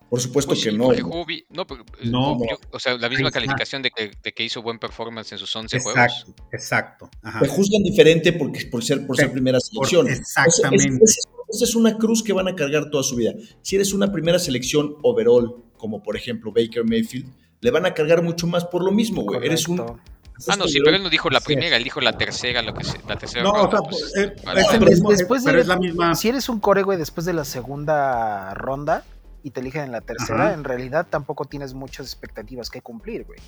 Por 0.10 0.22
supuesto 0.22 0.50
Pues 0.52 0.64
que 0.64 0.72
sí, 0.72 0.78
no. 0.78 0.86
¿no? 0.86 1.68
pero, 1.68 1.82
eh, 2.00 2.08
No. 2.10 2.36
jugó- 2.36 2.46
yo- 2.50 2.58
o 2.72 2.80
sea, 2.80 2.98
la 2.98 3.10
misma 3.10 3.30
calificación 3.30 3.82
de 3.82 3.92
que, 3.92 4.12
de 4.24 4.34
que 4.34 4.44
hizo 4.44 4.62
buen 4.62 4.80
performance 4.80 5.34
en 5.34 5.38
sus 5.38 5.54
11 5.56 5.80
juegos. 5.82 6.02
Exacto, 6.02 6.44
exacto. 6.54 7.10
ajá. 7.24 7.40
Te 7.42 7.48
juzgan 7.50 7.84
diferente 7.84 8.32
porque, 8.34 8.66
por 8.68 8.84
ser, 8.84 9.06
por 9.06 9.18
ser 9.18 9.32
primera 9.32 9.60
selección. 9.60 10.08
exactamente. 10.08 11.04
Esa 11.04 11.20
es, 11.20 11.28
esa 11.50 11.64
es 11.66 11.76
una 11.76 11.98
cruz 11.98 12.24
que 12.24 12.32
van 12.32 12.48
a 12.48 12.56
cargar 12.56 12.90
toda 12.90 13.04
su 13.04 13.16
vida. 13.18 13.34
Si 13.62 13.76
eres 13.76 13.92
una 13.94 14.12
primera 14.12 14.40
selección 14.40 14.96
overall, 15.04 15.56
como 15.78 16.02
por 16.02 16.16
ejemplo 16.16 16.54
Baker 16.54 16.86
Mayfield, 16.86 17.30
le 17.60 17.72
van 17.72 17.86
a 17.86 17.94
cargar 17.94 18.22
mucho 18.22 18.48
más 18.48 18.64
por 18.66 18.84
lo 18.86 18.92
mismo, 18.92 19.24
güey. 19.24 19.46
Eres 19.46 19.68
un. 19.68 19.82
Ah, 20.48 20.56
no, 20.56 20.68
sí, 20.68 20.80
pero 20.84 20.96
él 20.96 21.02
no 21.04 21.10
dijo 21.10 21.30
la 21.32 21.42
primera, 21.42 21.76
él 21.76 21.84
dijo 21.84 22.00
la 22.00 22.16
tercera, 22.16 22.62
lo 22.62 22.74
que 22.74 22.84
se- 22.84 23.00
la 23.08 23.18
tercera 23.18 23.44
No, 23.44 23.52
o 23.54 23.56
ronda, 23.68 23.80
sea, 23.80 23.90
pues, 23.90 24.14
eh, 24.16 24.36
vale. 24.46 24.62
es 24.62 24.68
el 24.72 24.80
Des- 24.82 24.90
mismo, 24.92 25.10
después 25.12 25.42
pero 25.44 25.56
de- 25.56 25.62
es 25.64 25.68
la 25.68 25.78
misma. 25.78 26.14
Si 26.16 26.30
eres 26.30 26.48
un 26.48 26.60
core, 26.60 26.84
güey, 26.84 26.98
después 26.98 27.26
de 27.26 27.34
la 27.34 27.44
segunda 27.44 28.54
ronda 28.54 29.04
y 29.44 29.52
te 29.52 29.60
eligen 29.62 29.84
en 29.84 29.92
la 29.92 30.02
tercera, 30.02 30.46
Ajá. 30.46 30.54
en 30.54 30.64
realidad 30.64 31.08
tampoco 31.10 31.46
tienes 31.46 31.74
muchas 31.74 32.06
expectativas 32.08 32.70
que 32.70 32.82
cumplir, 32.82 33.24
güey. 33.26 33.40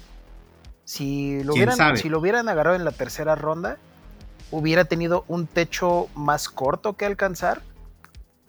Si 0.86 1.44
lo, 1.44 1.54
¿Quién 1.54 1.70
hubieran, 1.70 1.98
si 1.98 2.10
lo 2.10 2.20
hubieran 2.20 2.50
agarrado 2.50 2.76
en 2.76 2.86
la 2.86 2.92
tercera 2.92 3.36
ronda, 3.36 3.78
hubiera 4.52 4.86
tenido 4.86 5.24
un 5.28 5.46
techo 5.46 6.08
más 6.16 6.50
corto 6.50 6.94
que 6.98 7.06
alcanzar, 7.06 7.62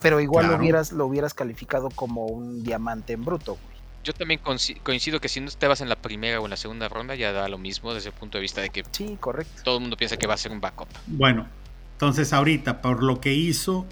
pero 0.01 0.21
igual 0.21 0.47
lo, 0.47 0.57
hubieras, 0.57 0.93
lo 0.93 1.07
hubieras 1.07 1.35
calificado 1.35 1.91
como 1.91 2.27
un 2.27 2.63
diamante 2.63 3.13
en 3.13 3.25
bruto, 3.25 3.53
güey. 3.63 3.71
Yo 4.03 4.15
también 4.15 4.41
coinci- 4.43 4.81
coincido 4.83 5.21
que 5.21 5.29
si 5.29 5.41
no 5.43 5.51
te 5.51 5.67
vas 5.67 5.83
en 5.83 5.91
la 5.91 5.97
primera 5.97 6.41
o 6.41 6.45
en 6.45 6.51
la 6.51 6.57
segunda 6.57 6.89
ronda, 6.89 7.15
ya 7.17 7.33
da 7.33 7.49
lo 7.49 7.59
mismo 7.59 7.93
desde 7.93 8.09
el 8.09 8.15
punto 8.15 8.39
de 8.39 8.43
vista 8.43 8.63
de 8.63 8.71
que 8.71 8.83
Sí, 8.93 9.19
correcto. 9.21 9.63
todo 9.63 9.75
el 9.77 9.83
mundo 9.83 9.99
piensa 9.99 10.17
que 10.17 10.27
va 10.27 10.33
a 10.35 10.39
ser 10.39 10.53
un 10.53 10.61
backup. 10.63 10.89
Bueno, 11.07 11.47
Entonces, 11.93 12.33
ahorita, 12.33 12.81
por 12.81 13.03
lo 13.03 13.21
que 13.21 13.35
hizo, 13.35 13.85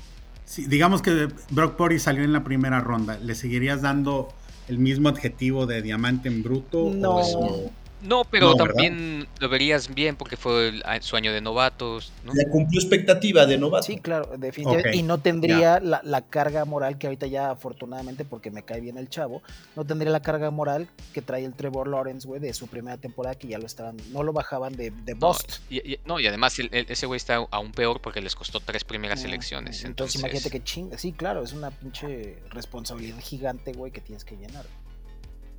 si- 0.48 0.64
digamos 0.66 1.02
que 1.02 1.28
Brock 1.50 1.76
Purdy 1.76 1.98
salió 1.98 2.24
en 2.24 2.32
la 2.32 2.42
primera 2.42 2.80
ronda, 2.80 3.18
¿le 3.18 3.34
seguirías 3.34 3.82
dando 3.82 4.28
el 4.68 4.78
mismo 4.78 5.08
adjetivo 5.10 5.66
de 5.66 5.82
diamante 5.82 6.28
en 6.28 6.42
bruto? 6.42 6.90
No. 6.94 7.16
o- 7.16 7.70
No, 8.00 8.24
pero 8.24 8.50
No, 8.50 8.56
¿verdad? 8.56 8.66
también 8.74 9.26
lo 9.40 9.48
verías 9.48 9.92
bien 9.92 10.14
porque 10.16 10.36
fue 10.36 10.68
el 10.68 10.82
su 11.02 11.16
año 11.16 11.32
de 11.32 11.40
novatos, 11.40 12.12
¿no? 12.24 12.32
Ya 12.34 12.48
cumplió 12.50 12.80
expectativa 12.80 13.44
de 13.46 13.58
novato. 13.58 13.86
Sí, 13.86 13.98
claro, 13.98 14.30
definitivamente. 14.38 14.96
Y 14.96 15.02
no 15.02 15.18
tendría 15.18 15.80
la, 15.80 16.00
la 16.04 16.22
carga 16.22 16.64
moral 16.64 16.98
que 16.98 17.08
ahorita 17.08 17.26
ya, 17.26 17.50
afortunadamente, 17.50 18.24
porque 18.24 18.50
me 18.50 18.62
cae 18.62 18.80
bien 18.80 18.98
el 18.98 19.08
chavo, 19.08 19.42
no 19.76 19.84
tendría 19.84 20.12
la 20.12 20.20
carga 20.20 20.50
moral 20.50 20.88
que 21.12 21.22
trae 21.22 21.44
el 21.44 21.54
Trevor 21.54 21.88
Lawrence, 21.88 22.26
güey, 22.26 22.40
de 22.40 22.52
su 22.54 22.68
primera 22.68 22.96
temporada, 22.98 23.34
que 23.34 23.48
ya 23.48 23.58
lo 23.58 23.66
estaban, 23.66 23.96
no 24.12 24.22
lo 24.22 24.32
bajaban 24.32 24.74
de, 24.76 24.90
de 24.90 25.14
No, 25.14 25.28
bust. 25.28 25.56
y, 25.68 25.78
y- 25.94 26.00
no, 26.04 26.20
y 26.20 26.26
además 26.26 26.58
el- 26.60 26.70
el- 26.72 26.86
ese 26.88 27.06
güey 27.06 27.16
está 27.16 27.36
aún 27.50 27.72
peor 27.72 28.00
porque 28.00 28.20
les 28.20 28.36
costó 28.36 28.60
tres 28.60 28.84
primeras 28.84 29.22
Mm, 29.22 29.26
elecciones. 29.26 29.84
Entonces, 29.84 30.14
Entonces, 30.14 30.20
imagínate 30.20 30.50
que 30.50 30.62
chinga. 30.62 30.98
Sí, 30.98 31.12
claro, 31.12 31.42
es 31.42 31.52
una 31.52 31.70
pinche 31.70 32.38
responsabilidad 32.50 33.18
gigante, 33.20 33.72
güey, 33.72 33.90
que 33.90 34.00
tienes 34.00 34.24
que 34.24 34.36
llenar. 34.36 34.64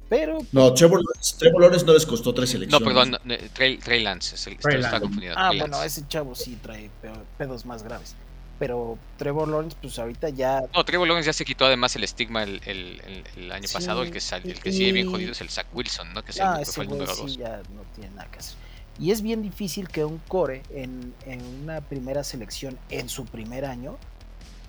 Pero, 0.09 0.39
No, 0.51 0.73
Trevor, 0.73 1.01
Lawrence- 1.03 1.37
Trevor 1.37 1.61
Lawrence 1.61 1.85
no 1.85 1.93
les 1.93 2.05
costó 2.05 2.33
tres 2.33 2.51
No, 2.53 2.57
elecciones. 2.57 2.87
perdón, 2.87 3.17
no, 3.23 3.33
eh, 3.33 3.49
Trey, 3.53 3.77
Trey 3.77 4.01
Lance 4.01 4.35
es 4.35 4.47
el 4.47 4.55
que 4.55 4.61
Trey 4.63 4.75
está 4.77 4.91
Lance. 4.91 5.01
confundido. 5.03 5.33
ah, 5.37 5.49
Trey 5.49 5.59
bueno, 5.59 5.77
Lance. 5.77 5.99
ese 5.99 6.07
chavo 6.07 6.33
sí 6.35 6.57
trae 6.61 6.89
pedos 7.37 7.65
más 7.65 7.83
graves. 7.83 8.15
Pero 8.57 8.97
Trevor 9.17 9.47
Lawrence, 9.47 9.77
pues 9.81 9.97
ahorita 9.99 10.29
ya 10.29 10.61
No, 10.75 10.83
Trevor 10.83 11.07
Lawrence 11.07 11.27
ya 11.27 11.33
se 11.33 11.45
quitó 11.45 11.65
además 11.65 11.95
el 11.95 12.03
estigma 12.03 12.43
el, 12.43 12.59
el- 12.65 12.99
el- 13.05 13.23
el 13.37 13.51
año 13.53 13.67
Sí, 13.67 13.73
pasado. 13.75 14.01
El 14.03 14.11
que, 14.11 14.19
sal- 14.19 14.41
el 14.43 14.59
que 14.59 14.69
y- 14.69 14.73
sigue 14.73 14.91
bien 14.91 15.09
jodido 15.09 15.31
es 15.31 15.39
el 15.39 15.49
Zach 15.49 15.67
Wilson, 15.73 16.13
¿no? 16.13 16.23
Que 16.25 16.31
es 16.31 16.37
el 16.37 16.43
Ah, 16.43 16.55
que 16.59 16.65
fue 16.65 16.83
el 16.83 16.89
número 16.89 17.13
sí 17.15 17.21
2. 17.21 17.37
ya 17.37 17.57
no 17.73 17.83
tiene 17.95 18.09
nada 18.15 18.29
que 18.29 18.39
hacer. 18.39 18.57
Y 18.99 19.11
es 19.11 19.21
bien 19.21 19.41
difícil 19.41 19.87
que 19.87 20.03
un 20.03 20.17
core 20.27 20.63
en, 20.71 21.13
en 21.25 21.41
una 21.63 21.79
primera 21.79 22.21
selección 22.25 22.77
en 22.89 23.07
su 23.07 23.25
primer 23.25 23.63
año 23.63 23.97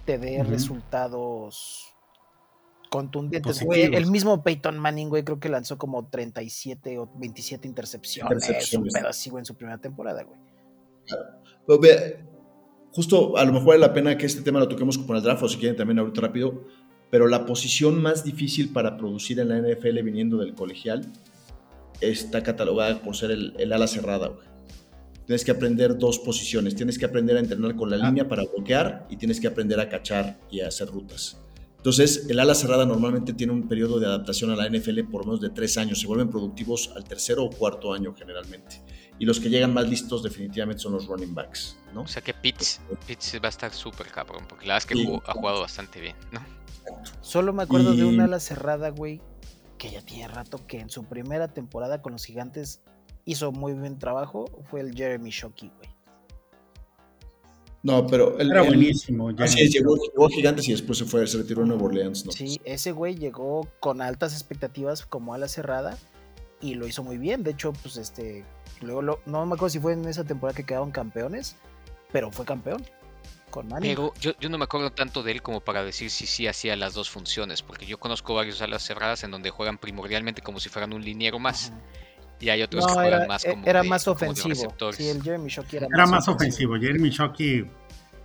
te 0.06 0.18
dé 0.18 0.44
resultados 0.44 1.88
contundentes. 2.90 3.62
güey. 3.64 3.84
El 3.94 4.10
mismo 4.10 4.42
Peyton 4.42 4.78
Manning, 4.78 5.08
güey, 5.08 5.24
creo 5.24 5.40
que 5.40 5.48
lanzó 5.48 5.78
como 5.78 6.06
37 6.08 6.98
o 6.98 7.10
27 7.16 7.66
intercepciones. 7.66 8.30
Intercepciones. 8.44 8.94
Un 8.94 9.00
pedo 9.00 9.08
así, 9.08 9.30
güey, 9.30 9.40
en 9.40 9.46
su 9.46 9.54
primera 9.54 9.78
temporada, 9.78 10.22
güey. 10.24 10.38
Pero 11.66 11.80
justo 12.92 13.36
a 13.36 13.44
lo 13.44 13.52
mejor 13.52 13.68
vale 13.68 13.80
la 13.80 13.92
pena 13.94 14.18
que 14.18 14.26
este 14.26 14.42
tema 14.42 14.58
lo 14.58 14.68
toquemos 14.68 14.98
con 14.98 15.16
el 15.16 15.22
draft, 15.22 15.42
o 15.44 15.48
si 15.48 15.56
quieren 15.58 15.76
también 15.76 15.98
ahorita 15.98 16.20
rápido, 16.20 16.64
pero 17.10 17.26
la 17.28 17.46
posición 17.46 18.00
más 18.02 18.24
difícil 18.24 18.72
para 18.72 18.96
producir 18.96 19.40
en 19.40 19.48
la 19.48 19.56
NFL 19.58 20.02
viniendo 20.02 20.38
del 20.38 20.54
colegial 20.54 21.06
está 22.00 22.42
catalogada 22.42 23.00
por 23.02 23.16
ser 23.16 23.30
el, 23.30 23.54
el 23.58 23.72
ala 23.72 23.86
cerrada, 23.86 24.28
güey. 24.28 24.48
Tienes 25.26 25.44
que 25.44 25.52
aprender 25.52 25.96
dos 25.96 26.18
posiciones. 26.18 26.74
Tienes 26.74 26.98
que 26.98 27.04
aprender 27.04 27.36
a 27.36 27.40
entrenar 27.40 27.76
con 27.76 27.88
la 27.88 27.96
Ah. 27.96 28.08
línea 28.08 28.26
para 28.26 28.42
bloquear 28.44 29.06
y 29.10 29.16
tienes 29.16 29.38
que 29.38 29.46
aprender 29.46 29.78
a 29.78 29.88
cachar 29.88 30.40
y 30.50 30.60
a 30.60 30.66
hacer 30.68 30.88
rutas. 30.88 31.38
Entonces, 31.80 32.26
el 32.28 32.38
ala 32.38 32.54
cerrada 32.54 32.84
normalmente 32.84 33.32
tiene 33.32 33.54
un 33.54 33.66
periodo 33.66 33.98
de 33.98 34.04
adaptación 34.06 34.50
a 34.50 34.56
la 34.56 34.68
NFL 34.68 35.00
por 35.10 35.24
menos 35.24 35.40
de 35.40 35.48
tres 35.48 35.78
años. 35.78 35.98
Se 35.98 36.06
vuelven 36.06 36.28
productivos 36.28 36.90
al 36.94 37.04
tercero 37.04 37.42
o 37.44 37.48
cuarto 37.50 37.94
año 37.94 38.14
generalmente. 38.14 38.82
Y 39.18 39.24
los 39.24 39.40
que 39.40 39.48
llegan 39.48 39.72
más 39.72 39.88
listos 39.88 40.22
definitivamente 40.22 40.82
son 40.82 40.92
los 40.92 41.06
running 41.06 41.34
backs, 41.34 41.78
¿no? 41.94 42.02
O 42.02 42.06
sea 42.06 42.20
que 42.22 42.34
Pitts, 42.34 42.82
Pitts 43.06 43.36
va 43.42 43.46
a 43.46 43.48
estar 43.48 43.72
súper 43.72 44.08
cabrón, 44.08 44.44
porque 44.46 44.66
la 44.66 44.74
verdad 44.74 44.90
es 44.90 44.94
que 44.94 44.94
Sí. 45.00 45.06
jugó- 45.06 45.22
ha 45.26 45.32
jugado 45.32 45.60
bastante 45.62 46.00
bien, 46.02 46.16
¿no? 46.32 46.44
Solo 47.22 47.54
me 47.54 47.62
acuerdo 47.62 47.94
de 47.94 48.04
una 48.04 48.24
ala 48.24 48.40
cerrada, 48.40 48.90
güey, 48.90 49.22
que 49.78 49.90
ya 49.90 50.02
tiene 50.02 50.28
rato 50.28 50.60
que 50.66 50.80
en 50.80 50.90
su 50.90 51.04
primera 51.04 51.48
temporada 51.48 52.02
con 52.02 52.12
los 52.12 52.24
gigantes 52.26 52.82
hizo 53.24 53.52
muy 53.52 53.72
buen 53.72 53.98
trabajo. 53.98 54.44
Fue 54.70 54.80
el 54.80 54.94
Jeremy 54.94 55.30
Shockey, 55.30 55.70
güey. 55.78 55.88
No, 57.82 58.06
pero 58.06 58.38
el, 58.38 58.50
Era 58.50 58.60
el- 58.62 58.66
buenísimo. 58.68 59.28
Así 59.30 59.38
Jeremy 59.56 59.62
es, 59.62 59.72
llegó, 59.72 59.96
llegó 59.96 60.26
a 60.26 60.30
Gigantes 60.30 60.68
y 60.68 60.72
después 60.72 60.98
se 60.98 61.04
fue, 61.06 61.26
se 61.26 61.38
retiró 61.38 61.62
a 61.62 61.66
Nueva 61.66 61.84
Orleans, 61.84 62.26
¿no? 62.26 62.32
Sí, 62.32 62.60
ese 62.64 62.92
güey 62.92 63.14
llegó 63.14 63.66
con 63.80 64.02
altas 64.02 64.34
expectativas 64.34 65.06
como 65.06 65.32
ala 65.34 65.48
cerrada 65.48 65.96
y 66.60 66.74
lo 66.74 66.86
hizo 66.86 67.02
muy 67.02 67.16
bien. 67.16 67.42
De 67.42 67.52
hecho, 67.52 67.72
pues 67.72 67.96
este, 67.96 68.44
luego 68.82 69.00
lo- 69.02 69.20
no 69.24 69.46
me 69.46 69.54
acuerdo 69.54 69.70
si 69.70 69.78
fue 69.78 69.94
en 69.94 70.04
esa 70.06 70.24
temporada 70.24 70.54
que 70.56 70.64
quedaron 70.64 70.90
campeones, 70.90 71.56
pero 72.12 72.30
fue 72.30 72.44
campeón 72.44 72.84
con 73.50 73.66
Manning. 73.68 73.90
Pero 73.96 74.12
yo, 74.20 74.32
yo 74.38 74.48
no 74.50 74.58
me 74.58 74.64
acuerdo 74.64 74.90
tanto 74.92 75.22
de 75.22 75.32
él 75.32 75.42
como 75.42 75.60
para 75.60 75.82
decir 75.82 76.10
si 76.10 76.26
sí 76.26 76.46
hacía 76.46 76.76
las 76.76 76.92
dos 76.94 77.08
funciones, 77.08 77.62
porque 77.62 77.86
yo 77.86 77.98
conozco 77.98 78.34
varios 78.34 78.60
alas 78.60 78.82
cerradas 78.84 79.24
en 79.24 79.30
donde 79.30 79.48
juegan 79.50 79.78
primordialmente 79.78 80.42
como 80.42 80.60
si 80.60 80.68
fueran 80.68 80.92
un 80.92 81.02
liniero 81.02 81.38
más. 81.38 81.72
Y 82.40 82.48
hay 82.48 82.62
otros 82.62 82.86
que 82.86 82.92
juegan 82.94 83.20
era, 83.20 83.26
más 83.28 83.44
e- 83.44 83.50
como 83.50 83.66
era 83.66 83.82
de- 83.82 83.88
más 83.88 84.08
ofensivo. 84.08 84.48
receptores. 84.48 84.96
Sí, 84.96 85.08
el 85.08 85.22
Jeremy 85.22 85.48
Shockey 85.50 85.76
era, 85.76 85.86
Era 85.94 86.06
más 86.06 86.26
ofensivo. 86.28 86.74
Jeremy 86.78 87.10
Shockey 87.10 87.70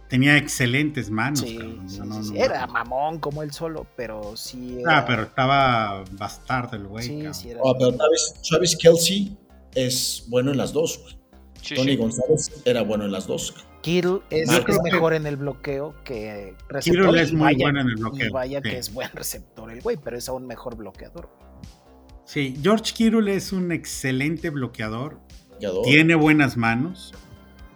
tenía 0.10 0.38
excelentes 0.38 1.10
manos. 1.10 1.40
Sí, 1.42 1.58
cabrón. 1.58 1.90
sí, 1.90 1.98
No, 2.00 2.04
sí, 2.06 2.10
no, 2.10 2.24
sí. 2.24 2.34
no. 2.34 2.44
Era 2.46 2.68
mamón 2.68 3.20
como 3.20 3.44
él 3.44 3.52
solo, 3.52 3.86
pero 3.96 4.36
sí. 4.38 4.80
Era, 4.82 5.00
Ah, 5.00 5.06
pero 5.06 5.24
estaba 5.24 6.04
bastardo 6.14 6.78
el 6.78 6.88
güey. 6.88 7.06
Sí, 7.06 7.16
cabrón. 7.18 7.34
sí, 7.34 7.50
era. 7.50 7.60
Ah, 7.66 7.74
pero 7.78 7.92
Travis, 7.96 8.34
Travis 8.48 8.78
Kelsey 8.78 9.38
es 9.74 10.26
bueno 10.30 10.52
en 10.52 10.58
las 10.58 10.72
dos. 10.74 11.00
güey. 11.02 11.18
Sí, 11.62 11.74
Tony 11.76 11.92
sí. 11.92 11.96
González 11.98 12.62
era 12.66 12.84
bueno 12.84 13.06
en 13.06 13.12
las 13.12 13.26
dos. 13.28 13.54
Kittle 13.82 14.20
es, 14.30 14.50
Yo 14.50 14.58
es 14.58 14.64
creo 14.66 14.78
que- 14.84 14.92
mejor 14.94 15.14
en 15.14 15.26
el 15.28 15.36
bloqueo 15.36 15.94
que 16.04 16.56
receptor. 16.70 17.06
Kittle 17.06 17.22
es 17.22 17.34
muy 17.34 17.42
vaya- 17.42 17.66
bueno 17.66 17.82
en 17.82 17.88
el 17.88 17.94
Y 17.98 18.02
bloqueo. 18.02 18.32
vaya 18.32 18.60
sí. 18.64 18.70
que 18.70 18.78
es 18.78 18.94
buen 18.94 19.10
receptor 19.14 19.72
el 19.72 19.82
güey, 19.82 19.98
pero 19.98 20.18
es 20.18 20.30
aún 20.30 20.46
mejor 20.48 20.76
bloqueador. 20.76 21.30
Sí, 22.26 22.58
George 22.62 22.94
Kittle 22.94 23.34
es 23.36 23.52
un 23.54 23.72
excelente 23.72 24.50
bloqueador. 24.50 25.20
Tiene 25.84 26.16
buenas 26.16 26.58
manos. 26.58 27.14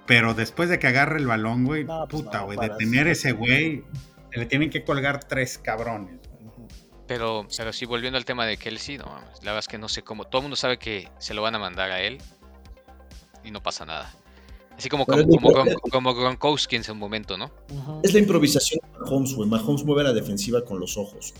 Pero 0.06 0.34
después 0.34 0.70
de 0.70 0.80
que 0.80 0.88
agarre 0.88 1.20
el 1.20 1.28
balón, 1.28 1.66
güey, 1.66 1.84
No, 1.84 2.08
pues 2.10 2.24
puta, 2.24 2.40
no, 2.40 2.46
güey, 2.46 2.58
para 2.58 2.74
detener 2.74 3.06
sí. 3.06 3.12
ese 3.12 3.32
güey, 3.34 3.84
le 4.34 4.46
tienen 4.48 4.72
que 4.72 4.84
colgar 4.84 5.24
tres 5.24 5.60
cabrones. 5.60 6.20
Pero, 7.06 7.48
pero 7.56 7.72
sí, 7.74 7.86
volviendo 7.86 8.18
al 8.18 8.26
tema 8.26 8.46
de 8.46 8.58
Kelsey, 8.58 8.98
no 8.98 9.06
la 9.06 9.22
verdad 9.52 9.60
es 9.60 9.68
que 9.68 9.78
no 9.78 9.88
sé 9.88 10.02
cómo. 10.04 10.26
Todo 10.26 10.40
el 10.40 10.44
mundo 10.44 10.56
sabe 10.56 10.78
que 10.80 11.10
se 11.20 11.34
lo 11.36 11.42
van 11.44 11.54
a 11.56 11.60
mandar 11.60 11.92
a 11.92 12.02
él 12.02 12.18
y 13.44 13.52
no 13.52 13.62
pasa 13.62 13.86
nada. 13.86 14.12
Así 14.78 14.90
como, 14.90 15.06
como, 15.06 15.28
como, 15.28 15.50
Gron- 15.52 15.80
como 15.92 16.16
Gronkowski 16.16 16.76
en 16.78 16.84
su 16.84 16.96
momento, 16.96 17.38
¿no? 17.38 17.52
Es 18.04 18.14
la 18.14 18.20
improvisación 18.20 18.80
de 18.94 19.00
Mahomes, 19.00 19.34
güey. 19.36 19.48
Mahomes 19.50 19.84
mueve 19.84 20.04
la 20.06 20.14
defensiva 20.14 20.64
con 20.66 20.80
los 20.80 20.98
ojos. 20.98 21.34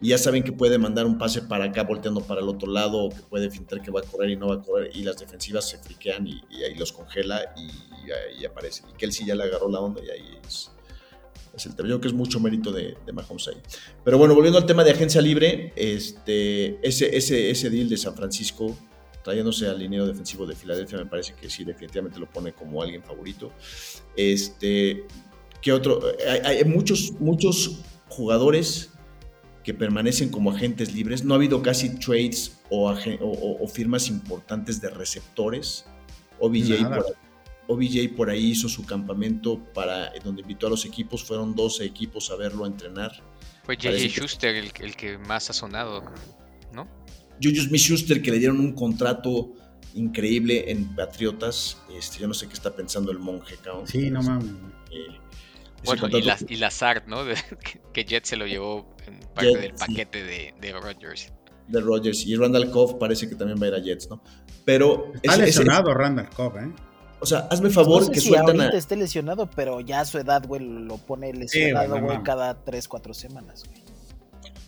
Y 0.00 0.08
ya 0.10 0.18
saben 0.18 0.44
que 0.44 0.52
puede 0.52 0.78
mandar 0.78 1.06
un 1.06 1.18
pase 1.18 1.42
para 1.42 1.64
acá 1.64 1.82
volteando 1.82 2.20
para 2.20 2.40
el 2.40 2.48
otro 2.48 2.70
lado, 2.70 2.98
o 2.98 3.10
que 3.10 3.20
puede 3.22 3.50
fintar 3.50 3.82
que 3.82 3.90
va 3.90 4.00
a 4.00 4.04
correr 4.04 4.30
y 4.30 4.36
no 4.36 4.48
va 4.48 4.54
a 4.54 4.62
correr. 4.62 4.90
Y 4.94 5.02
las 5.02 5.18
defensivas 5.18 5.68
se 5.68 5.78
friquean 5.78 6.26
y, 6.26 6.40
ahí 6.62 6.74
los 6.76 6.92
congela 6.92 7.52
y, 7.56 8.10
ahí 8.10 8.44
aparece. 8.44 8.84
Y 8.88 8.96
Kelsey 8.96 9.26
ya 9.26 9.34
le 9.34 9.44
agarró 9.44 9.68
la 9.68 9.80
onda 9.80 10.00
y 10.04 10.10
ahí 10.10 10.38
es, 10.46 10.70
es 11.54 11.66
el 11.66 11.74
tema. 11.74 11.88
Yo 11.88 11.96
creo 11.96 12.00
que 12.00 12.08
es 12.08 12.14
mucho 12.14 12.38
mérito 12.38 12.70
de, 12.70 12.96
de 13.04 13.12
Mahomes 13.12 13.48
ahí. 13.48 13.56
Pero 14.04 14.18
bueno, 14.18 14.34
volviendo 14.34 14.58
al 14.58 14.66
tema 14.66 14.84
de 14.84 14.92
agencia 14.92 15.20
libre, 15.20 15.72
este, 15.74 16.78
ese, 16.86 17.16
ese, 17.16 17.50
ese 17.50 17.68
deal 17.68 17.88
de 17.88 17.96
San 17.96 18.14
Francisco, 18.14 18.76
trayéndose 19.24 19.66
al 19.66 19.80
liniero 19.80 20.06
defensivo 20.06 20.46
de 20.46 20.54
Filadelfia, 20.54 20.96
me 20.98 21.06
parece 21.06 21.34
que 21.34 21.50
sí, 21.50 21.64
definitivamente 21.64 22.20
lo 22.20 22.30
pone 22.30 22.52
como 22.52 22.80
alguien 22.80 23.02
favorito. 23.02 23.50
Este, 24.16 25.06
¿qué 25.60 25.72
otro? 25.72 26.00
Hay, 26.24 26.58
hay 26.58 26.64
muchos, 26.64 27.14
muchos 27.18 27.80
jugadores 28.08 28.90
que 29.64 29.74
permanecen 29.74 30.30
como 30.30 30.50
agentes 30.50 30.92
libres. 30.94 31.24
No 31.24 31.34
ha 31.34 31.36
habido 31.36 31.62
casi 31.62 31.90
trades 31.98 32.58
o, 32.70 33.66
firmas 33.68 34.08
importantes 34.08 34.80
de 34.80 34.90
receptores. 34.90 35.84
OBJ 36.38 36.80
Nada. 36.82 36.96
por, 36.96 37.06
ahí- 37.06 37.12
OBJ 37.66 38.16
por 38.16 38.30
ahí 38.30 38.46
hizo 38.52 38.68
su 38.68 38.86
campamento 38.86 39.62
para 39.74 40.10
donde 40.24 40.42
invitó 40.42 40.66
a 40.68 40.70
los 40.70 40.84
equipos. 40.84 41.22
Fueron 41.24 41.54
12 41.54 41.84
equipos 41.84 42.30
a 42.30 42.36
verlo 42.36 42.64
a 42.64 42.68
entrenar. 42.68 43.12
Fue 43.64 43.76
J.J. 43.76 43.98
Que- 43.98 44.08
Schuster 44.08 44.56
el, 44.56 44.72
el 44.80 44.96
que 44.96 45.18
más 45.18 45.50
ha 45.50 45.52
sonado, 45.52 46.02
¿no? 46.72 46.88
Juju 47.42 47.60
Smith-Schuster 47.62 48.22
que 48.22 48.30
le 48.30 48.38
dieron 48.38 48.58
un 48.60 48.72
contrato 48.72 49.52
increíble 49.94 50.70
en 50.70 50.94
Patriotas. 50.94 51.76
Este, 51.96 52.18
yo 52.20 52.28
no 52.28 52.34
sé 52.34 52.46
qué 52.46 52.54
está 52.54 52.74
pensando 52.74 53.12
el 53.12 53.18
monje, 53.18 53.56
cabrón. 53.62 53.86
Sí, 53.86 54.10
no 54.10 54.22
mames. 54.22 54.46
Eh, 54.90 55.18
Bueno, 55.84 56.08
y, 56.16 56.22
la, 56.22 56.36
y 56.48 56.56
Lazard, 56.56 57.06
¿no? 57.06 57.18
Que 57.92 58.04
Jet 58.04 58.24
se 58.24 58.36
lo 58.36 58.46
llevó 58.46 58.96
en 59.08 59.18
parte 59.34 59.56
del 59.58 59.72
sí. 59.72 59.84
paquete 59.86 60.22
de, 60.24 60.54
de 60.60 60.72
Rodgers. 60.72 61.32
de 61.66 61.80
Rodgers 61.80 62.24
y 62.26 62.36
Randall 62.36 62.70
Cobb 62.70 62.98
parece 62.98 63.28
que 63.28 63.34
también 63.34 63.60
va 63.60 63.66
a 63.66 63.68
ir 63.68 63.74
a 63.74 63.80
Jets, 63.80 64.08
¿no? 64.08 64.22
Pero 64.64 65.12
Está 65.16 65.32
ese- 65.34 65.48
ese- 65.48 65.58
lesionado 65.60 65.92
Randall 65.94 66.28
Cobb, 66.30 66.56
¿eh? 66.58 66.72
o 67.20 67.26
sea, 67.26 67.40
hazme 67.50 67.68
favor 67.70 68.00
no 68.02 68.06
sé 68.06 68.12
que 68.12 68.20
si 68.20 68.28
sueltan 68.28 68.60
ahorita 68.60 68.76
a 68.76 68.78
esté 68.78 68.94
lesionado, 68.96 69.50
pero 69.50 69.80
ya 69.80 70.00
a 70.00 70.04
su 70.04 70.18
edad, 70.18 70.46
güey, 70.46 70.62
lo 70.62 70.98
pone 70.98 71.32
lesionado, 71.32 72.00
güey, 72.00 72.22
cada 72.22 72.62
3, 72.62 72.86
4 72.86 73.12
semanas, 73.12 73.64
güey. 73.68 73.82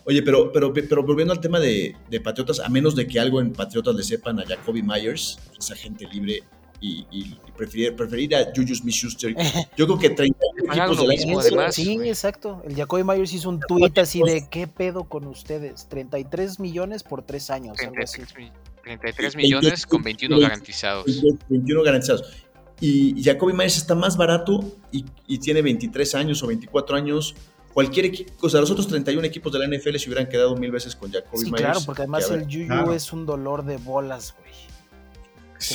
Oye, 0.06 0.22
pero, 0.22 0.50
pero, 0.50 0.72
pero 0.72 1.02
volviendo 1.04 1.32
al 1.32 1.40
tema 1.40 1.60
de, 1.60 1.94
de 2.10 2.20
Patriotas, 2.20 2.58
a 2.58 2.68
menos 2.68 2.96
de 2.96 3.06
que 3.06 3.20
algo 3.20 3.40
en 3.40 3.52
Patriotas 3.52 3.94
le 3.94 4.02
sepan 4.02 4.40
a 4.40 4.44
Jacoby 4.46 4.82
Myers, 4.82 5.38
esa 5.58 5.76
gente 5.76 6.06
libre, 6.10 6.42
y, 6.80 7.06
y- 7.10 7.38
y 7.46 7.50
preferir, 7.56 7.94
preferir 7.94 8.34
a 8.36 8.44
Juju 8.56 8.74
Smith-Schuster, 8.74 9.34
yo 9.76 9.86
creo 9.86 9.98
que 9.98 10.10
30 10.10 10.38
Pagaron 10.66 10.92
equipos 10.92 10.96
lo 10.96 11.02
del 11.10 11.18
mismo, 11.18 11.40
además. 11.40 11.74
sí, 11.74 11.96
güey. 11.96 12.08
exacto. 12.08 12.62
El 12.66 12.74
Jacoby 12.74 13.04
Myers 13.04 13.32
hizo 13.34 13.48
un 13.50 13.60
tweet 13.60 13.92
así 13.96 14.22
de 14.22 14.48
¿qué 14.50 14.66
pedo 14.66 15.04
con 15.04 15.26
ustedes? 15.26 15.86
33 15.88 16.58
millones 16.60 17.02
por 17.02 17.22
3 17.22 17.50
años, 17.50 17.76
algo 17.80 17.94
así. 18.02 18.22
33, 18.22 18.38
mi- 18.38 18.52
33 18.82 19.36
millones 19.36 19.86
con 19.86 20.02
21 20.02 20.38
garantizados. 20.40 21.04
21 21.48 21.82
garantizados. 21.82 22.32
Y 22.80 23.22
Jacoby 23.22 23.52
Myers 23.52 23.76
está 23.76 23.94
más 23.94 24.16
barato 24.16 24.60
y, 24.90 25.04
y 25.26 25.38
tiene 25.38 25.60
23 25.60 26.14
años 26.14 26.42
o 26.42 26.46
24 26.46 26.96
años. 26.96 27.34
Cualquier 27.74 28.06
equipo, 28.06 28.32
o 28.40 28.48
sea, 28.48 28.60
los 28.60 28.70
otros 28.70 28.88
31 28.88 29.24
equipos 29.26 29.52
de 29.52 29.58
la 29.60 29.66
NFL 29.68 29.96
se 29.98 30.08
hubieran 30.08 30.28
quedado 30.28 30.56
mil 30.56 30.72
veces 30.72 30.96
con 30.96 31.12
Jacoby 31.12 31.44
Sí, 31.44 31.50
Myers. 31.50 31.60
claro, 31.62 31.80
porque 31.84 32.02
además 32.02 32.28
el 32.30 32.46
Yuyu 32.48 32.66
claro. 32.66 32.94
es 32.94 33.12
un 33.12 33.26
dolor 33.26 33.64
de 33.64 33.76
bolas, 33.76 34.34
güey. 34.40 34.49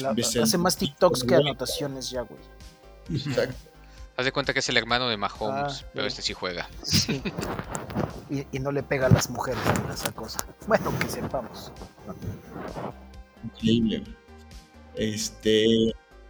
La- 0.02 0.16
hace 0.44 0.58
más 0.58 0.78
TikToks 0.78 1.24
que 1.24 1.36
anotaciones 1.36 2.10
ya, 2.10 2.22
güey. 2.22 2.40
Exacto. 3.14 3.56
Haz 4.18 4.26
de 4.26 4.32
cuenta 4.32 4.54
que 4.54 4.60
es 4.60 4.70
el 4.70 4.78
hermano 4.78 5.10
de 5.10 5.18
Mahomes, 5.18 5.84
Ah, 5.84 5.90
pero 5.94 6.08
este 6.08 6.22
sí 6.22 6.34
juega. 6.34 6.70
Sí. 6.84 7.22
Y, 8.30 8.46
y 8.52 8.60
no 8.60 8.72
le 8.72 8.82
pega 8.82 9.08
a 9.08 9.10
las 9.10 9.30
mujeres 9.30 9.60
ni 9.88 9.94
esa 9.94 10.12
cosa. 10.14 10.46
Bueno, 10.68 10.92
que 11.00 11.10
sepamos. 11.10 11.72
Increíble. 13.44 14.04
Este. 14.96 15.66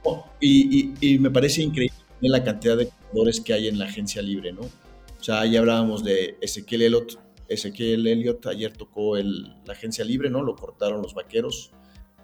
oh, 0.03 0.25
y, 0.39 0.93
y- 0.99 1.13
y 1.15 1.19
me 1.19 1.29
parece 1.31 1.61
increíble 1.61 1.93
la 2.21 2.43
cantidad 2.43 2.75
de 2.75 2.89
jugadores 3.11 3.39
que 3.39 3.53
hay 3.53 3.67
en 3.67 3.77
la 3.77 3.85
agencia 3.85 4.21
libre, 4.21 4.51
¿no? 4.51 4.61
O 4.61 5.23
sea, 5.23 5.45
ya 5.45 5.59
hablábamos 5.59 6.03
de 6.03 6.37
Ezequiel 6.41 6.81
Elliott. 6.81 7.19
Ezequiel 7.47 8.07
Elliott 8.07 8.45
ayer 8.47 8.75
tocó 8.75 9.17
el- 9.17 9.55
la 9.65 9.73
agencia 9.73 10.03
libre, 10.03 10.29
¿no? 10.29 10.41
Lo 10.41 10.55
cortaron 10.55 11.01
los 11.03 11.13
vaqueros. 11.13 11.71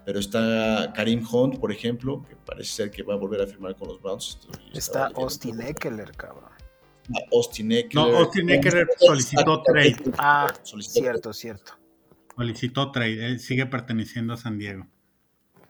Pero 0.04 0.18
está 0.18 0.92
Karim 0.94 1.24
Hunt, 1.30 1.58
por 1.60 1.70
ejemplo, 1.70 2.24
que 2.28 2.34
parece 2.36 2.72
ser 2.72 2.90
que 2.90 3.02
va 3.02 3.14
a 3.14 3.16
volver 3.16 3.40
a 3.42 3.46
firmar 3.46 3.76
con 3.76 3.88
los 3.88 4.00
Browns. 4.02 4.38
Está 4.74 5.06
Austin. 5.14 5.60
Eckler, 5.60 6.10
cabrón. 6.16 6.50
Está 7.02 7.20
Austin 7.32 7.70
Eckler. 7.72 8.06
No, 8.12 8.18
Austin 8.18 8.50
Eckler 8.50 8.88
solicitó 8.98 9.62
trade. 9.62 9.96
Ah, 10.18 10.52
Solicitó 10.62 11.00
cierto, 11.00 11.32
cierto. 11.32 11.72
Solicitó 12.36 12.90
trade. 12.90 13.26
Él 13.26 13.38
sigue 13.40 13.66
perteneciendo 13.66 14.32
a 14.32 14.36
San 14.36 14.58
Diego. 14.58 14.86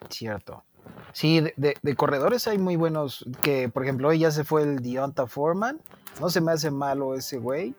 Cierto. 0.09 0.65
Sí, 1.13 1.41
de, 1.41 1.53
de- 1.57 1.77
de 1.81 1.97
corredores 1.97 2.47
hay 2.49 2.59
muy 2.59 2.77
buenos. 2.77 3.25
Que, 3.43 3.69
por 3.69 3.83
ejemplo, 3.83 4.09
hoy 4.09 4.19
ya 4.21 4.31
se 4.31 4.45
fue 4.45 4.63
el 4.63 4.81
Deonta 4.81 5.27
Foreman. 5.27 5.81
No 6.21 6.29
se 6.31 6.41
me 6.41 6.53
hace 6.53 6.71
malo 6.71 7.15
ese 7.15 7.39
güey, 7.39 7.75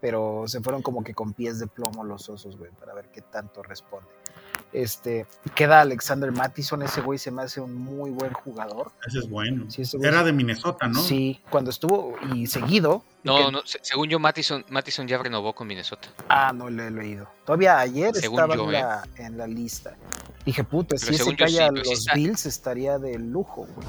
pero 0.00 0.44
se 0.46 0.60
fueron 0.60 0.82
como 0.82 1.02
que 1.04 1.14
con 1.14 1.32
pies 1.32 1.58
de 1.58 1.66
plomo 1.66 2.04
los 2.04 2.28
osos, 2.28 2.56
güey, 2.56 2.70
para 2.72 2.94
ver 2.94 3.10
qué 3.10 3.20
tanto 3.22 3.62
responde. 3.62 4.08
Este, 4.76 5.24
queda 5.54 5.80
Alexander 5.80 6.30
Mattison, 6.30 6.82
ese 6.82 7.00
güey 7.00 7.18
se 7.18 7.30
me 7.30 7.40
hace 7.40 7.62
un 7.62 7.74
muy 7.74 8.10
buen 8.10 8.34
jugador. 8.34 8.92
Ese 9.06 9.20
es 9.20 9.30
bueno. 9.30 9.70
Sí, 9.70 9.80
ese 9.82 9.96
güey 9.96 10.06
Era 10.06 10.20
es- 10.20 10.26
de 10.26 10.32
Minnesota, 10.34 10.86
¿no? 10.86 11.00
Sí, 11.00 11.40
cuando 11.48 11.70
estuvo 11.70 12.14
y 12.34 12.46
seguido. 12.46 13.02
No, 13.24 13.38
que- 13.46 13.52
no, 13.52 13.62
se- 13.64 13.78
según 13.80 14.10
yo, 14.10 14.18
Mattison, 14.18 14.66
Mattison 14.68 15.08
ya 15.08 15.16
renovó 15.16 15.54
con 15.54 15.66
Minnesota. 15.66 16.08
Ah, 16.28 16.52
no 16.54 16.68
lo 16.68 16.82
he 16.82 16.90
leído. 16.90 17.26
Todavía 17.46 17.78
ayer 17.78 18.14
Según 18.14 18.38
estaba 18.40 18.54
yo, 18.54 18.64
en, 18.66 18.72
la, 18.72 19.08
en 19.16 19.38
la 19.38 19.46
lista. 19.46 19.96
Dije, 20.44 20.62
puta, 20.62 20.88
Pero 20.90 21.00
si 21.00 21.08
ese 21.14 21.16
según 21.24 21.36
yo 21.36 21.46
sí, 21.48 21.56
cae 21.56 21.64
a 21.68 21.70
los 21.72 21.90
está. 21.90 22.12
Bills 22.14 22.44
estaría 22.44 22.98
de 22.98 23.18
lujo, 23.18 23.66
güey. 23.74 23.88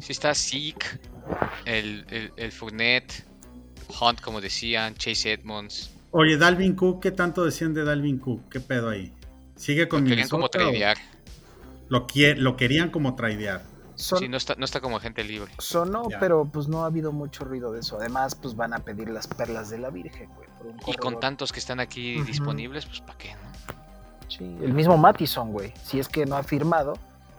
Sí 0.00 0.10
está 0.10 0.34
Zeke, 0.34 0.86
el, 1.66 2.04
el, 2.10 2.32
el 2.36 2.50
Fournette, 2.50 3.24
Hunt, 4.00 4.20
como 4.20 4.40
decían, 4.40 4.96
Chase 4.96 5.32
Edmonds. 5.34 5.92
Oye, 6.10 6.36
Dalvin 6.36 6.74
Cook, 6.74 7.00
¿qué 7.00 7.12
tanto 7.12 7.44
decían 7.44 7.72
de 7.74 7.84
Dalvin 7.84 8.18
Cook? 8.18 8.48
¿Qué 8.50 8.58
pedo 8.58 8.88
ahí? 8.90 9.12
¿Sigue 9.64 9.88
con 9.88 10.04
Lo 10.04 10.08
querían 10.10 10.28
como 10.28 10.42
Minnesota? 10.52 10.58
tradear. 10.58 10.96
Lo, 11.88 12.56
querían 12.56 12.90
como 12.90 13.14
tradear. 13.14 13.62
Son, 13.94 14.18
Sí, 14.18 14.28
no 14.28 14.36
está, 14.36 14.56
no 14.56 14.64
está 14.64 14.80
como 14.80 14.96
agente 14.98 15.24
libre. 15.24 15.52
sonó, 15.58 16.10
Ya. 16.10 16.18
pero 16.20 16.44
pues 16.44 16.68
no 16.68 16.82
ha 16.82 16.86
habido 16.86 17.12
mucho 17.12 17.44
ruido 17.44 17.72
de 17.72 17.80
eso. 17.80 17.96
Además, 17.98 18.34
pues 18.34 18.54
van 18.56 18.74
a 18.74 18.80
pedir 18.80 19.08
las 19.08 19.26
perlas 19.26 19.70
de 19.70 19.78
la 19.78 19.88
Virgen, 19.90 20.28
güey. 20.34 20.48
por 20.58 20.66
un 20.66 20.76
Y 20.86 20.94
con 20.96 21.18
tantos 21.20 21.50
que 21.52 21.60
están 21.60 21.80
aquí 21.80 22.20
disponibles, 22.22 22.84
pues 22.86 23.00
¿para 23.00 23.16
qué, 23.16 23.32
no? 23.34 24.28
Sí, 24.28 24.44
el 24.62 24.72
mismo 24.74 24.96
Mattison, 24.98 25.50
güey. 25.52 25.72
Si 25.82 25.98
es 26.00 26.08
que 26.08 26.26
no 26.26 26.36
ha 26.36 26.42
firmado, 26.42 26.94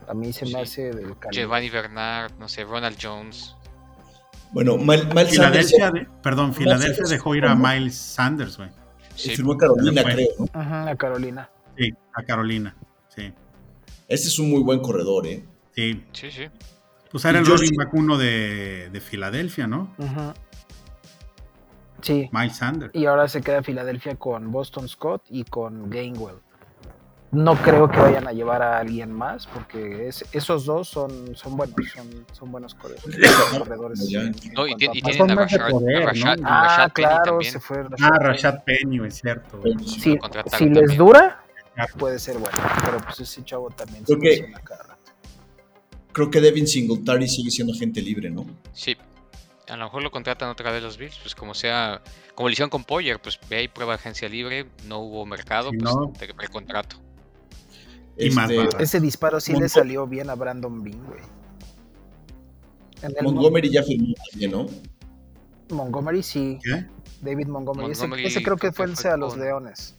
a 0.07 0.13
mí 0.15 0.32
se 0.34 0.45
me 0.47 0.61
hace 0.61 0.93
del 0.93 1.17
calibre. 1.19 1.43
Giovanni 1.43 1.69
Bernard, 1.69 2.32
no 2.39 2.47
sé, 2.47 2.63
Ronald 2.63 2.97
Jones. 3.01 3.55
Bueno, 4.51 4.78
Mal- 4.78 5.07
Miles 5.13 5.36
Sanders 5.36 5.69
de- 5.71 6.07
perdón, 6.23 6.53
Filadelfia 6.55 7.03
dejó 7.09 7.36
ir 7.36 7.45
a. 7.45 7.53
Miles 7.55 7.95
Sanders, 7.95 8.57
güey. 8.57 8.69
Sí, 9.15 9.36
firmó 9.36 9.57
Carolina, 9.57 10.01
Se 10.01 10.03
fue. 10.03 10.13
creo, 10.15 10.30
¿no? 10.39 10.59
Ajá, 10.59 10.89
a 10.89 10.95
Carolina. 10.95 11.49
A 12.16 12.24
Carolina. 12.24 12.76
Sí, 13.09 13.34
Este 14.07 14.28
es 14.28 14.39
un 14.39 14.49
muy 14.51 14.61
buen 14.61 14.80
corredor, 14.80 15.26
¿eh? 15.28 15.43
sí. 15.76 16.03
sí, 16.13 16.32
sí. 16.32 16.45
Pues 17.11 17.24
era 17.26 17.39
el 17.39 17.45
yo 17.45 17.53
running 17.55 17.70
sí- 17.70 17.76
back 17.78 17.93
uno 17.93 18.18
de, 18.18 18.89
de 18.91 18.99
Filadelfia, 19.01 19.68
¿no? 19.68 19.93
Ujú. 19.97 20.34
Sí, 22.01 22.30
Miles 22.32 22.57
Sanders. 22.57 22.93
y 22.93 23.05
ahora 23.05 23.28
se 23.28 23.41
queda 23.41 23.63
Filadelfia 23.63 24.16
con 24.16 24.51
Boston 24.51 24.88
Scott 24.88 25.24
y 25.30 25.43
con 25.45 25.89
Gainwell. 25.89 26.36
No 27.32 27.55
creo 27.55 27.89
que 27.89 27.97
vayan 27.99 28.28
a 28.28 28.32
llevar 28.32 28.61
a 28.61 28.78
alguien 28.80 29.11
más, 29.11 29.47
porque 29.47 30.07
es- 30.07 30.24
esos 30.32 30.66
dos 30.66 30.88
son, 30.88 31.36
son 31.36 31.55
buenos, 31.57 31.76
son, 31.95 32.26
son 32.32 32.51
buenos 32.51 32.76
corredores. 32.76 33.16
No, 34.53 34.68
y, 34.68 34.74
y 34.74 35.01
tienen 35.01 35.32
a 35.32 35.36
Rashad, 35.36 35.70
poder, 35.70 36.03
a 36.03 36.11
Rashad- 36.11 36.38
¿no? 36.39 36.47
a 36.47 36.59
Ah, 36.61 36.63
Rashad 36.68 36.91
Penny 36.93 37.07
claro, 37.07 37.24
también. 37.24 37.51
se 37.53 37.59
fue 37.59 37.78
Ah, 37.80 37.88
Penny. 37.89 38.09
Rashad 38.20 38.63
Penny, 38.66 39.05
es 39.07 39.16
cierto. 39.16 39.61
Sí. 39.80 39.88
Si, 39.88 39.97
si 39.97 40.09
les 40.11 40.51
también. 40.51 40.97
dura. 40.97 41.44
Puede 41.97 42.19
ser 42.19 42.38
bueno, 42.38 42.57
pero 42.84 42.97
pues 42.99 43.19
ese 43.19 43.43
chavo 43.43 43.69
también 43.69 44.05
se 44.05 44.13
Creo 44.13 44.19
que- 44.19 44.30
lesiona 44.30 44.59
cada 44.61 44.84
rato. 44.84 45.11
Creo 46.13 46.32
que 46.32 46.39
Devin 46.41 46.65
Singletary 46.67 47.28
sigue 47.28 47.51
siendo 47.51 47.73
agente 47.73 48.01
libre, 48.01 48.30
¿no? 48.30 48.45
Sí. 48.73 48.95
A 49.67 49.76
lo 49.76 49.86
mejor 49.86 50.03
lo 50.03 50.11
contratan 50.11 50.49
otra 50.49 50.71
vez 50.71 50.82
los 50.84 50.97
Bills, 50.97 51.17
pues 51.21 51.34
como 51.36 51.53
sea, 51.55 52.01
como 52.36 52.47
le 52.49 52.53
hicieron 52.53 52.69
con 52.69 52.84
Poyer, 52.84 53.19
pues 53.19 53.39
ve 53.49 53.57
ahí 53.57 53.67
prueba 53.67 53.95
agencia 53.95 54.30
libre, 54.30 54.67
no 54.88 54.99
hubo 54.99 55.26
mercado, 55.26 55.71
Si 55.71 55.78
pues 55.78 55.93
no- 55.93 56.13
te 56.17 56.28
recontrato. 56.38 56.97
Y 58.17 58.30
más 58.30 58.45
Este, 58.49 58.57
barato. 58.57 58.78
Ese 58.80 58.99
disparo 59.01 59.41
sí 59.41 59.53
le 59.53 59.67
salió 59.67 60.05
bien 60.07 60.30
a 60.30 60.36
Brandon 60.36 60.84
Bean, 60.84 61.03
güey. 61.05 61.19
Montgomery 63.23 63.69
ya 63.71 63.84
firmó 63.84 64.13
también, 64.32 64.51
¿no? 64.51 64.57
Mon- 64.63 65.78
Montgomery 65.78 66.23
sí, 66.23 66.59
¿Qué? 66.63 66.86
David 67.21 67.47
Montgomery. 67.47 67.91
Ese- 67.91 68.01
Montgomery 68.03 68.28
ese, 68.28 68.43
creo 68.43 68.57
que 68.57 68.71
fue 68.71 68.86
que 68.86 68.91
el 68.91 68.97
fue 68.97 69.09
a 69.11 69.17
los 69.17 69.34
con- 69.34 69.41
Leones. 69.43 69.97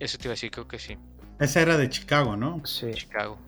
Eso 0.00 0.18
te 0.18 0.24
iba 0.26 0.32
a 0.32 0.34
decir, 0.34 0.50
creo 0.50 0.66
que 0.66 0.78
sí. 0.78 0.98
Esa 1.38 1.60
era 1.60 1.76
de 1.76 1.88
Chicago, 1.88 2.36
¿no? 2.36 2.60
Sí. 2.66 2.90
Chicago. 2.92 3.38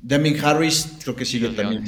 Damien 0.00 0.44
Harris, 0.44 0.98
creo 1.04 1.14
que 1.14 1.24
sigue 1.24 1.48
también. 1.50 1.84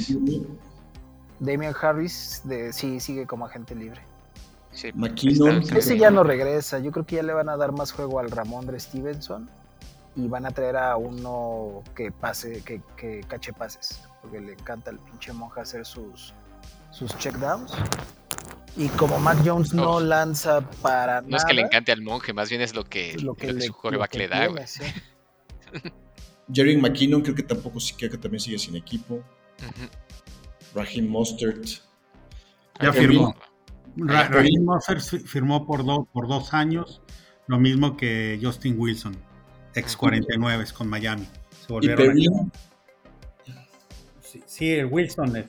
Damian 1.39 1.75
Harris 1.81 2.41
de, 2.45 2.71
sí 2.71 2.99
sigue 3.01 3.25
como 3.27 3.45
agente 3.45 3.75
libre. 3.75 4.01
Sí. 4.71 4.91
McKinnon. 4.93 5.61
Está- 5.61 5.77
Ese 5.77 5.97
ya 5.97 6.09
no 6.11 6.23
regresa. 6.23 6.79
Yo 6.79 6.91
creo 6.91 7.05
que 7.05 7.17
ya 7.17 7.23
le 7.23 7.33
van 7.33 7.49
a 7.49 7.57
dar 7.57 7.73
más 7.73 7.91
juego 7.91 8.19
al 8.19 8.31
Ramondre 8.31 8.79
Stevenson 8.79 9.49
y 10.15 10.27
van 10.29 10.45
a 10.45 10.51
traer 10.51 10.77
a 10.77 10.95
uno 10.95 11.83
que 11.93 12.11
pase, 12.11 12.61
que, 12.63 12.81
que 12.95 13.21
cache 13.27 13.51
pases, 13.51 14.01
porque 14.21 14.39
le 14.39 14.53
encanta 14.53 14.91
al 14.91 14.99
pinche 14.99 15.33
monja 15.33 15.61
hacer 15.61 15.85
sus 15.85 16.33
sus 16.91 17.17
checkdowns. 17.17 17.73
Y 18.77 18.87
como 18.89 19.17
Mac 19.19 19.37
Jones 19.45 19.73
no 19.73 19.99
lanza 20.01 20.61
para 20.81 21.21
No 21.21 21.27
nada, 21.29 21.37
es 21.37 21.45
que 21.45 21.53
le 21.53 21.61
encante 21.61 21.91
al 21.93 22.01
monje, 22.01 22.33
más 22.33 22.49
bien 22.49 22.61
es 22.61 22.75
lo 22.75 22.83
que, 22.83 23.11
es 23.11 23.23
lo 23.23 23.33
que, 23.35 23.47
lo 23.47 23.53
que 23.53 23.59
le, 23.59 23.65
su 23.67 23.73
coreback 23.73 24.15
le 24.15 24.27
da, 24.27 24.47
güey. 24.47 24.67
sí. 24.67 24.83
Jerry 26.53 26.77
McKinnon 26.77 27.21
creo 27.21 27.33
que 27.35 27.41
tampoco 27.43 27.79
sí- 27.79 27.95
creo 27.97 28.11
que 28.11 28.17
también 28.17 28.39
sigue 28.39 28.59
sin 28.59 28.75
equipo. 28.75 29.15
Ujú. 29.15 30.75
Raheem 30.75 31.07
Mostert. 31.07 31.65
Ya 32.81 32.91
firmó. 32.93 33.33
Ra-. 33.97 34.27
Raheem 34.27 34.63
Mostert 34.63 35.01
fi- 35.01 35.19
firmó 35.19 35.65
por, 35.65 35.83
do- 35.85 36.07
por 36.13 36.27
dos 36.27 36.53
años, 36.53 37.01
lo 37.47 37.57
mismo 37.59 37.95
que 37.97 38.37
Justin 38.43 38.75
Wilson, 38.77 39.15
ex 39.73 39.93
Ujú. 39.93 40.01
49 40.01 40.65
con 40.77 40.87
Miami. 40.89 41.25
Se 41.25 41.63
Y 41.63 41.73
volvieron 41.73 42.01
a- 42.01 42.05
Perrin. 42.05 42.51
Sí, 44.21 44.43
sí, 44.45 44.69
el 44.73 44.85
Wilson 44.87 45.35
es. 45.37 45.45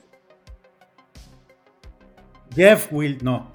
Jeff 2.57 2.91
Will, 2.91 3.17
no. 3.23 3.51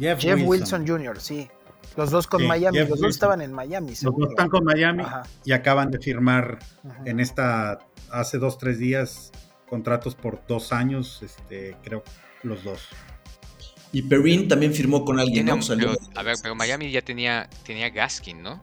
Jeff, 0.00 0.18
Jeff 0.20 0.40
Wilson. 0.44 0.82
Wilson. 0.82 0.86
Jr., 0.88 1.20
sí. 1.20 1.48
Los 1.96 2.10
dos 2.10 2.26
con 2.26 2.40
Sí, 2.40 2.46
Miami, 2.46 2.78
Jeff 2.78 2.88
los 2.90 3.00
dos 3.00 3.10
estaban 3.10 3.40
en 3.42 3.52
Miami, 3.52 3.90
Los 3.90 4.16
dos 4.16 4.30
están 4.30 4.48
con 4.48 4.64
Miami 4.64 5.02
Ajá, 5.02 5.24
y 5.44 5.52
acaban 5.52 5.90
de 5.90 5.98
firmar 5.98 6.58
ajá. 6.88 7.02
en 7.04 7.18
esta, 7.20 7.78
hace 8.10 8.38
dos, 8.38 8.56
tres 8.58 8.78
días, 8.78 9.32
contratos 9.68 10.14
por 10.14 10.40
dos 10.46 10.72
años, 10.72 11.20
este, 11.22 11.76
creo, 11.82 12.02
los 12.42 12.62
dos. 12.64 12.88
Y 13.92 14.02
Perrin 14.02 14.48
también 14.48 14.72
firmó 14.74 15.04
con 15.04 15.18
alguien, 15.18 15.46
¿no? 15.46 15.58
pero- 15.66 15.96
a 16.14 16.22
ver, 16.22 16.36
pero 16.42 16.54
Miami 16.54 16.90
ya 16.90 17.02
tenía, 17.02 17.48
tenía 17.66 17.90
Gaskin, 17.90 18.42
¿no? 18.42 18.62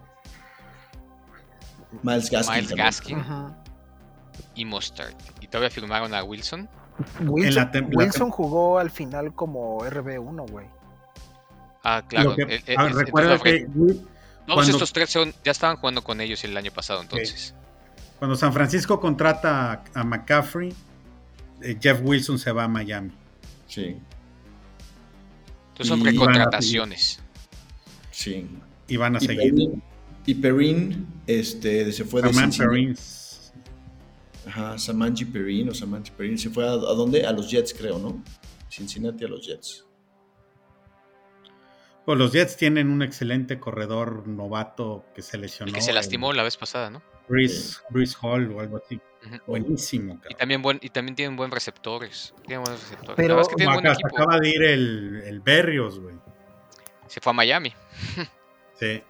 Miles 2.04 2.30
Gaskin. 2.30 2.56
Miles. 2.56 2.76
Gaskin 2.76 3.24
y 4.56 4.66
Mustard. 4.66 5.14
Y 5.42 5.48
todavía 5.48 5.70
firmaron 5.70 6.14
a 6.14 6.24
Wilson. 6.24 6.70
Wilson, 7.22 8.30
la 8.30 8.32
jugó 8.34 8.80
al 8.80 8.89
final 8.89 9.34
como 9.34 9.80
RB1, 9.86 10.46
güey. 10.50 10.68
Ah, 11.84 12.04
claro. 12.08 12.36
Que- 12.36 12.41
el- 12.43 12.64
el- 12.66 12.78
ah, 12.78 12.88
recuerda 12.89 13.38
que 13.39 13.66
Todos 13.66 13.98
cuando- 14.46 14.72
estos 14.72 14.93
tres 14.93 15.10
son, 15.10 15.34
ya 15.43 15.52
estaban 15.52 15.78
jugando 15.78 16.04
con 16.04 16.22
ellos 16.22 16.43
el 16.43 16.56
año 16.58 16.72
pasado, 16.72 17.02
entonces. 17.02 17.54
cuando 18.20 18.36
San 18.38 18.54
Francisco 18.54 19.00
contrata 19.00 19.74
a, 19.74 19.84
a 20.00 20.04
McCaffrey, 20.04 20.74
eh, 21.62 21.78
Jeff 21.82 22.00
Wilson 22.04 22.39
se 22.39 22.52
va 22.52 22.64
a 22.64 22.68
Miami. 22.68 23.12
Sí, 23.68 23.98
Entonces 25.70 25.88
son 25.88 26.00
Y 26.02 26.04
recontrataciones. 26.12 27.20
sí. 28.12 28.48
Y 28.88 28.98
van 28.98 29.16
a 29.16 29.20
Y 29.20 29.26
seguir. 29.26 29.52
Perrin, 29.54 29.84
y 30.28 30.36
Perrin, 30.36 31.08
este, 31.28 31.91
se 31.91 32.06
fue 32.06 32.22
de 32.22 32.30
Cincinnati. 32.32 32.58
Perrin. 32.60 32.96
Ajá, 34.48 34.78
Samanji 34.78 35.26
Perrin 35.26 35.70
o 35.70 35.74
Samanji 35.74 36.12
Perrin. 36.12 36.38
Se 36.38 36.50
fue 36.50 36.68
a, 36.68 36.72
a 36.72 36.76
dónde? 36.76 37.26
A 37.26 37.32
los 37.32 37.50
Jets, 37.50 37.74
creo, 37.74 37.98
¿no? 38.00 38.24
Cincinnati 38.70 39.26
a 39.26 39.28
los 39.28 39.46
Jets. 39.46 39.86
Pues 42.06 42.18
los 42.20 42.32
Jets 42.32 42.56
tienen 42.56 42.89
un 42.91 43.02
excelente 43.02 43.60
corredor 43.60 44.28
novato 44.28 45.06
que 45.16 45.22
se 45.24 45.38
lesionó. 45.39 45.70
El 45.70 45.74
que 45.76 45.82
se 45.82 45.91
lastimó 45.93 46.34
la 46.34 46.43
vez 46.43 46.56
pasada, 46.58 46.89
¿no? 46.91 47.02
Bruce, 47.28 47.78
Bruce 47.89 48.16
Hall 48.22 48.52
o 48.52 48.60
algo 48.60 48.78
así. 48.78 49.00
Buenísimo, 49.48 50.14
Y 50.14 50.18
cabrón. 50.18 50.38
también, 50.38 50.62
buen, 50.62 50.78
y 50.84 50.89
también 50.89 51.16
tienen 51.16 51.36
buen 51.36 51.50
receptores. 51.50 52.36
Tienen 52.46 52.62
buenos 52.64 52.80
receptores. 52.82 53.16
Pero- 53.16 53.41
es 53.41 53.48
que 53.48 53.56
tienen 53.56 53.74
buen 53.74 53.88
equipo. 53.88 54.08
acaba 54.10 54.38
de 54.39 54.50
ir 54.50 54.62
el, 54.62 55.24
el 55.26 55.39
Berrios, 55.39 56.00
güey. 56.00 56.16
Se 57.08 57.20
fue 57.22 57.32
a 57.32 57.34
Miami. 57.34 57.74
Sí. 58.80 59.02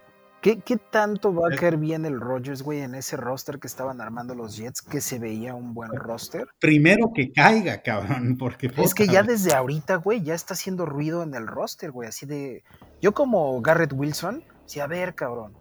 ¿Qué, 0.46 0.60
qué 0.60 0.76
tanto 0.76 1.34
va 1.34 1.48
a 1.48 1.56
caer 1.56 1.76
bien 1.76 2.06
el 2.06 2.20
Rodgers, 2.20 2.62
güey, 2.62 2.78
en 2.78 2.94
ese 2.94 3.16
roster 3.16 3.58
que 3.58 3.66
estaban 3.66 4.00
armando 4.00 4.32
los 4.32 4.56
Jets, 4.56 4.80
que 4.80 5.00
se 5.00 5.18
veía 5.18 5.56
un 5.56 5.74
buen 5.74 5.90
roster? 5.92 6.46
Primero 6.60 7.10
que 7.12 7.32
caiga, 7.32 7.82
cabrón, 7.82 8.36
porque... 8.38 8.70
Es 8.76 8.94
que 8.94 9.08
ya 9.08 9.24
desde 9.24 9.54
ahorita, 9.54 9.96
güey, 9.96 10.22
ya 10.22 10.34
está 10.34 10.54
haciendo 10.54 10.86
ruido 10.86 11.24
en 11.24 11.34
el 11.34 11.48
roster, 11.48 11.90
güey, 11.90 12.08
así 12.08 12.26
de... 12.26 12.62
Yo 13.02 13.12
como 13.12 13.60
Garrett 13.60 13.92
Wilson, 13.92 14.44
sí, 14.66 14.78
a 14.78 14.86
ver, 14.86 15.16
cabrón, 15.16 15.52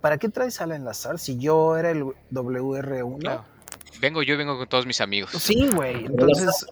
¿para 0.00 0.16
qué 0.16 0.30
traes 0.30 0.62
a 0.62 0.64
Alan 0.64 0.86
Lazar 0.86 1.18
si 1.18 1.36
yo 1.36 1.76
era 1.76 1.90
el 1.90 2.02
WR1? 2.32 3.18
Claro. 3.18 3.44
Vengo 4.00 4.22
yo, 4.22 4.38
vengo 4.38 4.56
con 4.56 4.66
todos 4.66 4.86
mis 4.86 5.02
amigos. 5.02 5.30
Sí, 5.32 5.68
güey, 5.74 6.06
entonces... 6.06 6.64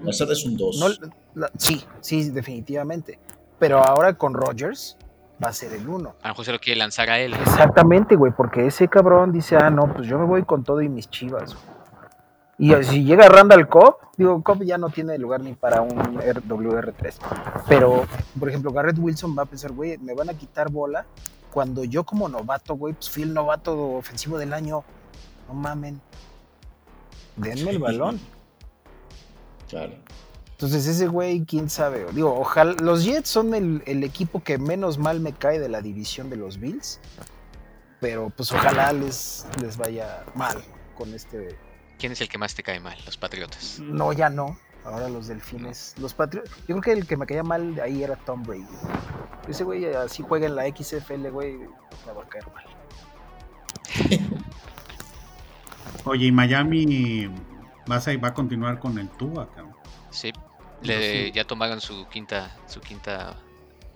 Lazard 0.00 0.30
es 0.30 0.44
un 0.44 0.56
2. 0.56 0.78
No, 0.78 1.10
la- 1.34 1.50
sí, 1.58 1.84
sí, 2.02 2.30
definitivamente. 2.30 3.18
Pero 3.58 3.82
ahora 3.82 4.14
con 4.14 4.32
Rodgers 4.32 4.96
va 5.42 5.48
a 5.48 5.52
ser 5.52 5.72
el 5.72 5.88
uno. 5.88 6.14
A 6.22 6.28
lo 6.28 6.32
mejor 6.34 6.44
se 6.44 6.52
lo 6.52 6.58
quiere 6.58 6.78
lanzar 6.78 7.10
a 7.10 7.18
él. 7.18 7.34
Exactamente, 7.34 8.16
güey, 8.16 8.32
porque 8.32 8.66
ese 8.66 8.88
cabrón 8.88 9.32
dice, 9.32 9.56
ah, 9.56 9.70
no, 9.70 9.92
pues 9.94 10.06
yo 10.08 10.18
me 10.18 10.24
voy 10.24 10.44
con 10.44 10.64
todo 10.64 10.80
y 10.82 10.88
mis 10.88 11.08
chivas. 11.10 11.56
Y 12.60 12.74
si 12.82 13.04
llega 13.04 13.28
Randall 13.28 13.68
Cobb, 13.68 13.98
digo, 14.16 14.42
Cobb 14.42 14.64
ya 14.64 14.78
no 14.78 14.90
tiene 14.90 15.16
lugar 15.16 15.40
ni 15.40 15.54
para 15.54 15.80
un 15.80 16.20
R- 16.20 16.42
WR3. 16.42 17.14
Pero, 17.68 18.04
por 18.38 18.48
ejemplo, 18.48 18.72
Garrett 18.72 18.98
Wilson 18.98 19.36
va 19.38 19.42
a 19.44 19.46
pensar, 19.46 19.70
güey, 19.70 19.96
me 19.98 20.12
van 20.14 20.28
a 20.28 20.34
quitar 20.34 20.68
bola 20.68 21.06
cuando 21.52 21.84
yo 21.84 22.02
como 22.02 22.28
novato, 22.28 22.74
güey, 22.74 22.94
pues 22.94 23.08
fui 23.08 23.22
el 23.22 23.32
novato 23.32 23.78
ofensivo 23.92 24.38
del 24.38 24.52
año. 24.52 24.82
No 25.46 25.54
mamen. 25.54 26.00
Denme 27.36 27.70
el 27.70 27.78
balón. 27.78 28.20
Claro. 29.68 29.92
Entonces 30.58 30.88
ese 30.88 31.06
güey, 31.06 31.44
quién 31.44 31.70
sabe. 31.70 32.04
Digo, 32.12 32.34
ojalá. 32.34 32.74
Los 32.82 33.04
Jets 33.04 33.28
son 33.28 33.54
el, 33.54 33.80
el 33.86 34.02
equipo 34.02 34.42
que 34.42 34.58
menos 34.58 34.98
mal 34.98 35.20
me 35.20 35.32
cae 35.32 35.60
de 35.60 35.68
la 35.68 35.80
división 35.80 36.30
de 36.30 36.36
los 36.36 36.58
Bills. 36.58 36.98
Pero 38.00 38.30
pues 38.30 38.50
ojalá 38.50 38.92
les, 38.92 39.46
les 39.62 39.76
vaya 39.76 40.24
mal 40.34 40.60
con 40.96 41.14
este. 41.14 41.56
¿Quién 41.96 42.10
es 42.10 42.20
el 42.20 42.28
que 42.28 42.38
más 42.38 42.56
te 42.56 42.64
cae 42.64 42.80
mal? 42.80 42.98
Los 43.06 43.16
Patriotas. 43.16 43.78
No, 43.78 44.12
ya 44.12 44.30
no. 44.30 44.58
Ahora 44.84 45.08
los 45.08 45.28
delfines. 45.28 45.94
Los 45.96 46.12
Patriots. 46.12 46.50
Yo 46.66 46.76
creo 46.76 46.80
que 46.80 46.92
el 46.92 47.06
que 47.06 47.16
me 47.16 47.24
caía 47.24 47.44
mal 47.44 47.76
de 47.76 47.82
ahí 47.82 48.02
era 48.02 48.16
Tom 48.16 48.42
Brady. 48.42 48.66
Ese 49.48 49.62
güey 49.62 49.84
así 49.94 50.24
juega 50.26 50.46
en 50.46 50.56
la 50.56 50.66
XFL, 50.66 51.28
güey. 51.28 51.56
Me 51.56 52.12
va 52.16 52.24
a 52.24 52.28
caer 52.28 52.44
mal. 52.52 52.64
Oye, 56.04 56.26
y 56.26 56.32
Miami 56.32 57.30
vas 57.86 58.08
a, 58.08 58.16
va 58.16 58.28
a 58.28 58.34
continuar 58.34 58.80
con 58.80 58.98
el 58.98 59.08
Tua, 59.10 59.48
cabrón. 59.54 59.76
Sí. 60.10 60.32
Le, 60.82 61.26
Sí. 61.26 61.32
Ya 61.32 61.44
tomaron 61.44 61.80
su 61.80 62.06
quinta, 62.08 62.56
su 62.66 62.80
quinta, 62.80 63.36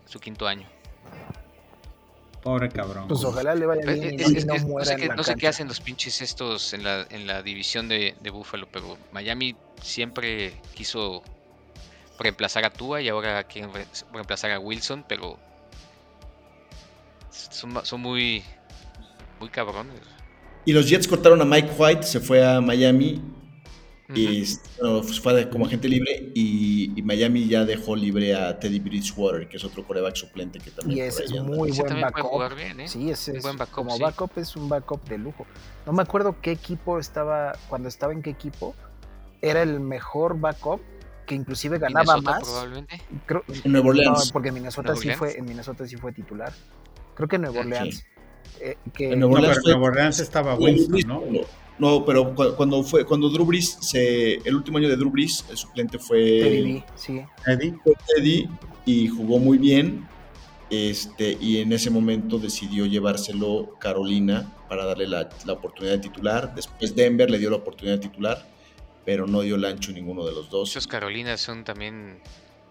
su 0.07 0.19
quinto 0.21 0.47
año. 0.47 0.67
Pobre 2.43 2.69
cabrón. 2.71 3.07
Pues 3.07 3.23
ojalá 3.23 3.55
le 3.55 3.67
vaya 3.67 3.83
bien 3.93 4.19
y 4.19 4.37
es- 4.37 4.47
no, 4.47 4.55
es- 4.55 4.87
sé 4.89 4.95
en 4.95 4.99
qué, 5.01 5.07
la 5.07 5.15
no 5.15 5.23
sé 5.23 5.37
qué 5.37 5.47
hacen 5.47 5.69
los 5.69 5.81
pinches 5.81 6.21
estos 6.23 6.73
en 6.75 6.83
la, 6.83 7.07
en 7.11 7.27
la 7.29 7.41
división 7.43 7.87
de, 7.89 8.17
de 8.21 8.31
Buffalo, 8.31 8.67
pero 8.73 8.99
Miami 9.13 9.55
siempre 9.81 10.61
quiso 10.75 11.23
reemplazar 12.19 12.65
a 12.65 12.71
Tua 12.71 13.01
y 13.01 13.09
ahora 13.09 13.45
quieren 13.45 13.73
re- 13.73 13.87
reemplazar 14.13 14.51
a 14.51 14.59
Wilson, 14.59 15.05
pero 15.07 15.39
son, 17.31 17.85
son 17.87 18.01
muy, 18.01 18.43
muy 19.39 19.49
cabrones. 19.49 20.01
Y 20.65 20.73
los 20.73 20.89
Jets 20.89 21.07
cortaron 21.09 21.41
a 21.41 21.45
Mike 21.45 21.73
White, 21.79 22.03
se 22.05 22.19
fue 22.21 22.45
a 22.45 22.61
Miami 22.61 23.23
y 24.15 24.45
bueno, 24.81 25.01
pues, 25.03 25.21
fue 25.21 25.49
como 25.49 25.67
agente 25.67 25.89
libre 25.89 26.31
y, 26.35 26.93
y 26.99 27.03
Miami 27.03 27.47
ya 27.49 27.65
dejó 27.65 27.97
libre 27.97 28.35
a 28.35 28.59
Teddy 28.59 28.79
Bridgewater, 28.81 29.49
que 29.49 29.57
es 29.57 29.65
otro 29.65 29.87
coreback 29.87 30.17
suplente 30.17 30.59
que 30.59 30.71
también 30.71 30.99
Y 30.99 31.01
ese 31.03 31.25
es 31.25 31.31
anda. 31.33 31.43
muy 31.45 31.71
Ese 31.71 31.83
buen 31.83 32.01
backup. 32.01 32.23
jugar 32.27 32.55
bien, 32.55 32.81
¿eh? 32.81 32.89
Sí, 32.89 33.11
ese 33.11 33.31
Un 33.31 33.37
es 33.39 33.43
buen 33.43 33.57
backup, 33.57 33.75
como 33.75 33.97
sí. 33.97 34.03
backup 34.03 34.31
es 34.37 34.55
un 34.57 34.69
backup 34.69 35.03
de 35.09 35.19
lujo. 35.19 35.47
No 35.87 35.93
me 35.93 36.03
acuerdo 36.03 36.37
qué 36.43 36.51
equipo 36.53 36.99
estaba, 36.99 37.57
cuando 37.69 37.89
estaba 37.89 38.13
en 38.13 38.23
qué 38.23 38.31
equipo, 38.31 38.75
era 39.41 39.63
el 39.63 39.81
mejor 39.81 40.39
backup, 40.39 40.81
que 41.27 41.35
inclusive 41.35 41.79
ganaba 41.79 42.17
Minnesota, 42.17 42.31
más. 42.41 42.43
probablemente. 42.49 43.03
Creo- 43.27 43.45
En 43.65 43.73
Nueva 43.73 43.89
Orleans. 43.91 44.27
No, 44.27 44.33
porque 44.33 44.49
en 44.49 44.55
Minnesota 44.55 44.89
¿Nueva 44.89 45.01
sí 45.01 45.09
Orleans? 45.09 45.19
fue, 45.19 45.39
en 45.39 45.45
Minnesota 45.47 45.87
sí 45.87 45.97
fue 45.97 46.13
titular. 46.13 46.53
Creo 47.15 47.29
que 47.29 47.37
en 47.37 47.43
Nueva 47.43 47.59
Ah, 47.59 47.61
Orleans. 47.63 48.05
Eh, 48.61 48.77
que 48.93 49.13
En 49.13 49.21
Nueva 49.21 49.35
No, 49.37 49.41
Orleans 49.47 49.63
fue- 49.63 49.73
Nueva 49.73 49.87
Orleans 49.89 50.21
estaba 50.21 50.55
Winston, 50.57 51.01
¿no? 51.07 51.23
No, 51.83 52.05
pero 52.05 52.33
cu- 52.35 52.55
cuando 52.57 52.83
fue 52.85 53.05
cuando 53.05 53.29
Drew 53.29 53.45
Brees 53.45 53.77
se 53.81 54.35
el 54.35 54.55
último 54.55 54.79
año 54.79 54.89
de 54.89 54.97
Drew 54.97 55.11
Brees, 55.11 55.45
el 55.51 55.57
suplente 55.57 55.99
fue 55.99 56.19
Teddy 56.41 56.85
sí. 56.95 57.23
Eddie. 57.47 57.75
fue 57.83 57.93
Teddy 58.07 58.49
y 58.87 59.09
jugó 59.09 59.39
muy 59.41 59.59
bien. 59.59 60.07
Este, 60.71 61.37
y 61.41 61.59
en 61.59 61.73
ese 61.73 61.91
momento 61.91 62.39
decidió 62.39 62.87
llevárselo 62.87 63.77
Carolina 63.81 64.51
para 64.69 64.87
darle 64.87 65.07
la, 65.09 65.29
la 65.45 65.53
oportunidad 65.55 65.95
de 65.95 65.99
titular. 65.99 66.55
Después 66.55 66.95
Denver 66.95 67.29
le 67.29 67.39
dio 67.39 67.51
la 67.51 67.57
oportunidad 67.57 67.97
de 67.99 68.09
titular, 68.09 68.47
pero 69.05 69.27
no 69.27 69.41
dio 69.43 69.57
el 69.57 69.65
ancho 69.65 69.91
ninguno 69.93 70.25
de 70.25 70.33
los 70.33 70.49
dos. 70.51 70.71
Esos 70.71 70.87
Carolinas 70.87 71.41
son 71.41 71.65
también 71.65 72.21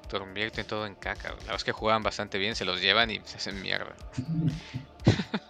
convierten 0.09 0.66
todo 0.66 0.86
en 0.86 0.95
caca. 0.95 1.30
La 1.30 1.36
verdad 1.36 1.55
es 1.57 1.64
que 1.64 1.72
juegan 1.72 2.03
bastante 2.03 2.38
bien, 2.38 2.55
se 2.55 2.66
los 2.66 2.82
llevan 2.82 3.12
y 3.12 3.20
se 3.26 3.38
hacen 3.38 3.62
mierda. 3.62 3.95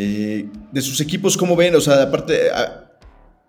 Eh, 0.00 0.48
de 0.72 0.80
sus 0.80 1.00
equipos, 1.00 1.36
¿cómo 1.36 1.56
ven? 1.56 1.74
O 1.74 1.80
sea, 1.80 2.00
aparte, 2.02 2.50
a- 2.50 2.92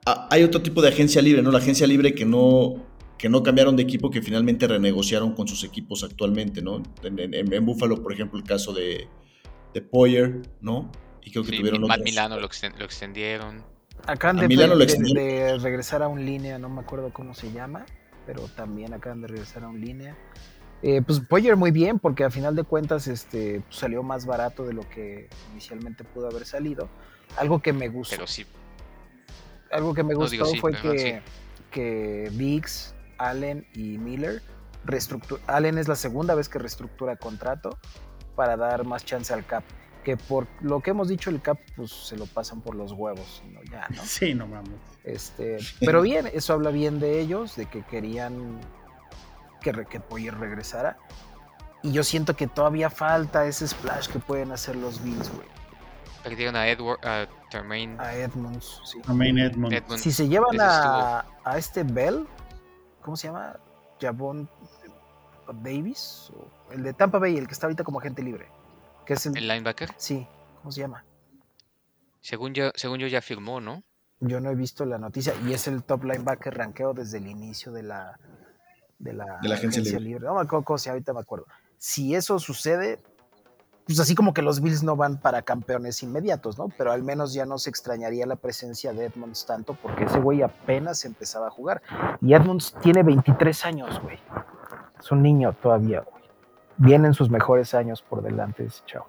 a- 0.05 0.27
hay 0.31 0.43
otro 0.43 0.61
tipo 0.63 0.81
de 0.81 0.89
agencia 0.89 1.21
libre, 1.21 1.41
¿no? 1.43 1.51
La 1.51 1.59
agencia 1.59 1.85
libre 1.85 2.15
que 2.15 2.25
no, 2.25 2.87
que 3.19 3.29
no 3.29 3.43
cambiaron 3.43 3.75
de 3.75 3.83
equipo, 3.83 4.09
que 4.09 4.21
finalmente 4.23 4.67
renegociaron 4.67 5.33
con 5.33 5.47
sus 5.47 5.63
equipos 5.63 6.03
actualmente, 6.03 6.61
¿no? 6.63 6.81
En, 7.03 7.19
en, 7.19 7.53
en 7.53 7.65
Buffalo, 7.65 8.01
por 8.01 8.13
ejemplo, 8.13 8.39
el 8.39 8.45
caso 8.45 8.73
de, 8.73 9.07
de 9.75 9.81
Poyer, 9.81 10.41
¿no? 10.61 10.91
Y 11.23 11.31
creo 11.31 11.43
que 11.43 11.51
Sí, 11.51 11.57
tuvieron 11.57 11.83
otros- 11.83 11.99
Milano 12.03 12.39
lo, 12.39 12.49
exten- 12.49 12.75
lo 12.77 12.85
extendieron. 12.85 13.63
Acaban 14.07 14.39
A 14.39 14.41
de, 14.43 14.47
Milano 14.47 14.73
lo 14.73 14.79
de- 14.79 14.85
extendieron. 14.85 15.23
de 15.23 15.57
regresar 15.59 16.01
a 16.01 16.07
un 16.07 16.25
línea, 16.25 16.57
no 16.57 16.69
me 16.69 16.81
acuerdo 16.81 17.11
cómo 17.13 17.35
se 17.35 17.51
llama, 17.51 17.85
pero 18.25 18.43
también 18.55 18.93
acaban 18.93 19.21
de 19.21 19.27
regresar 19.27 19.65
a 19.65 19.67
un 19.67 19.79
línea. 19.81 20.17
Eh, 20.81 21.01
pues 21.05 21.19
Poyer 21.19 21.55
muy 21.57 21.71
bien, 21.71 21.99
porque 21.99 22.23
a 22.23 22.29
final 22.29 22.55
de 22.55 22.63
cuentas 22.63 23.07
este, 23.07 23.61
pues, 23.61 23.75
salió 23.75 24.01
más 24.03 24.25
barato 24.25 24.65
de 24.65 24.73
lo 24.73 24.87
que 24.89 25.27
inicialmente 25.51 26.03
pudo 26.03 26.27
haber 26.29 26.45
salido. 26.45 26.87
Algo 27.37 27.61
que 27.61 27.73
me 27.73 27.89
gustó, 27.89 28.15
Pero 28.15 28.27
sí, 28.27 28.45
algo 29.71 29.93
que 29.93 30.03
me 30.03 30.13
No, 30.13 30.21
gustó 30.21 30.45
sí, 30.45 30.57
fue 30.59 30.71
que, 30.71 30.97
sí. 30.99 31.31
que 31.71 32.29
Diggs, 32.31 32.95
Allen 33.17 33.67
y 33.73 33.97
Miller 33.97 34.41
Allen 35.47 35.77
es 35.77 35.87
la 35.87 35.95
segunda 35.95 36.35
vez 36.35 36.49
que 36.49 36.59
reestructura 36.59 37.15
contrato 37.17 37.77
para 38.35 38.57
dar 38.57 38.85
más 38.85 39.05
chance 39.05 39.33
al 39.33 39.45
cap. 39.45 39.63
Que 40.03 40.15
por 40.15 40.47
lo 40.61 40.79
que 40.79 40.91
hemos 40.91 41.09
dicho, 41.09 41.29
el 41.29 41.41
cap 41.41 41.59
pues 41.75 41.91
se 41.91 42.15
lo 42.15 42.25
pasan 42.25 42.61
por 42.61 42.73
los 42.73 42.93
huevos, 42.93 43.43
¿no? 43.51 43.61
ya, 43.69 43.85
¿no? 43.89 44.01
Sí, 44.05 44.33
no 44.33 44.47
mames. 44.47 44.79
Este, 45.03 45.57
pero 45.81 46.01
bien, 46.01 46.27
eso 46.33 46.53
habla 46.53 46.71
bien 46.71 46.99
de 46.99 47.19
ellos, 47.19 47.55
de 47.57 47.65
que 47.65 47.83
querían 47.83 48.59
que, 49.61 49.71
re- 49.71 49.85
que 49.85 49.99
Poyer 49.99 50.37
regresara. 50.37 50.97
Y 51.81 51.91
yo 51.91 52.03
siento 52.03 52.35
que 52.35 52.47
todavía 52.47 52.89
falta 52.89 53.45
ese 53.45 53.67
splash 53.67 54.07
que 54.09 54.19
pueden 54.19 54.51
hacer 54.51 54.75
los 54.75 55.01
Bills, 55.03 55.31
güey. 55.33 55.47
perdieron 56.23 56.55
a 56.57 56.67
Edward, 56.67 56.99
a 57.05 57.27
Termaine 57.49 57.95
A 57.99 58.13
Edmonds, 58.15 58.81
sí. 58.83 58.99
Romain 59.07 59.37
Edmonds. 59.39 59.75
Edmonds. 59.77 60.01
Si 60.03 60.11
se 60.11 60.27
llevan 60.27 60.59
a, 60.59 61.25
a 61.45 61.57
este 61.57 61.83
Bell, 61.83 62.27
¿cómo 63.01 63.15
se 63.15 63.27
llama? 63.27 63.55
Javon 64.01 64.49
Davis, 65.63 66.31
o 66.35 66.73
el 66.73 66.83
de 66.83 66.93
Tampa 66.93 67.17
Bay, 67.19 67.37
el 67.37 67.47
que 67.47 67.53
está 67.53 67.67
ahorita 67.67 67.83
como 67.83 67.99
agente 67.99 68.21
libre. 68.21 68.47
Que 69.05 69.13
es 69.13 69.25
el, 69.25 69.35
El 69.37 69.47
linebacker, 69.47 69.89
sí, 69.97 70.27
¿cómo 70.59 70.71
se 70.71 70.81
llama? 70.81 71.03
según 72.21 72.53
yo, 72.53 72.71
según 72.75 72.99
yo 72.99 73.07
ya 73.07 73.21
firmó, 73.21 73.61
¿no? 73.61 73.81
Yo 74.19 74.41
no 74.41 74.49
he 74.49 74.55
visto 74.55 74.85
la 74.85 74.97
noticia 74.97 75.33
y 75.47 75.53
es 75.53 75.67
el 75.69 75.83
top 75.85 76.03
linebacker 76.03 76.53
ranqueo 76.53 76.93
desde 76.93 77.17
el 77.19 77.27
inicio 77.27 77.71
de 77.71 77.83
la, 77.83 78.19
de 78.99 79.13
la, 79.13 79.39
De 79.41 79.49
la 79.49 79.55
agencia 79.55 79.99
libre. 79.99 80.25
No 80.25 80.35
me 80.35 80.41
acuerdo 80.41 80.63
cómo 80.63 80.77
se 80.77 80.85
llama, 80.85 80.95
ahorita 80.95 81.13
me 81.13 81.21
acuerdo. 81.21 81.45
Si 81.77 82.13
eso 82.13 82.37
sucede, 82.37 82.99
pues 83.85 83.99
así 83.99 84.13
como 84.13 84.33
que 84.33 84.41
los 84.41 84.61
Bills 84.61 84.83
no 84.83 84.95
van 84.95 85.19
para 85.19 85.41
campeones 85.41 86.03
inmediatos, 86.03 86.59
¿no? 86.59 86.67
Pero 86.77 86.91
al 86.91 87.01
menos 87.01 87.33
ya 87.33 87.45
no 87.45 87.57
se 87.57 87.69
extrañaría 87.69 88.25
la 88.25 88.35
presencia 88.35 88.93
de 88.93 89.05
Edmonds 89.05 89.45
tanto 89.45 89.73
porque 89.73 90.03
ese 90.03 90.19
güey 90.19 90.41
apenas 90.41 91.05
empezaba 91.05 91.47
a 91.47 91.49
jugar. 91.49 91.81
Y 92.21 92.33
Edmonds 92.33 92.75
tiene 92.81 93.01
23 93.01 93.65
años, 93.65 93.99
güey. 94.01 94.19
Es 94.99 95.11
un 95.11 95.23
niño 95.23 95.53
todavía, 95.53 96.01
güey. 96.01 96.23
Vienen 96.77 97.13
sus 97.13 97.29
mejores 97.29 97.73
años 97.73 98.01
por 98.01 98.21
delante 98.21 98.63
de 98.63 98.69
ese 98.69 98.83
chavo. 98.85 99.07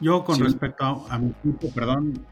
Yo 0.00 0.24
con 0.24 0.38
respecto 0.38 0.84
a, 0.84 1.14
a, 1.14 1.18
mi 1.18 1.30
equipo, 1.30 1.68
perdón, 1.74 2.26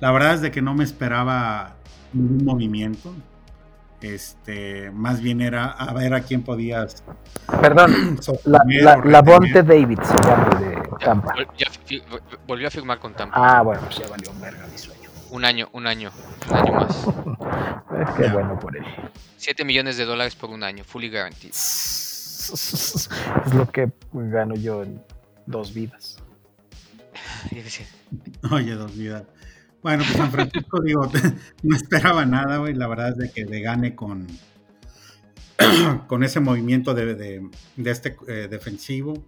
la 0.00 0.10
verdad 0.12 0.34
es 0.34 0.40
de 0.40 0.50
que 0.50 0.62
no 0.62 0.74
me 0.74 0.84
esperaba 0.84 1.76
ningún 2.12 2.44
movimiento. 2.44 3.14
Este, 4.00 4.90
más 4.90 5.20
bien 5.20 5.40
era 5.40 5.70
a 5.70 5.92
ver 5.94 6.14
a 6.14 6.20
quién 6.20 6.42
podías. 6.42 7.02
Perdón, 7.60 8.20
la, 8.44 8.60
la, 8.66 8.96
la 8.98 9.22
Bonte 9.22 9.62
David 9.62 9.98
se 10.02 10.14
llama 10.28 10.60
de 10.60 10.76
Tampa. 11.02 11.34
Ya, 11.56 11.66
volvió 12.46 12.68
a 12.68 12.70
firmar 12.70 12.98
con 12.98 13.14
Tampa. 13.14 13.58
Ah, 13.58 13.62
bueno, 13.62 13.80
pues 13.82 13.98
ya 13.98 14.08
valió 14.08 14.30
un 14.30 14.40
verga 14.40 14.66
mi 14.70 14.78
sueño. 14.78 15.08
Un 15.30 15.44
año, 15.44 15.68
un 15.72 15.86
año, 15.86 16.10
un 16.50 16.56
año 16.56 16.72
más. 16.72 17.06
Qué 18.16 18.28
bueno 18.28 18.58
por 18.58 18.76
él. 18.76 18.84
7 19.38 19.64
millones 19.64 19.96
de 19.96 20.04
dólares 20.04 20.36
por 20.36 20.50
un 20.50 20.62
año, 20.62 20.84
fully 20.84 21.10
guaranteed. 21.10 21.52
Es 22.46 23.08
lo 23.54 23.68
que 23.72 23.90
gano 24.12 24.54
yo 24.54 24.84
en 24.84 25.02
dos 25.46 25.74
vidas. 25.74 26.22
Oye, 28.52 28.74
dos 28.74 28.96
vidas. 28.96 29.24
Bueno, 29.82 30.02
pues 30.04 30.16
San 30.16 30.30
Francisco, 30.30 30.80
digo, 30.84 31.10
no 31.62 31.76
esperaba 31.76 32.24
nada, 32.26 32.58
güey. 32.58 32.74
La 32.74 32.88
verdad 32.88 33.10
es 33.10 33.16
de 33.16 33.30
que 33.30 33.44
le 33.44 33.60
gane 33.60 33.94
con, 33.94 34.26
con 36.06 36.24
ese 36.24 36.40
movimiento 36.40 36.94
de, 36.94 37.14
de, 37.14 37.90
este 37.90 38.16
eh, 38.28 38.48
defensivo. 38.48 39.24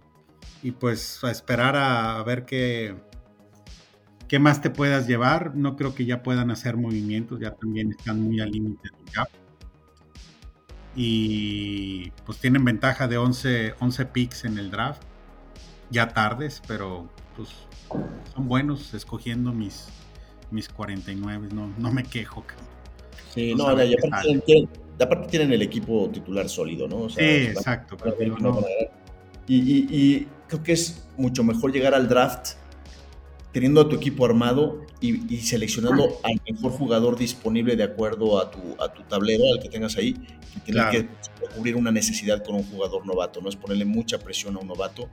Y 0.61 0.71
pues 0.71 1.23
a 1.23 1.31
esperar 1.31 1.75
a, 1.77 2.21
ver 2.23 2.45
qué, 2.45 2.95
qué 4.27 4.39
más 4.39 4.61
te 4.61 4.69
puedas 4.69 5.07
llevar. 5.07 5.55
No 5.55 5.75
creo 5.75 5.95
que 5.95 6.05
ya 6.05 6.23
puedan 6.23 6.51
hacer 6.51 6.75
movimientos, 6.75 7.39
ya 7.39 7.55
también 7.55 7.91
están 7.91 8.21
muy 8.21 8.41
al 8.41 8.51
límite 8.51 8.89
del 8.89 9.11
cap. 9.11 9.29
Y 10.95 12.11
pues 12.25 12.39
tienen 12.39 12.65
ventaja 12.65 13.07
de 13.07 13.17
11, 13.17 13.75
11 13.79 14.05
picks 14.07 14.43
en 14.43 14.57
el 14.57 14.71
draft. 14.71 15.03
Ya 15.91 16.09
tardes, 16.09 16.61
pero 16.67 17.09
pues 17.35 17.49
son 18.33 18.47
buenos 18.47 18.93
escogiendo 18.93 19.53
mis, 19.53 19.87
mis 20.51 20.69
49, 20.69 21.49
no, 21.53 21.73
no 21.77 21.91
me 21.91 22.03
quejo. 22.03 22.43
Sí, 23.33 23.53
no, 23.55 23.75
no 23.75 23.83
y 23.83 23.93
aparte 23.93 24.39
tienen, 24.45 24.69
aparte 24.99 25.27
tienen, 25.29 25.53
el 25.53 25.61
equipo 25.61 26.09
titular 26.11 26.49
sólido, 26.49 26.87
¿no? 26.87 27.01
O 27.03 27.09
sea, 27.09 27.23
sí, 27.23 27.45
exacto. 27.47 27.97
Pero 27.97 28.15
digo, 28.19 28.37
no. 28.39 28.59
y, 29.47 29.55
y, 29.55 29.87
y, 29.89 30.27
creo 30.47 30.63
que 30.63 30.71
es 30.73 31.07
mucho 31.17 31.43
mejor 31.43 31.71
llegar 31.71 31.93
al 31.93 32.07
draft 32.09 32.53
teniendo 33.51 33.81
a 33.81 33.89
tu 33.89 33.95
equipo 33.95 34.25
armado 34.25 34.81
y, 35.01 35.33
y, 35.33 35.39
seleccionando 35.39 36.19
al 36.23 36.39
mejor 36.49 36.71
jugador 36.71 37.17
disponible 37.17 37.75
de 37.75 37.83
acuerdo 37.83 38.39
a 38.39 38.51
tu, 38.51 38.59
a 38.79 38.93
tu 38.93 39.03
tablero, 39.03 39.43
al 39.53 39.61
que 39.61 39.69
tengas 39.69 39.97
ahí, 39.97 40.15
y 40.55 40.59
tener 40.59 40.89
claro. 40.89 40.91
que 40.91 41.55
cubrir 41.55 41.75
una 41.75 41.91
necesidad 41.91 42.43
con 42.43 42.55
un 42.55 42.63
jugador 42.63 43.05
novato, 43.05 43.41
no 43.41 43.49
es 43.49 43.55
ponerle 43.55 43.85
mucha 43.85 44.19
presión 44.19 44.55
a 44.55 44.59
un 44.59 44.67
novato. 44.67 45.09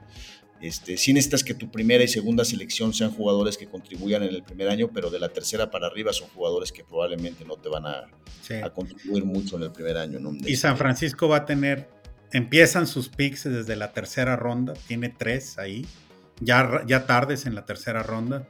Este, 0.61 0.97
sí 0.97 1.13
necesitas 1.13 1.45
que 1.45 1.55
tu 1.55 1.71
primera 1.71 2.03
y 2.03 2.09
segunda 2.09 2.45
selección 2.45 2.95
sean 2.95 3.11
jugadores 3.11 3.59
que 3.59 3.67
contribuyan 3.67 4.23
en 4.23 4.35
el 4.35 4.43
primer 4.43 4.69
año, 4.69 4.91
pero 4.93 5.11
de 5.11 5.19
la 5.19 5.29
tercera 5.29 5.71
para 5.71 5.87
arriba 5.87 6.13
son 6.13 6.29
jugadores 6.29 6.73
que 6.73 6.83
probablemente 6.83 7.45
no 7.45 7.57
te 7.57 7.69
van 7.69 7.87
a, 7.87 8.05
sí. 8.43 8.55
a 8.55 8.71
contribuir 8.71 9.25
mucho 9.25 9.57
en 9.57 9.65
el 9.65 9.73
primer 9.73 9.99
año. 9.99 10.19
¿no? 10.19 10.33
Y 10.47 10.57
San 10.57 10.79
Francisco 10.79 11.29
va 11.29 11.39
a 11.39 11.47
tener, 11.47 11.89
empiezan 12.33 12.87
sus 12.87 13.09
picks 13.09 13.45
desde 13.45 13.77
la 13.77 13.93
tercera 13.93 14.37
ronda, 14.37 14.73
tiene 14.87 15.11
tres 15.11 15.59
ahí, 15.59 15.87
ya, 16.41 16.83
ya 16.87 17.07
tardes 17.07 17.47
en 17.47 17.55
la 17.55 17.67
tercera 17.67 18.03
ronda, 18.03 18.49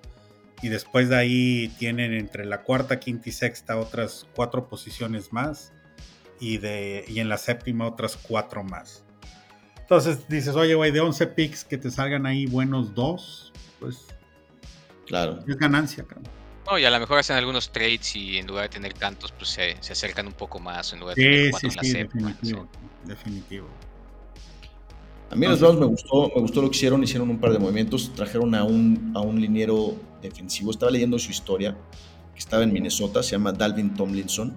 y 0.63 0.69
después 0.69 1.09
de 1.09 1.17
ahí 1.17 1.69
tienen 1.79 2.15
entre 2.15 2.45
la 2.45 2.63
cuarta, 2.63 3.01
quinta 3.01 3.29
y 3.29 3.33
sexta 3.33 3.79
otras 3.79 4.27
cuatro 4.35 4.69
posiciones 4.69 5.33
más, 5.33 5.73
y, 6.39 6.59
de, 6.59 7.05
y 7.09 7.21
en 7.21 7.29
la 7.29 7.39
séptima 7.39 7.87
otras 7.87 8.17
cuatro 8.17 8.63
más. 8.63 9.06
Entonces 9.87 10.29
dices, 10.29 10.57
oye, 10.57 10.75
güey, 10.75 10.91
de 10.91 10.99
11 10.99 11.29
picks 11.29 11.63
que 11.63 11.79
te 11.79 11.93
salgan 11.93 12.27
ahí 12.27 12.47
buenos 12.47 12.93
dos, 12.93 13.53
pues. 13.79 14.07
Claro. 15.07 15.39
Es 15.47 15.57
ganancia, 15.57 16.03
cabrón. 16.03 16.29
No, 16.69 16.77
y 16.77 16.85
a 16.85 16.91
lo 16.91 16.99
mejor 16.99 17.19
hacen 17.21 17.37
algunos 17.37 17.71
trades 17.71 18.17
y 18.17 18.39
en 18.39 18.49
lugar 18.49 18.65
de 18.65 18.71
tener 18.71 18.95
tantos, 18.95 19.31
pues 19.31 19.51
se, 19.51 19.77
se 19.79 19.93
acercan 19.93 20.27
un 20.27 20.33
poco 20.33 20.59
más. 20.59 20.93
En 20.93 20.99
lugar 20.99 21.15
de 21.15 21.23
tener 21.23 21.55
sí, 21.55 21.71
sí, 21.71 21.79
sí, 21.83 21.99
definitivo, 21.99 22.69
sí. 22.73 22.79
definitivo. 23.05 23.69
A 25.31 25.37
mí 25.37 25.47
los 25.47 25.61
Browns 25.61 25.79
me 25.79 25.87
gustó, 25.87 26.33
me 26.35 26.41
gustó 26.41 26.63
lo 26.63 26.71
que 26.71 26.77
hicieron, 26.77 27.05
hicieron 27.05 27.31
un 27.31 27.39
par 27.39 27.53
de 27.53 27.61
movimientos, 27.61 28.13
trajeron 28.13 28.57
a 28.57 28.65
un, 28.65 29.13
a 29.15 29.21
un 29.21 29.41
liniero 29.41 29.95
defensivo, 30.21 30.73
estaba 30.73 30.91
leyendo 30.91 31.17
su 31.21 31.31
historia, 31.31 31.77
que 32.35 32.41
estaba 32.41 32.65
en 32.65 32.73
Minnesota, 32.73 33.23
se 33.23 33.33
llama 33.33 33.53
Dalvin 33.53 33.95
Tomlinson. 33.95 34.53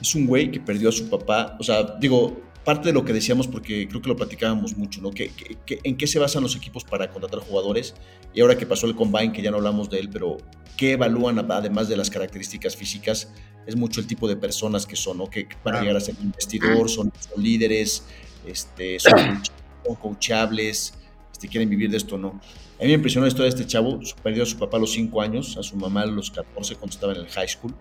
Es 0.00 0.14
un 0.14 0.26
güey 0.26 0.52
que 0.52 0.60
perdió 0.60 0.90
a 0.90 0.92
su 0.92 1.10
papá, 1.10 1.56
o 1.58 1.64
sea, 1.64 1.96
digo, 1.98 2.40
parte 2.64 2.88
de 2.88 2.92
lo 2.92 3.04
que 3.04 3.12
decíamos, 3.12 3.46
porque 3.46 3.86
creo 3.88 4.00
que 4.00 4.08
lo 4.08 4.16
platicábamos 4.16 4.76
mucho, 4.76 5.00
¿no? 5.00 5.10
¿Qué, 5.10 5.30
qué, 5.30 5.56
qué, 5.66 5.80
en 5.84 5.96
qué 5.96 6.06
se 6.06 6.18
basan 6.18 6.42
los 6.42 6.56
equipos 6.56 6.84
para 6.84 7.10
contratar 7.10 7.40
jugadores? 7.40 7.94
Y 8.32 8.40
ahora 8.40 8.56
que 8.56 8.66
pasó 8.66 8.86
el 8.86 8.96
combine, 8.96 9.32
que 9.32 9.42
ya 9.42 9.50
no 9.50 9.58
hablamos 9.58 9.90
de 9.90 10.00
él, 10.00 10.08
pero 10.10 10.38
¿qué 10.76 10.92
evalúan 10.92 11.38
además 11.38 11.88
de 11.88 11.96
las 11.96 12.10
características 12.10 12.76
físicas? 12.76 13.32
Es 13.66 13.76
mucho 13.76 14.00
el 14.00 14.06
tipo 14.06 14.26
de 14.26 14.36
personas 14.36 14.86
que 14.86 14.96
son, 14.96 15.18
¿no? 15.18 15.28
Que 15.28 15.46
van 15.62 15.76
a 15.76 15.80
llegar 15.80 15.96
a 15.96 16.00
ser 16.00 16.14
investidor, 16.22 16.88
son, 16.88 17.12
son 17.18 17.42
líderes, 17.42 18.04
este, 18.46 18.98
son, 18.98 19.42
son 19.84 19.94
coachables, 19.96 20.94
este, 21.32 21.48
quieren 21.48 21.68
vivir 21.68 21.90
de 21.90 21.98
esto, 21.98 22.16
¿no? 22.18 22.40
A 22.80 22.82
mí 22.82 22.88
me 22.88 22.94
impresionó 22.94 23.24
la 23.24 23.28
historia 23.28 23.52
de 23.52 23.60
este 23.60 23.66
chavo, 23.66 24.00
perdió 24.22 24.42
a 24.42 24.46
su 24.46 24.58
papá 24.58 24.78
a 24.78 24.80
los 24.80 24.92
5 24.92 25.22
años, 25.22 25.56
a 25.56 25.62
su 25.62 25.76
mamá 25.76 26.02
a 26.02 26.06
los 26.06 26.30
14 26.30 26.74
cuando 26.74 26.92
estaba 26.92 27.12
en 27.12 27.20
el 27.20 27.28
high 27.28 27.48
school 27.48 27.74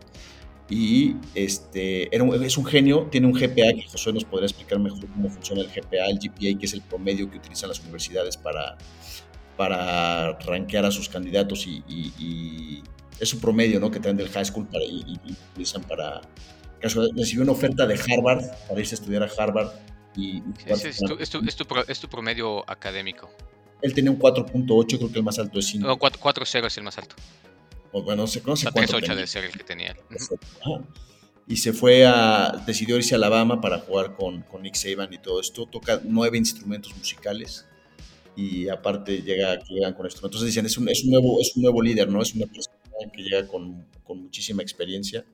y 0.70 1.16
este, 1.36 2.14
era 2.16 2.24
un, 2.24 2.42
es 2.44 2.58
un 2.58 2.66
genio, 2.66 3.08
tiene 3.12 3.28
un 3.28 3.34
GPA 3.34 3.74
que 3.76 3.86
Josué 3.92 4.14
nos 4.14 4.24
podría 4.24 4.48
explicar 4.48 4.80
mejor 4.80 5.08
cómo 5.08 5.30
funciona 5.30 5.62
el 5.62 5.68
GPA, 5.68 6.06
el 6.10 6.20
GPA, 6.20 6.60
que 6.60 6.66
es 6.66 6.74
el 6.74 6.82
promedio 6.82 7.30
que 7.30 7.38
utilizan 7.38 7.70
las 7.70 7.80
universidades 7.82 8.38
para, 8.38 8.78
para 9.58 10.38
rankear 10.40 10.86
a 10.86 10.92
sus 10.92 11.10
candidatos 11.10 11.68
y, 11.68 11.84
y, 11.88 12.14
y 12.18 12.84
es 13.20 13.34
un 13.34 13.42
promedio 13.42 13.80
¿no? 13.80 13.92
que 13.92 14.00
traen 14.00 14.18
del 14.18 14.30
high 14.30 14.46
school 14.46 14.66
para, 14.68 14.86
y, 14.86 15.20
y, 15.26 15.38
utilizan 15.52 15.84
para... 15.84 16.22
Recibió 16.82 17.44
una 17.44 17.54
oferta 17.54 17.86
de 17.86 17.96
Harvard 17.96 18.44
para 18.68 18.80
irse 18.80 18.96
a 18.96 18.98
estudiar 18.98 19.24
a 19.24 19.30
Harvard. 19.38 19.70
Y, 20.18 20.44
es, 20.66 21.00
tu, 21.00 21.18
es, 21.18 21.30
tu, 21.30 21.76
es, 21.88 22.00
promedio 22.08 22.70
académico. 22.70 23.32
Él 23.82 23.94
tenía 23.94 24.12
un 24.12 24.20
4.8, 24.20 24.98
creo 24.98 25.12
que 25.12 25.18
el 25.18 25.24
más 25.24 25.40
alto 25.40 25.60
es 25.60 25.68
5. 25.68 25.88
No, 25.88 25.98
4.0 25.98 26.66
es 26.68 26.78
el 26.78 26.84
más 26.84 26.98
alto 26.98 27.16
bueno, 28.02 28.24
no 28.24 28.28
sé, 28.28 28.42
no 28.46 28.56
sé 28.56 28.72
cuánto 28.72 28.98
3.8 28.98 29.08
debe 29.16 29.28
ser 29.28 29.46
el 29.46 29.52
que 29.52 29.64
tenía. 29.64 29.96
Y 31.48 31.58
se 31.58 31.74
fue 31.74 32.06
a, 32.06 32.64
decidió 32.66 32.98
irse 32.98 33.14
a 33.14 33.18
Alabama 33.18 33.62
para 33.62 33.80
jugar 33.80 34.16
con, 34.16 34.42
con 34.44 34.64
Nick 34.64 34.76
Saban 34.76 35.14
y 35.14 35.18
todo 35.18 35.40
esto. 35.40 35.66
Toca 35.68 36.02
nueve 36.04 36.38
instrumentos 36.38 36.96
musicales 36.96 37.66
y 38.36 38.68
aparte 38.70 39.22
llega, 39.22 39.60
llegan 39.66 39.94
con 39.94 40.08
esto. 40.08 40.26
Entonces 40.26 40.48
dicen, 40.48 40.66
es 40.66 40.78
un, 40.78 40.90
es 40.90 41.04
un, 41.04 41.12
nuevo, 41.12 41.40
es 41.42 41.56
un 41.56 41.64
nuevo 41.64 41.82
líder, 41.82 42.10
¿no? 42.10 42.22
Es 42.22 42.34
una 42.34 42.46
persona 42.46 42.78
que 43.14 43.22
llega 43.22 43.48
con, 43.48 43.86
con 44.04 44.22
muchísima 44.22 44.62
experiencia 44.62 45.26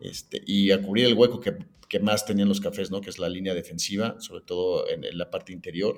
este, 0.00 0.42
y 0.46 0.72
a 0.72 0.82
cubrir 0.82 1.06
el 1.06 1.14
hueco 1.14 1.40
que, 1.40 1.56
que, 1.88 2.00
más 2.00 2.26
tenían 2.26 2.48
los 2.48 2.60
cafés, 2.60 2.90
¿no? 2.90 3.00
Que 3.00 3.10
es 3.10 3.18
la 3.18 3.28
línea 3.28 3.54
defensiva, 3.54 4.16
sobre 4.20 4.42
todo 4.44 4.88
en, 4.88 5.04
en 5.04 5.16
la 5.16 5.30
parte 5.30 5.52
interior. 5.52 5.96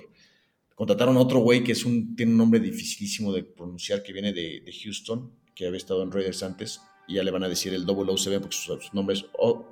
Contrataron 0.75 1.17
a 1.17 1.21
otro 1.21 1.41
güey 1.41 1.65
que 1.65 1.73
es 1.73 1.85
un, 1.85 2.15
tiene 2.15 2.33
un 2.33 2.39
nombre 2.39 2.61
dificilísimo 2.61 3.33
de 3.33 3.43
pronunciar, 3.43 4.03
que 4.03 4.13
viene 4.13 4.33
de, 4.33 4.61
de 4.61 4.73
Houston, 4.73 5.33
que 5.59 5.67
había 5.67 5.79
estado 5.79 6.05
en 6.05 6.13
Raiders 6.13 6.45
antes, 6.45 6.81
y 7.09 7.15
ya 7.15 7.25
le 7.25 7.33
van 7.33 7.43
a 7.43 7.49
decir 7.49 7.75
el 7.75 7.85
007 7.85 8.39
porque 8.39 8.57
su, 8.57 8.79
nombre 8.93 9.17
es 9.17 9.25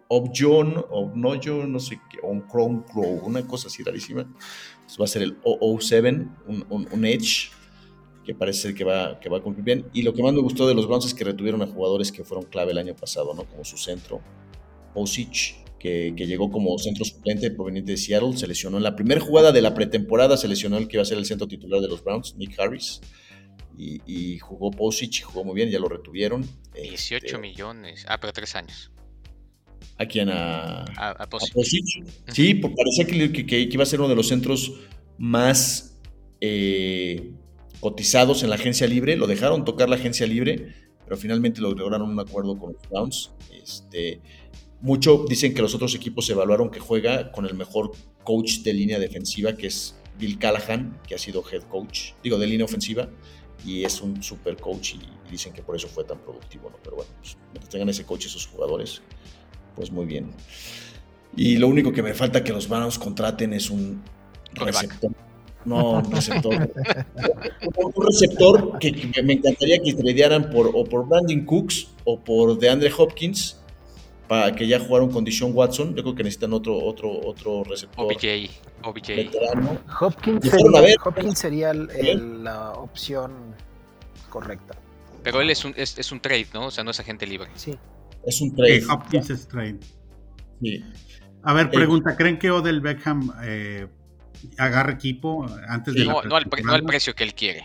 Objon, 0.09 0.85
Obnoyo, 0.91 1.65
no 1.65 1.79
sé 1.79 2.01
qué, 2.11 2.19
On 2.25 2.41
Crown 2.41 2.83
Crow, 2.83 3.21
una 3.25 3.47
cosa 3.47 3.69
así 3.69 3.85
rarísima. 3.85 4.23
Entonces 4.23 4.99
va 5.01 5.05
a 5.05 5.09
ser 5.09 5.23
el 5.23 5.37
007, 5.45 6.27
un, 6.49 6.67
un, 6.71 6.89
un 6.91 7.05
Edge, 7.05 7.51
que 8.25 8.35
parece 8.35 8.63
ser 8.63 8.75
que 8.75 8.83
va, 8.83 9.21
que 9.21 9.29
va 9.29 9.39
a 9.39 9.43
cumplir 9.43 9.65
bien. 9.65 9.87
Y 9.93 10.03
lo 10.03 10.13
que 10.13 10.25
más 10.25 10.33
me 10.33 10.41
gustó 10.41 10.67
de 10.67 10.75
los 10.75 10.89
Browns 10.89 11.07
es 11.07 11.15
que 11.15 11.23
retuvieron 11.23 11.63
a 11.63 11.69
jugadores 11.69 12.11
que 12.11 12.25
fueron 12.25 12.47
clave 12.47 12.73
el 12.73 12.79
año 12.79 12.97
pasado, 12.97 13.33
¿no? 13.33 13.45
Como 13.45 13.65
su 13.65 13.77
centro, 13.77 14.21
Posich, 14.93 15.63
que, 15.79 16.15
que, 16.17 16.27
llegó 16.27 16.51
como 16.51 16.77
centro 16.79 17.05
suplente 17.05 17.53
proveniente 17.53 17.93
de 17.93 17.99
Seattle, 17.99 18.37
se 18.37 18.49
lesionó 18.49 18.79
en 18.79 18.83
la 18.83 18.97
primera 18.97 19.21
jugada 19.21 19.53
de 19.53 19.63
la 19.63 19.73
pretemporada, 19.73 20.37
se 20.37 20.49
lesionó 20.49 20.79
el 20.79 20.89
que 20.89 20.97
iba 20.97 21.03
a 21.03 21.07
ser 21.07 21.19
el 21.19 21.27
centro 21.27 21.47
titular 21.47 21.81
de 21.81 21.87
los 21.87 22.03
Browns, 22.03 22.35
Nick 22.35 22.59
Harris 22.59 23.01
y, 23.77 24.01
y 24.07 24.39
jugó 24.39 24.71
Posich, 24.71 25.23
jugó 25.23 25.45
muy 25.45 25.55
bien, 25.55 25.71
ya 25.71 25.79
lo 25.79 25.89
retuvieron. 25.89 26.49
18 26.75 27.27
este, 27.27 27.39
millones, 27.39 28.05
ah, 28.09 28.19
pero 28.21 28.33
tres 28.33 28.55
años. 28.55 28.91
¿A 29.99 30.07
quién? 30.07 30.29
A, 30.29 30.83
a. 30.83 31.29
Sí, 32.29 32.55
pues 32.55 32.75
parecía 32.75 33.07
que, 33.07 33.33
que, 33.33 33.47
que, 33.47 33.69
iba 33.71 33.83
a 33.83 33.87
ser 33.87 34.01
uno 34.01 34.09
de 34.09 34.17
los 34.17 34.29
centros 34.29 34.73
más 35.19 35.99
eh, 36.41 37.33
cotizados 37.81 38.43
en 38.43 38.51
la 38.51 38.57
agencia 38.57 38.87
libre. 38.87 39.17
Lo 39.17 39.27
dejaron 39.27 39.65
tocar 39.65 39.89
la 39.89 39.97
agencia 39.97 40.27
libre, 40.27 40.75
pero 41.05 41.17
finalmente 41.17 41.61
lograron 41.61 42.03
un 42.03 42.21
acuerdo 42.21 42.59
con 42.59 42.75
los 42.75 42.89
Browns. 42.91 43.33
Este, 43.63 44.21
mucho 44.81 45.25
dicen 45.29 45.55
que 45.55 45.63
los 45.63 45.75
otros 45.75 45.95
equipos 45.95 46.29
evaluaron 46.29 46.71
que 46.71 46.81
juega 46.81 47.33
con 47.33 47.47
el 47.47 47.55
mejor 47.55 47.93
coach 48.23 48.59
de 48.59 48.75
línea 48.75 48.99
defensiva, 48.99 49.55
que 49.55 49.69
es 49.69 49.97
Bill 50.19 50.39
Callahan, 50.39 51.01
que 51.07 51.15
ha 51.15 51.19
sido 51.19 51.43
head 51.51 51.63
coach, 51.63 52.13
digo, 52.23 52.39
de 52.39 52.47
línea 52.47 52.65
ofensiva 52.67 53.09
y 53.67 53.85
es 53.85 54.01
un 54.01 54.23
super 54.23 54.57
coach 54.57 54.95
y, 54.95 54.97
y, 54.99 55.31
dicen 55.31 55.53
que 55.53 55.61
por 55.61 55.75
eso 55.75 55.89
fue 55.89 56.05
tan 56.05 56.19
productivo, 56.19 56.71
¿no? 56.71 56.77
Pero 56.83 56.97
bueno, 56.97 57.11
pues, 57.21 57.37
mientras 57.53 57.69
tengan 57.69 57.89
ese 57.89 58.05
coach 58.05 58.25
y 58.25 58.27
esos 58.29 58.47
jugadores, 58.47 59.03
pues 59.75 59.91
muy 59.91 60.07
bien. 60.07 60.31
Y 61.37 61.57
lo 61.57 61.69
único 61.69 61.93
que 61.93 62.03
me 62.03 62.15
falta 62.15 62.43
que 62.43 62.53
los 62.53 62.69
Browns 62.69 62.99
contraten 62.99 63.53
es 63.53 63.69
un 63.69 64.03
receptor, 64.55 65.11
No, 65.65 65.99
un 65.99 66.13
receptor. 66.13 66.55
un 67.77 68.07
receptor 68.07 68.79
que, 68.79 68.93
que 68.93 69.23
me 69.23 69.35
encantaría 69.35 69.79
que 69.83 69.93
tradearan 69.95 70.49
por, 70.51 70.71
o 70.73 70.85
por 70.85 71.07
Brandon 71.07 71.45
Cooks 71.45 71.89
o 72.05 72.21
por 72.21 72.59
DeAndre 72.59 72.91
Hopkins 72.97 73.59
para 74.29 74.53
que 74.55 74.67
ya 74.67 74.81
jugaron 74.81 75.11
con 75.11 75.25
Dishon 75.25 75.53
Watson. 75.55 75.95
Yo 75.95 76.03
creo 76.03 76.15
que 76.15 76.23
necesitan 76.25 76.53
otro, 76.53 76.77
otro, 76.77 77.11
otro 77.25 77.65
receptor. 77.65 78.05
OBJ, 78.07 78.51
OBJ. 78.83 79.09
veterano. 79.09 79.79
Hopkins 80.01 80.49
sería, 80.51 80.81
ver. 80.81 80.97
Hopkins 81.05 81.39
sería 81.39 81.71
el- 81.71 81.91
el- 81.91 82.45
la 82.45 82.73
opción 82.73 83.55
correcta. 84.29 84.77
Pero 85.23 85.41
él 85.41 85.51
es 85.51 85.65
un, 85.65 85.75
es, 85.77 85.99
es 85.99 86.13
un 86.13 86.21
trade, 86.21 86.47
¿no? 86.55 86.67
O 86.67 86.71
sea, 86.71 86.85
no 86.85 86.91
es 86.91 87.01
agente 87.01 87.27
libre. 87.27 87.49
Sí. 87.55 87.77
Es 88.25 88.41
un 88.41 88.55
trade. 88.55 88.83
Hopkins 88.91 89.31
es 89.31 89.49
trade. 89.49 89.79
Sí. 90.63 90.85
A 91.43 91.53
ver, 91.53 91.71
pregunta, 91.71 92.17
¿creen 92.17 92.39
que 92.39 92.51
Odell 92.51 92.81
Beckham 92.81 93.33
eh, 93.45 93.87
agarre 94.59 94.93
equipo 94.95 95.47
antes 95.69 95.95
de 95.95 96.05
la 96.05 96.13
No, 96.15 96.23
no, 96.23 96.37
al, 96.37 96.47
pre- 96.47 96.63
no 96.63 96.73
al 96.73 96.83
precio 96.85 97.15
que 97.15 97.25
él 97.25 97.35
quiere. 97.35 97.63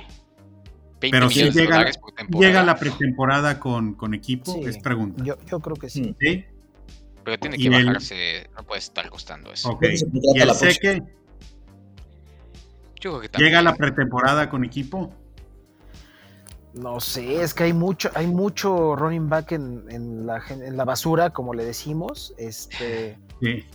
20 1.02 1.10
Pero 1.18 1.30
si 1.30 1.44
de 1.44 1.52
llega, 1.52 1.76
dólares 1.78 1.98
por 1.98 2.12
temporada. 2.14 2.48
llega 2.48 2.64
la 2.64 2.76
pretemporada 2.78 3.60
con, 3.60 3.96
con 3.96 4.14
equipo, 4.14 4.54
Sí. 4.54 4.62
es 4.66 4.78
pregunta. 4.78 5.24
Yo, 5.24 5.36
yo 5.48 5.60
creo 5.60 5.76
que 5.76 5.90
sí. 5.90 6.16
¿Sí? 6.20 6.46
Pero 7.24 7.38
tiene 7.40 7.58
que 7.58 7.68
el- 7.68 7.86
bajarse, 7.86 8.50
no 8.56 8.64
puede 8.64 8.80
estar 8.80 9.10
costando 9.10 9.52
eso. 9.52 9.70
Ok. 9.70 9.80
Creo 9.80 9.92
que 9.92 9.98
se 9.98 10.06
contrata 10.12 10.38
¿Y 10.38 10.42
el 10.42 10.56
Seque 10.56 11.02
Yo 13.00 13.10
creo 13.12 13.20
que 13.22 13.30
también. 13.30 13.50
llega 13.50 13.62
la 13.64 13.76
pretemporada 13.76 14.50
con 14.50 14.64
equipo? 14.64 15.12
No 16.74 17.00
sé, 17.02 17.42
es 17.44 17.54
que 17.54 17.64
hay 17.66 17.74
mucho, 17.74 18.10
hay 18.16 18.28
mucho 18.28 18.96
running 18.96 19.28
back 19.28 19.52
en, 19.52 19.84
en 19.90 20.26
la, 20.26 20.40
gen- 20.40 20.64
en 20.64 20.78
la 20.78 20.86
basura, 20.86 21.32
como 21.32 21.54
le 21.54 21.66
decimos. 21.66 22.34
Este, 22.38 23.18
Sí. 23.42 23.66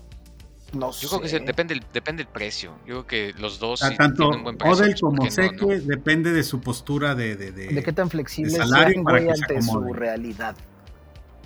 No 0.73 0.91
Yo 0.93 1.09
creo 1.09 1.21
que 1.21 1.29
se- 1.29 1.41
depende, 1.41 1.75
el, 1.75 1.83
depende 1.93 2.23
el 2.23 2.29
precio. 2.29 2.73
Yo 2.87 3.05
creo 3.05 3.07
que 3.07 3.35
los 3.41 3.59
dos 3.59 3.75
O 3.83 3.85
sea, 3.85 3.91
sí 3.91 3.97
tanto 3.97 4.23
tienen 4.25 4.39
un 4.39 4.45
buen 4.45 4.59
precio. 4.59 4.75
Odell 4.77 4.91
pues, 4.91 5.01
¿por 5.01 5.11
como 5.11 5.25
no, 5.25 5.31
Seque 5.31 5.57
no? 5.67 5.69
depende 5.87 6.33
de 6.33 6.43
su 6.43 6.61
postura 6.61 7.15
de... 7.15 7.37
de, 7.37 7.53
de- 7.53 7.69
de 7.69 7.83
qué 7.83 7.93
tan 7.93 8.11
flexible 8.11 8.51
se 8.53 8.63
ante 8.63 9.63
su 9.63 9.93
realidad. 9.93 10.57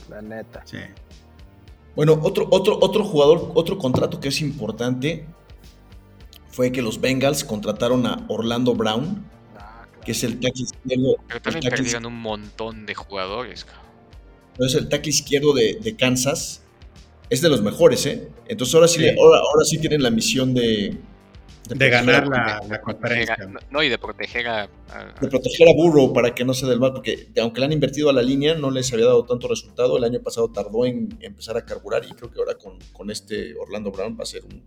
La 0.08 0.22
neta. 0.22 0.62
Sí. 0.64 0.78
Bueno, 1.94 2.18
otro, 2.22 2.46
otro, 2.50 2.78
otro 2.80 3.04
jugador, 3.04 3.52
otro 3.54 3.76
contrato 3.78 4.18
que 4.20 4.28
es 4.28 4.40
importante 4.40 5.26
fue 6.50 6.72
que 6.72 6.82
los 6.82 7.00
Bengals 7.00 7.44
contrataron 7.44 8.06
a 8.06 8.24
Orlando 8.28 8.74
Brown, 8.74 9.24
Ah, 9.56 9.84
claro. 9.86 10.00
que 10.04 10.12
es 10.12 10.24
el 10.24 10.40
tackle 10.40 10.62
izquierdo, 10.64 11.16
Pero 11.28 11.42
también 11.42 11.62
tackle, 11.62 11.76
perdieron 11.78 12.06
un 12.06 12.20
montón 12.20 12.86
de 12.86 12.94
jugadores. 12.94 13.64
cabrón. 13.64 13.84
es 14.58 14.74
el 14.74 14.88
tackle 14.88 15.10
izquierdo 15.10 15.52
de, 15.52 15.78
de 15.82 15.94
Kansas. 15.96 16.62
Es 17.28 17.40
de 17.42 17.48
los 17.48 17.62
mejores, 17.62 18.04
¿eh? 18.06 18.28
Entonces 18.50 18.74
ahora 18.74 18.88
sí, 18.88 18.96
Sí. 18.96 19.02
le- 19.02 19.16
ahora, 19.20 19.38
ahora 19.38 19.64
sí 19.64 19.78
tienen 19.78 20.02
la 20.02 20.10
misión 20.10 20.52
de, 20.54 20.96
De 21.68 21.88
ganar 21.88 22.26
la, 22.26 22.60
la 22.68 22.80
conferencia. 22.80 23.36
no, 23.48 23.60
no, 23.70 23.82
y 23.82 23.88
de 23.88 23.96
proteger 23.98 24.48
a. 24.48 24.62
a- 24.88 25.14
de 25.20 25.28
proteger 25.28 25.68
a 25.68 25.72
Burrow 25.74 26.12
para 26.12 26.34
que 26.34 26.44
no 26.44 26.52
se 26.52 26.66
del 26.66 26.80
mal, 26.80 26.92
porque 26.92 27.28
aunque 27.40 27.60
le 27.60 27.66
han 27.66 27.72
invertido 27.72 28.10
a 28.10 28.12
la 28.12 28.22
línea, 28.22 28.54
no 28.56 28.70
les 28.72 28.92
había 28.92 29.06
dado 29.06 29.24
tanto 29.24 29.46
resultado. 29.46 29.96
El 29.96 30.02
año 30.04 30.20
pasado 30.20 30.50
tardó 30.50 30.84
en 30.84 31.16
empezar 31.20 31.56
a 31.56 31.64
carburar 31.64 32.04
y 32.04 32.12
creo 32.12 32.30
que 32.30 32.40
ahora 32.40 32.54
con, 32.56 32.76
con 32.92 33.10
este 33.10 33.54
Orlando 33.54 33.92
Brown 33.92 34.16
va 34.18 34.24
a 34.24 34.26
ser 34.26 34.42
un. 34.44 34.64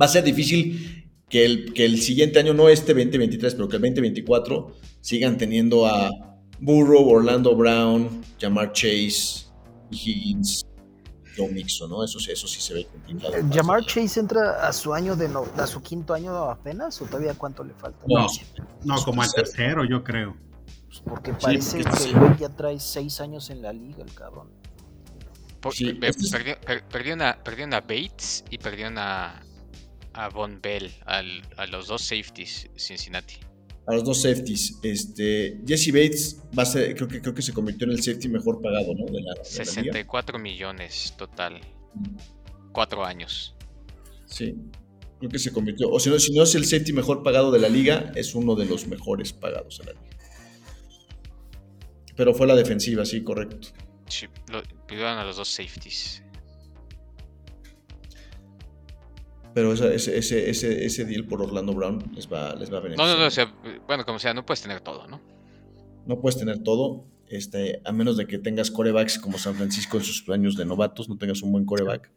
Va 0.00 0.04
a 0.04 0.08
ser 0.08 0.22
difícil 0.24 1.06
que 1.30 1.44
el, 1.46 1.72
que 1.72 1.84
el 1.86 2.00
siguiente 2.02 2.38
año, 2.40 2.52
no 2.52 2.68
este 2.68 2.92
2023, 2.92 3.54
pero 3.54 3.68
que 3.68 3.76
el 3.76 3.82
2024 3.82 4.72
sigan 5.00 5.38
teniendo 5.38 5.86
a 5.86 6.10
Burrow, 6.58 7.08
Orlando 7.08 7.54
Brown, 7.56 8.20
Jamar 8.40 8.72
Chase 8.72 9.46
y 9.90 9.96
Higgins, 9.96 10.66
Joe 11.40 11.52
Mixon, 11.52 11.90
¿no? 11.90 12.04
Eso, 12.04 12.18
sí- 12.20 12.30
eso 12.32 12.46
sí 12.46 12.60
se 12.60 12.74
ve 12.74 12.86
complicado. 12.86 13.34
Eh, 13.34 13.44
¿Jamar 13.52 13.84
Chase 13.86 14.20
entra 14.20 14.66
a 14.66 14.72
su 14.72 14.92
año 14.94 15.16
de 15.16 15.28
no, 15.28 15.44
a 15.56 15.66
su 15.66 15.80
quinto 15.82 16.14
año 16.14 16.34
apenas 16.50 17.00
o 17.02 17.06
todavía 17.06 17.34
cuánto 17.34 17.64
le 17.64 17.74
falta? 17.74 17.98
No, 18.08 18.26
No, 18.84 19.02
como 19.04 19.22
al 19.22 19.32
tercero, 19.32 19.84
yo 19.84 20.02
creo. 20.04 20.36
Pues 20.86 21.00
porque 21.04 21.32
parece 21.34 21.82
porque 21.84 21.98
que 22.12 22.18
el 22.32 22.36
ya 22.38 22.48
trae 22.48 22.80
seis 22.80 23.20
años 23.20 23.50
en 23.50 23.62
la 23.62 23.72
liga, 23.72 24.02
el 24.04 24.12
cabrón. 24.14 24.48
por- 25.60 25.74
Sí, 25.74 25.92
pe- 25.92 26.08
este 26.08 26.24
es- 26.24 26.30
perdió, 26.30 26.58
per- 26.60 26.82
perdieron 26.88 27.20
a, 27.22 27.36
perdieron 27.44 27.74
a 27.74 27.80
Bates 27.80 28.44
y 28.50 28.56
perdieron 28.58 28.96
a, 28.98 29.42
a 30.14 30.28
Von 30.30 30.60
Bell, 30.62 30.90
al- 31.04 31.42
a 31.58 31.66
los 31.66 31.86
dos 31.86 32.00
safeties 32.02 32.68
Cincinnati. 32.76 33.36
A 33.90 33.94
los 33.94 34.04
dos 34.04 34.22
safeties. 34.22 34.78
Este, 34.82 35.60
Jesse 35.66 35.88
Bates 35.92 36.40
va 36.58 36.62
a 36.62 36.66
ser, 36.66 36.94
creo 36.94 37.08
que, 37.08 37.20
creo 37.20 37.34
que 37.34 37.42
se 37.42 37.52
convirtió 37.52 37.86
en 37.86 37.92
el 37.92 38.02
safety 38.02 38.28
mejor 38.28 38.60
pagado, 38.60 38.94
¿no? 38.94 39.04
De 39.06 39.20
la, 39.20 39.34
de 39.34 39.40
la 39.40 39.42
liga. 39.42 39.64
64 39.64 40.38
millones 40.38 41.14
total. 41.16 41.60
Cuatro 42.72 43.04
años. 43.04 43.54
Sí. 44.26 44.54
Creo 45.18 45.30
que 45.30 45.38
se 45.38 45.52
convirtió. 45.52 45.90
O 45.90 45.98
si 46.00 46.08
no, 46.08 46.18
si 46.18 46.32
no 46.32 46.42
es 46.44 46.54
el 46.54 46.64
safety 46.64 46.92
mejor 46.92 47.22
pagado 47.22 47.50
de 47.50 47.58
la 47.58 47.68
liga, 47.68 48.12
es 48.14 48.34
uno 48.34 48.54
de 48.54 48.64
los 48.64 48.86
mejores 48.86 49.32
pagados 49.32 49.78
de 49.78 49.84
la 49.86 49.92
liga. 49.92 50.16
Pero 52.16 52.34
fue 52.34 52.46
la 52.46 52.54
defensiva, 52.54 53.04
sí, 53.04 53.22
correcto. 53.22 53.68
Sí, 54.08 54.26
lo- 54.50 54.62
pidieron 54.86 55.18
a 55.18 55.24
los 55.24 55.36
dos 55.36 55.48
safeties. 55.48 56.22
Pero 59.54 59.72
esa- 59.72 59.92
ese, 59.92 60.16
ese, 60.16 60.48
ese, 60.50 60.84
ese 60.84 61.04
deal 61.04 61.26
por 61.26 61.42
Orlando 61.42 61.72
Brown 61.74 62.10
les 62.14 62.30
va, 62.32 62.54
les 62.54 62.72
va 62.72 62.78
a 62.78 62.80
No, 62.80 62.84
beneficiar. 62.84 63.08
no, 63.08 63.18
no, 63.18 63.26
o 63.26 63.30
sea, 63.30 63.54
bueno, 63.86 64.04
como 64.04 64.18
sea, 64.18 64.32
no 64.34 64.46
puedes 64.46 64.62
tener 64.62 64.80
todo, 64.80 65.06
¿no? 65.08 65.20
No 66.06 66.20
puedes 66.20 66.38
tener 66.38 66.62
todo, 66.62 67.04
este, 67.28 67.80
a 67.84 67.92
menos 67.92 68.16
de 68.16 68.26
que 68.26 68.38
tengas 68.38 68.70
corebacks 68.70 69.18
como 69.18 69.38
San 69.38 69.54
Francisco 69.56 69.96
en 69.98 70.04
sus 70.04 70.28
años 70.28 70.56
de 70.56 70.64
novatos, 70.64 71.08
no 71.08 71.18
tengas 71.18 71.42
un 71.42 71.52
buen 71.52 71.64
coreback, 71.64 72.10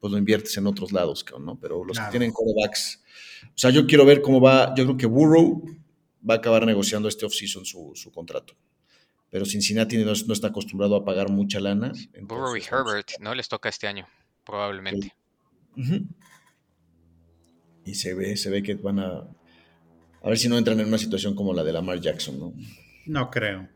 pues 0.00 0.10
lo 0.12 0.18
inviertes 0.18 0.56
en 0.56 0.66
otros 0.66 0.92
lados, 0.92 1.24
¿no? 1.40 1.58
Pero 1.60 1.84
los 1.84 1.96
Claro. 1.96 2.10
que 2.10 2.18
tienen 2.18 2.32
corebacks, 2.32 3.02
o 3.46 3.52
sea, 3.58 3.70
yo 3.70 3.86
quiero 3.86 4.04
ver 4.04 4.20
cómo 4.20 4.40
va, 4.40 4.74
yo 4.76 4.84
creo 4.84 4.96
que 4.96 5.06
Burrow 5.06 5.62
va 6.28 6.34
a 6.34 6.36
acabar 6.38 6.66
negociando 6.66 7.08
este 7.08 7.24
offseason 7.24 7.64
su, 7.64 7.92
su 7.94 8.10
contrato. 8.10 8.54
Pero 9.30 9.44
Cincinnati 9.46 9.96
no, 9.98 10.06
no 10.26 10.32
está 10.32 10.48
acostumbrado 10.48 10.96
a 10.96 11.04
pagar 11.04 11.30
mucha 11.30 11.60
lana. 11.60 11.92
Burrow 12.22 12.56
y 12.56 12.62
Herbert, 12.62 13.10
¿no? 13.20 13.32
Les 13.34 13.48
toca 13.48 13.68
este 13.68 13.86
año, 13.86 14.06
probablemente. 14.44 15.14
Ujú. 15.76 16.04
Y 17.84 17.94
se 17.94 18.14
ve, 18.14 18.36
se 18.36 18.50
ve 18.50 18.62
que 18.62 18.74
van 18.74 18.98
a. 18.98 19.28
A 20.22 20.28
ver 20.28 20.38
si 20.38 20.48
no 20.48 20.58
entran 20.58 20.78
en 20.80 20.88
una 20.88 20.98
situación 20.98 21.34
como 21.34 21.54
la 21.54 21.64
de 21.64 21.72
Lamar 21.72 22.00
Jackson, 22.00 22.38
¿no? 22.38 22.52
No 23.06 23.30
creo. 23.30 23.68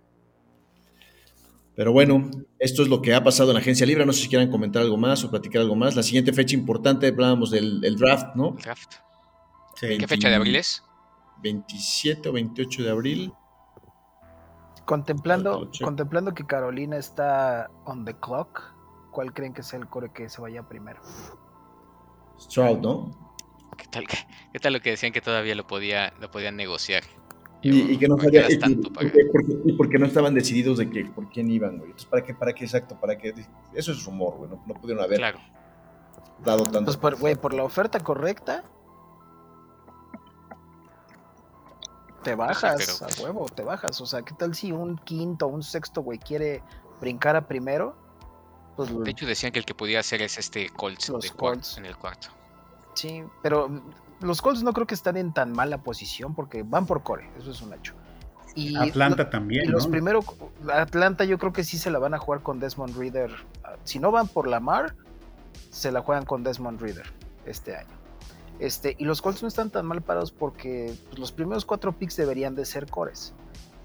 Pero 1.74 1.92
bueno, 1.92 2.30
esto 2.58 2.82
es 2.82 2.88
lo 2.88 3.02
que 3.02 3.14
ha 3.14 3.24
pasado 3.24 3.50
en 3.50 3.54
la 3.54 3.60
agencia 3.60 3.86
libre. 3.86 4.06
No 4.06 4.12
sé 4.12 4.22
si 4.22 4.28
quieran 4.28 4.50
comentar 4.50 4.82
algo 4.82 4.96
más 4.96 5.24
o 5.24 5.30
platicar 5.30 5.62
algo 5.62 5.74
más. 5.74 5.96
La 5.96 6.02
siguiente 6.02 6.32
fecha 6.32 6.54
importante, 6.54 7.08
hablábamos 7.08 7.50
del 7.50 7.84
el 7.84 7.96
draft, 7.96 8.36
¿no? 8.36 8.54
El 8.56 8.62
draft. 8.62 8.94
Sí. 9.76 9.98
¿Qué 9.98 10.06
fecha 10.06 10.28
de 10.28 10.36
abril 10.36 10.56
es? 10.56 10.84
27 11.42 12.28
o 12.28 12.32
28 12.32 12.82
de 12.82 12.90
abril. 12.90 13.32
Contemplando, 14.84 15.70
contemplando 15.82 16.34
que 16.34 16.44
Carolina 16.44 16.98
está 16.98 17.70
on 17.86 18.04
the 18.04 18.14
clock, 18.14 18.60
¿cuál 19.10 19.32
creen 19.32 19.54
que 19.54 19.62
es 19.62 19.72
el 19.72 19.88
core 19.88 20.12
que 20.12 20.28
se 20.28 20.42
vaya 20.42 20.62
primero? 20.68 21.00
Stroud, 22.38 22.80
¿no? 22.80 23.23
¿Qué 23.76 23.86
tal, 23.86 24.06
qué 24.06 24.58
tal 24.58 24.72
lo 24.72 24.80
que 24.80 24.90
decían 24.90 25.12
que 25.12 25.20
todavía 25.20 25.54
lo, 25.54 25.66
podía, 25.66 26.12
lo 26.20 26.30
podían 26.30 26.56
negociar? 26.56 27.02
Y, 27.62 27.92
y 27.92 27.96
que 27.98 28.08
no 28.08 28.16
¿por 28.16 28.30
qué 28.30 28.40
sabía, 28.42 28.56
y, 28.56 28.58
tanto 28.58 28.88
y- 28.88 28.92
porque, 28.92 29.18
y 29.64 29.72
porque 29.72 29.98
no 29.98 30.06
estaban 30.06 30.34
decididos 30.34 30.78
de 30.78 30.90
que 30.90 31.04
por 31.06 31.30
quién 31.30 31.50
iban, 31.50 31.78
güey. 31.78 31.90
Entonces, 31.90 32.08
¿para 32.10 32.22
qué, 32.24 32.34
para 32.34 32.52
qué 32.52 32.64
exacto? 32.64 32.98
¿Para 33.00 33.16
qué? 33.16 33.34
Eso 33.72 33.92
es 33.92 34.04
rumor, 34.04 34.36
güey. 34.36 34.50
No, 34.50 34.62
no 34.66 34.74
pudieron 34.74 35.02
haber 35.02 35.18
Claro. 35.18 35.38
dado 36.44 36.64
tanto. 36.64 36.84
Pues, 36.84 36.96
por, 36.98 37.16
güey, 37.18 37.34
por 37.36 37.54
la 37.54 37.64
oferta 37.64 38.00
correcta, 38.00 38.64
te 42.22 42.34
bajas 42.34 42.96
pero- 42.98 43.10
a 43.10 43.22
huevo, 43.24 43.46
te 43.48 43.62
bajas. 43.62 44.00
O 44.00 44.06
sea, 44.06 44.22
¿qué 44.22 44.34
tal 44.34 44.54
si 44.54 44.72
un 44.72 44.96
quinto 44.98 45.46
o 45.46 45.48
un 45.48 45.62
sexto, 45.62 46.02
güey, 46.02 46.18
quiere 46.18 46.62
brincar 47.00 47.36
a 47.36 47.46
primero? 47.46 47.96
Pues 48.76 48.90
De 49.04 49.10
hecho, 49.10 49.24
decían 49.26 49.52
que 49.52 49.58
el 49.60 49.64
que 49.64 49.74
podía 49.74 50.00
hacer 50.00 50.20
es 50.22 50.36
este 50.36 50.68
Colts 50.70 51.08
Los 51.08 51.22
de 51.22 51.28
cuarto- 51.30 51.38
Colts. 51.60 51.78
en 51.78 51.86
el 51.86 51.96
cuarto. 51.96 52.28
Sí, 52.94 53.22
pero 53.42 53.68
mm, 53.68 53.80
los 54.20 54.40
Colts 54.42 54.62
no 54.62 54.72
creo 54.72 54.86
que 54.86 54.94
están 54.94 55.16
en 55.16 55.32
tan 55.32 55.52
mala 55.52 55.78
posición 55.78 56.34
porque 56.34 56.62
van 56.62 56.86
por 56.86 57.02
core, 57.02 57.28
eso 57.38 57.50
es 57.50 57.60
un 57.62 57.74
hecho. 57.74 57.94
Y 58.56 58.76
Atlanta 58.76 59.24
lo- 59.24 59.30
también, 59.30 59.64
Y 59.64 59.68
los 59.68 59.86
¿no? 59.86 59.90
primeros, 59.90 60.24
Atlanta 60.72 61.24
yo 61.24 61.38
creo 61.38 61.52
que 61.52 61.64
sí 61.64 61.76
se 61.76 61.90
la 61.90 61.98
van 61.98 62.14
a 62.14 62.18
jugar 62.18 62.42
con 62.42 62.60
Desmond 62.60 62.96
Reader. 62.96 63.30
Si 63.82 63.98
no 63.98 64.12
van 64.12 64.28
por 64.28 64.46
Lamar, 64.46 64.94
se 65.70 65.90
la 65.90 66.00
juegan 66.02 66.24
con 66.24 66.44
Desmond 66.44 66.80
Reader 66.80 67.12
este 67.46 67.76
año. 67.76 67.88
Este, 68.60 68.94
y 68.96 69.04
los 69.04 69.20
Colts 69.20 69.42
no 69.42 69.48
están 69.48 69.70
tan 69.70 69.84
mal 69.86 70.00
parados 70.02 70.30
porque 70.30 70.94
pues, 71.08 71.18
los 71.18 71.32
primeros 71.32 71.64
cuatro 71.64 71.92
picks 71.92 72.16
deberían 72.16 72.54
de 72.54 72.64
ser 72.64 72.86
cores. 72.88 73.34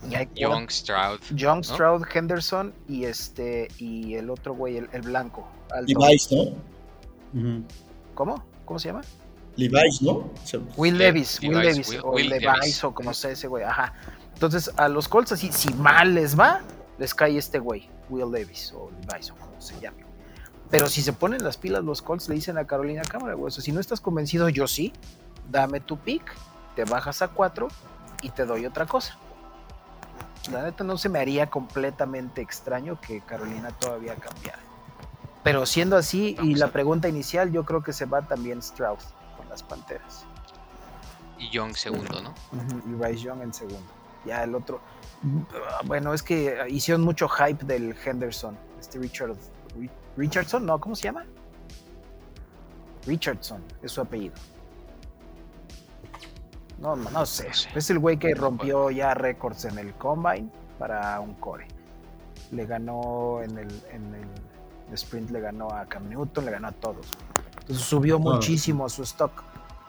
Y 0.08 0.14
hay 0.14 0.28
cuatro- 0.28 0.42
Young, 0.60 0.70
Stroud. 0.70 1.20
Young, 1.32 1.58
¿no? 1.58 1.64
Stroud, 1.64 2.04
Henderson 2.14 2.74
y 2.88 3.06
este 3.06 3.70
y 3.80 4.14
el 4.14 4.30
otro 4.30 4.54
güey, 4.54 4.78
el, 4.78 4.88
el 4.94 5.02
blanco. 5.02 5.48
¿Cómo? 8.16 8.44
¿Cómo 8.70 8.78
se 8.78 8.90
llama? 8.90 9.02
Levi's, 9.56 10.00
¿no? 10.04 10.30
Will 10.78 10.96
Levis, 10.96 11.40
Will 11.42 11.58
Levi's, 11.58 11.90
o 12.04 12.12
Will 12.12 12.30
Levis, 12.30 12.48
Levis. 12.48 12.84
o 12.84 12.94
como 12.94 13.16
sea 13.16 13.32
ese 13.32 13.48
güey, 13.48 13.64
ajá. 13.64 13.96
Entonces, 14.36 14.70
a 14.78 14.88
los 14.88 15.08
Colts 15.08 15.32
así, 15.32 15.52
si 15.52 15.74
mal 15.74 16.14
les 16.14 16.40
va, 16.40 16.62
les 17.00 17.16
cae 17.16 17.36
este 17.36 17.58
güey, 17.58 17.90
Will 18.12 18.32
Levis, 18.32 18.72
o 18.74 18.92
Levis, 19.12 19.32
o 19.32 19.36
como 19.38 19.60
se 19.60 19.74
llame. 19.80 20.06
Pero 20.70 20.86
si 20.86 21.02
se 21.02 21.14
ponen 21.14 21.44
las 21.44 21.58
pilas 21.58 21.84
los 21.84 22.04
Colts, 22.04 22.30
le 22.30 22.36
dicen 22.36 22.60
a 22.60 22.68
Carolina 22.68 23.02
Cámara, 23.02 23.34
güey, 23.34 23.48
o 23.48 23.52
sea, 23.52 23.64
si 23.64 23.72
no 23.72 23.80
estás 23.80 24.02
convencido, 24.02 24.50
yo 24.50 24.68
sí, 24.68 24.94
dame 25.50 25.80
tu 25.80 25.98
pick 25.98 26.32
te 26.76 26.86
bajas 26.86 27.24
a 27.24 27.30
4 27.30 27.70
y 28.22 28.30
te 28.30 28.46
doy 28.46 28.68
otra 28.68 28.86
cosa. 28.86 29.18
La 30.52 30.62
neta 30.62 30.84
no 30.84 30.96
se 30.96 31.10
me 31.10 31.18
haría 31.18 31.50
completamente 31.50 32.44
extraño 32.44 33.02
que 33.02 33.22
Carolina 33.22 33.72
todavía 33.72 34.14
cambiara. 34.16 34.69
Pero 35.44 35.66
siendo 35.66 35.96
así, 35.98 36.36
y 36.42 36.56
la 36.56 36.68
pregunta 36.68 37.08
inicial, 37.08 37.52
yo 37.52 37.64
creo 37.66 37.82
que 37.82 37.94
se 37.94 38.06
va 38.06 38.22
también 38.22 38.60
Strauss 38.60 39.06
con 39.38 39.48
las 39.50 39.64
Panteras. 39.64 40.26
Y 41.38 41.50
Young 41.50 41.76
segundo, 41.76 42.22
¿no? 42.22 42.34
Y 42.86 43.02
Rice 43.02 43.24
Young 43.24 43.42
en 43.42 43.54
segundo. 43.54 43.88
Ya 44.26 44.44
el 44.44 44.54
otro. 44.54 44.82
ah, 45.70 45.80
Bueno, 45.86 46.14
es 46.14 46.22
que 46.22 46.58
hicieron 46.70 47.02
mucho 47.04 47.30
hype 47.30 47.64
del 47.66 47.96
Henderson. 48.06 48.58
Este 48.80 49.00
Richard. 49.00 49.36
Ri- 49.78 49.90
Richardson, 50.18 50.66
no, 50.66 50.78
¿cómo 50.80 50.96
se 50.96 51.04
llama? 51.04 51.24
Richardson 53.08 53.64
es 53.82 53.94
su 53.94 54.02
apellido. 54.02 54.36
No, 56.80 56.96
no, 56.96 57.10
no 57.10 57.26
sé. 57.26 57.48
No 57.48 57.54
sé. 57.54 57.70
Es 57.76 57.90
el 57.90 58.00
güey 58.00 58.18
que 58.18 58.34
rompió 58.34 58.90
ya 58.90 59.14
récords 59.14 59.66
en 59.66 59.78
el 59.80 59.94
combine 59.96 60.50
para 60.78 61.20
un 61.20 61.34
core. 61.36 61.68
Le 62.52 62.66
ganó 62.66 63.42
en 63.42 63.58
el, 63.58 63.82
en 63.92 64.14
el 64.16 64.28
sprint, 64.96 65.30
le 65.32 65.40
ganó 65.42 65.70
a 65.72 65.86
Cam 65.86 66.08
Newton, 66.10 66.46
le 66.46 66.52
ganó 66.52 66.68
a 66.70 66.72
todos. 66.72 67.06
Entonces 67.62 67.86
subió 67.86 68.18
Todos. 68.18 68.36
muchísimo 68.36 68.88
su 68.90 69.04
stock. 69.04 69.44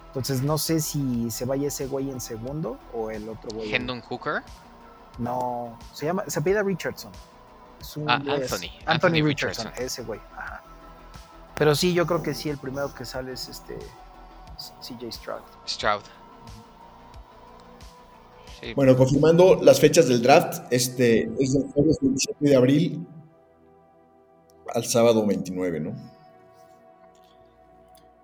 Entonces 0.08 0.42
no 0.42 0.58
sé 0.58 0.80
si 0.80 1.30
se 1.30 1.44
vaya 1.44 1.68
ese 1.68 1.86
güey 1.86 2.10
en 2.10 2.20
segundo 2.20 2.78
o 2.92 3.10
el 3.10 3.28
otro 3.28 3.50
güey. 3.54 3.68
en- 3.70 3.82
Hendon 3.82 4.00
Hooker. 4.02 4.42
No, 5.18 5.78
se 5.92 6.06
llama, 6.06 6.24
se 6.26 6.40
apellida 6.40 6.62
Richardson. 6.62 7.12
Es 7.80 7.96
un 7.96 8.08
Ah. 8.10 8.14
Anthony, 8.14 8.32
Anthony, 8.42 8.66
Anthony 8.86 9.22
Richardson, 9.24 9.64
Richardson. 9.66 9.84
ese 9.86 10.02
güey. 10.02 10.20
Ajá. 10.36 10.62
Pero 11.54 11.74
sí, 11.74 11.92
yo 11.94 12.06
creo 12.06 12.22
que 12.22 12.34
sí, 12.34 12.48
el 12.50 12.58
primero 12.58 12.92
que 12.94 13.04
sale 13.04 13.32
es 13.32 13.48
este 13.48 13.78
CJ 14.82 15.12
Stroud. 15.12 15.42
Stroud. 15.66 16.02
Sí, 18.60 18.74
Bueno, 18.74 18.96
confirmando 18.96 19.56
las 19.62 19.80
fechas 19.80 20.06
del 20.08 20.22
draft, 20.22 20.62
este 20.70 21.30
es 21.42 21.54
del 21.54 21.64
jueves 21.72 21.98
27 22.00 22.36
de 22.40 22.56
abril 22.56 23.06
al 24.74 24.84
sábado 24.84 25.26
29, 25.26 25.80
¿no? 25.80 25.92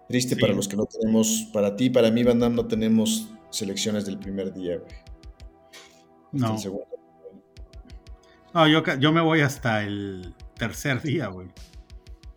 Triste 0.08 0.34
Sí. 0.36 0.40
para 0.40 0.52
los 0.52 0.68
que 0.68 0.76
no 0.76 0.86
tenemos, 0.86 1.48
para 1.52 1.74
ti, 1.76 1.90
para 1.90 2.10
mí, 2.10 2.22
Van 2.22 2.38
Damme, 2.38 2.54
no 2.56 2.66
tenemos 2.66 3.28
selecciones 3.50 4.06
del 4.06 4.18
primer 4.18 4.52
día, 4.52 4.76
güey. 4.78 4.92
Hasta 6.34 6.46
No. 6.48 6.52
el 6.54 6.58
segundo. 6.60 6.86
No, 8.54 8.66
yo, 8.68 8.82
yo 8.98 9.12
me 9.12 9.20
voy 9.20 9.40
hasta 9.40 9.82
el 9.82 10.34
tercer 10.56 11.02
día, 11.02 11.26
güey. 11.28 11.48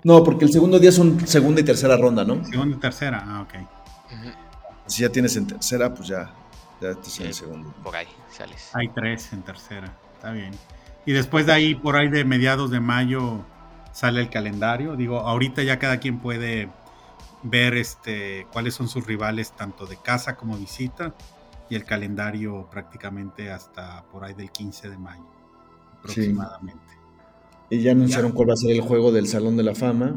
No, 0.03 0.23
porque 0.23 0.45
el 0.45 0.51
segundo 0.51 0.79
día 0.79 0.91
son 0.91 1.27
segunda 1.27 1.61
y 1.61 1.63
tercera 1.63 1.95
ronda, 1.97 2.23
¿no? 2.25 2.43
Segunda 2.45 2.75
y 2.77 2.79
tercera, 2.79 3.23
ah, 3.25 3.41
ok. 3.41 3.53
Si 4.87 5.03
ya 5.03 5.09
tienes 5.09 5.35
en 5.35 5.45
tercera, 5.45 5.93
pues 5.93 6.07
ya, 6.09 6.33
ya 6.81 6.89
estás 6.91 7.19
en 7.19 7.27
el 7.27 7.33
Sí. 7.33 7.41
segundo. 7.41 7.73
por 7.83 7.95
ahí 7.95 8.07
sales. 8.31 8.71
Hay 8.73 8.87
tres 8.89 9.31
en 9.33 9.43
tercera, 9.43 9.95
está 10.15 10.31
bien. 10.31 10.51
Y 11.05 11.11
después 11.11 11.45
de 11.45 11.53
ahí, 11.53 11.75
por 11.75 11.95
ahí 11.95 12.09
de 12.09 12.23
mediados 12.25 12.71
de 12.71 12.79
mayo, 12.79 13.45
sale 13.99 14.21
el 14.21 14.29
calendario. 14.29 14.95
Digo, 14.95 15.19
ahorita 15.19 15.61
ya 15.63 15.77
cada 15.77 15.99
quien 15.99 16.19
puede 16.19 16.69
ver 17.43 17.73
este 17.75 18.47
cuáles 18.51 18.73
son 18.73 18.87
sus 18.87 19.05
rivales, 19.05 19.51
tanto 19.51 19.85
de 19.85 19.97
casa 19.97 20.37
como 20.37 20.57
visita, 20.57 21.13
y 21.69 21.75
el 21.75 21.83
calendario 21.83 22.69
prácticamente 22.71 23.51
hasta 23.51 24.03
por 24.03 24.23
ahí 24.23 24.33
del 24.33 24.51
15 24.51 24.89
de 24.89 24.97
mayo, 24.97 25.25
aproximadamente. 25.97 26.97
Y 27.69 27.81
ya 27.81 27.91
anunciaron 27.91 28.31
cuál 28.31 28.49
va 28.49 28.53
a 28.53 28.57
ser 28.57 28.71
el 28.71 28.81
juego 28.81 29.11
del 29.11 29.27
Salón 29.27 29.57
de 29.57 29.63
la 29.63 29.75
Fama, 29.75 30.15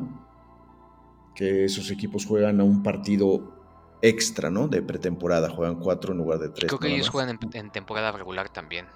que 1.35 1.65
esos 1.65 1.91
equipos 1.91 2.25
juegan 2.25 2.61
a 2.61 2.65
un 2.65 2.85
partido 2.85 3.53
extra, 4.01 4.49
¿no? 4.49 4.69
De 4.69 4.81
pretemporada, 4.81 5.51
juegan 5.51 5.77
cuatro 5.77 6.13
en 6.13 6.19
lugar 6.19 6.39
de 6.39 6.51
tres. 6.51 6.69
Creo 6.69 6.79
que 6.79 6.89
ellos 6.89 7.09
más. 7.09 7.11
juegan 7.11 7.39
en, 7.43 7.51
en 7.53 7.71
temporada 7.71 8.13
regular 8.13 8.49
también. 8.49 8.87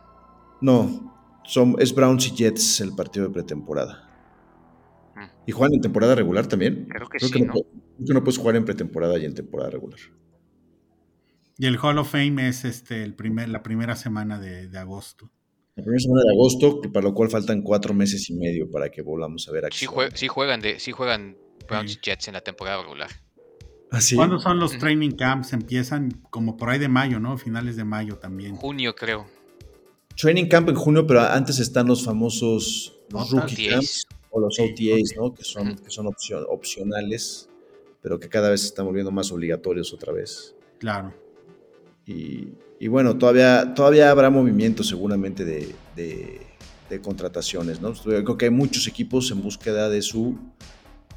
No, 0.61 1.13
son, 1.45 1.75
es 1.81 1.93
Browns 1.93 2.29
y 2.29 2.31
Jets 2.37 2.81
el 2.81 2.95
partido 2.95 3.27
de 3.27 3.33
pretemporada. 3.33 4.07
¿Y 5.47 5.53
juegan 5.53 5.75
en 5.75 5.81
temporada 5.81 6.15
regular 6.15 6.47
también? 6.47 6.87
Creo 6.91 7.09
que 7.09 7.19
sí, 7.19 7.41
no, 7.41 7.47
¿no? 7.47 7.53
creo 7.55 7.65
que 8.07 8.15
no 8.15 8.23
puedes 8.25 8.39
jugar 8.39 8.57
en 8.57 8.65
pretemporada 8.65 9.19
y 9.19 9.25
en 9.25 9.35
temporada 9.35 9.71
regular. 9.71 9.99
Y 11.59 11.67
el 11.67 11.79
Hall 11.79 11.99
of 11.99 12.11
Fame 12.11 12.49
es 12.49 12.65
este 12.65 13.03
el 13.03 13.15
primer, 13.15 13.49
la 13.49 13.63
primera 13.63 13.97
semana 13.97 14.39
de, 14.39 14.69
de 14.69 14.79
agosto. 14.79 15.31
La 15.75 15.83
primera 15.83 16.01
semana 16.01 16.23
de 16.27 16.33
agosto, 16.35 16.81
que 16.83 16.89
para 16.91 17.07
lo 17.09 17.15
cual 17.15 17.31
faltan 17.31 17.63
cuatro 17.63 17.95
meses 17.95 18.29
y 18.31 18.35
medio 18.35 18.71
para 18.71 18.91
que 18.91 19.03
volvamos 19.03 19.49
a 19.49 19.53
ver 19.53 19.65
Sí, 19.73 19.87
jue- 19.87 20.11
sí 20.15 20.29
juegan 20.29 20.61
de, 20.61 20.79
sí 20.81 20.93
juegan 20.93 21.37
Browns 21.69 21.93
Sí. 21.93 21.99
Jets 22.03 22.29
en 22.29 22.35
la 22.35 22.41
temporada 22.43 22.83
regular. 22.83 23.11
¿Ah, 23.91 24.01
sí? 24.01 24.17
¿Cuándo 24.17 24.39
son 24.39 24.59
los 24.59 24.77
training 24.79 25.13
camps? 25.13 25.53
Empiezan 25.53 26.11
como 26.31 26.57
por 26.57 26.71
ahí 26.71 26.79
de 26.79 26.89
mayo, 26.89 27.21
¿no? 27.21 27.39
Finales 27.39 27.77
de 27.77 27.85
mayo 27.85 28.17
también. 28.19 28.57
Junio 28.57 28.95
creo. 28.95 29.27
Training 30.17 30.47
camp 30.49 30.69
en 30.71 30.75
junio, 30.77 31.07
pero 31.07 31.21
antes 31.21 31.59
están 31.59 31.87
los 31.87 32.05
famosos 32.05 32.99
los 33.11 33.33
Notas. 33.33 33.51
rookie 33.51 33.69
camps. 33.69 34.07
O 34.37 34.41
los 34.41 34.59
OTAs, 34.61 35.15
¿no? 35.17 35.33
Que 35.35 35.45
son, 35.45 35.77
que 35.77 35.91
son 35.91 36.07
opcio- 36.07 36.45
opcionales, 36.49 37.49
pero 38.03 38.19
que 38.21 38.29
cada 38.29 38.51
vez 38.51 38.61
se 38.61 38.67
están 38.69 38.85
volviendo 38.87 39.11
más 39.11 39.33
obligatorios 39.33 39.93
otra 39.95 40.13
vez. 40.13 40.55
Claro. 40.79 41.15
Y, 42.07 42.49
y 42.79 42.89
bueno, 42.89 43.17
todavía, 43.17 43.73
todavía 43.75 44.11
habrá 44.11 44.29
movimiento 44.31 44.85
seguramente 44.85 45.45
de, 45.45 45.75
de- 45.97 46.41
de 46.91 47.01
contrataciones, 47.01 47.81
¿no? 47.81 47.95
Yo 47.95 48.03
creo 48.23 48.37
que 48.37 48.45
hay 48.45 48.51
muchos 48.53 48.87
equipos 48.87 49.31
en 49.33 49.43
búsqueda 49.43 49.89
de 49.89 50.03
su 50.03 50.39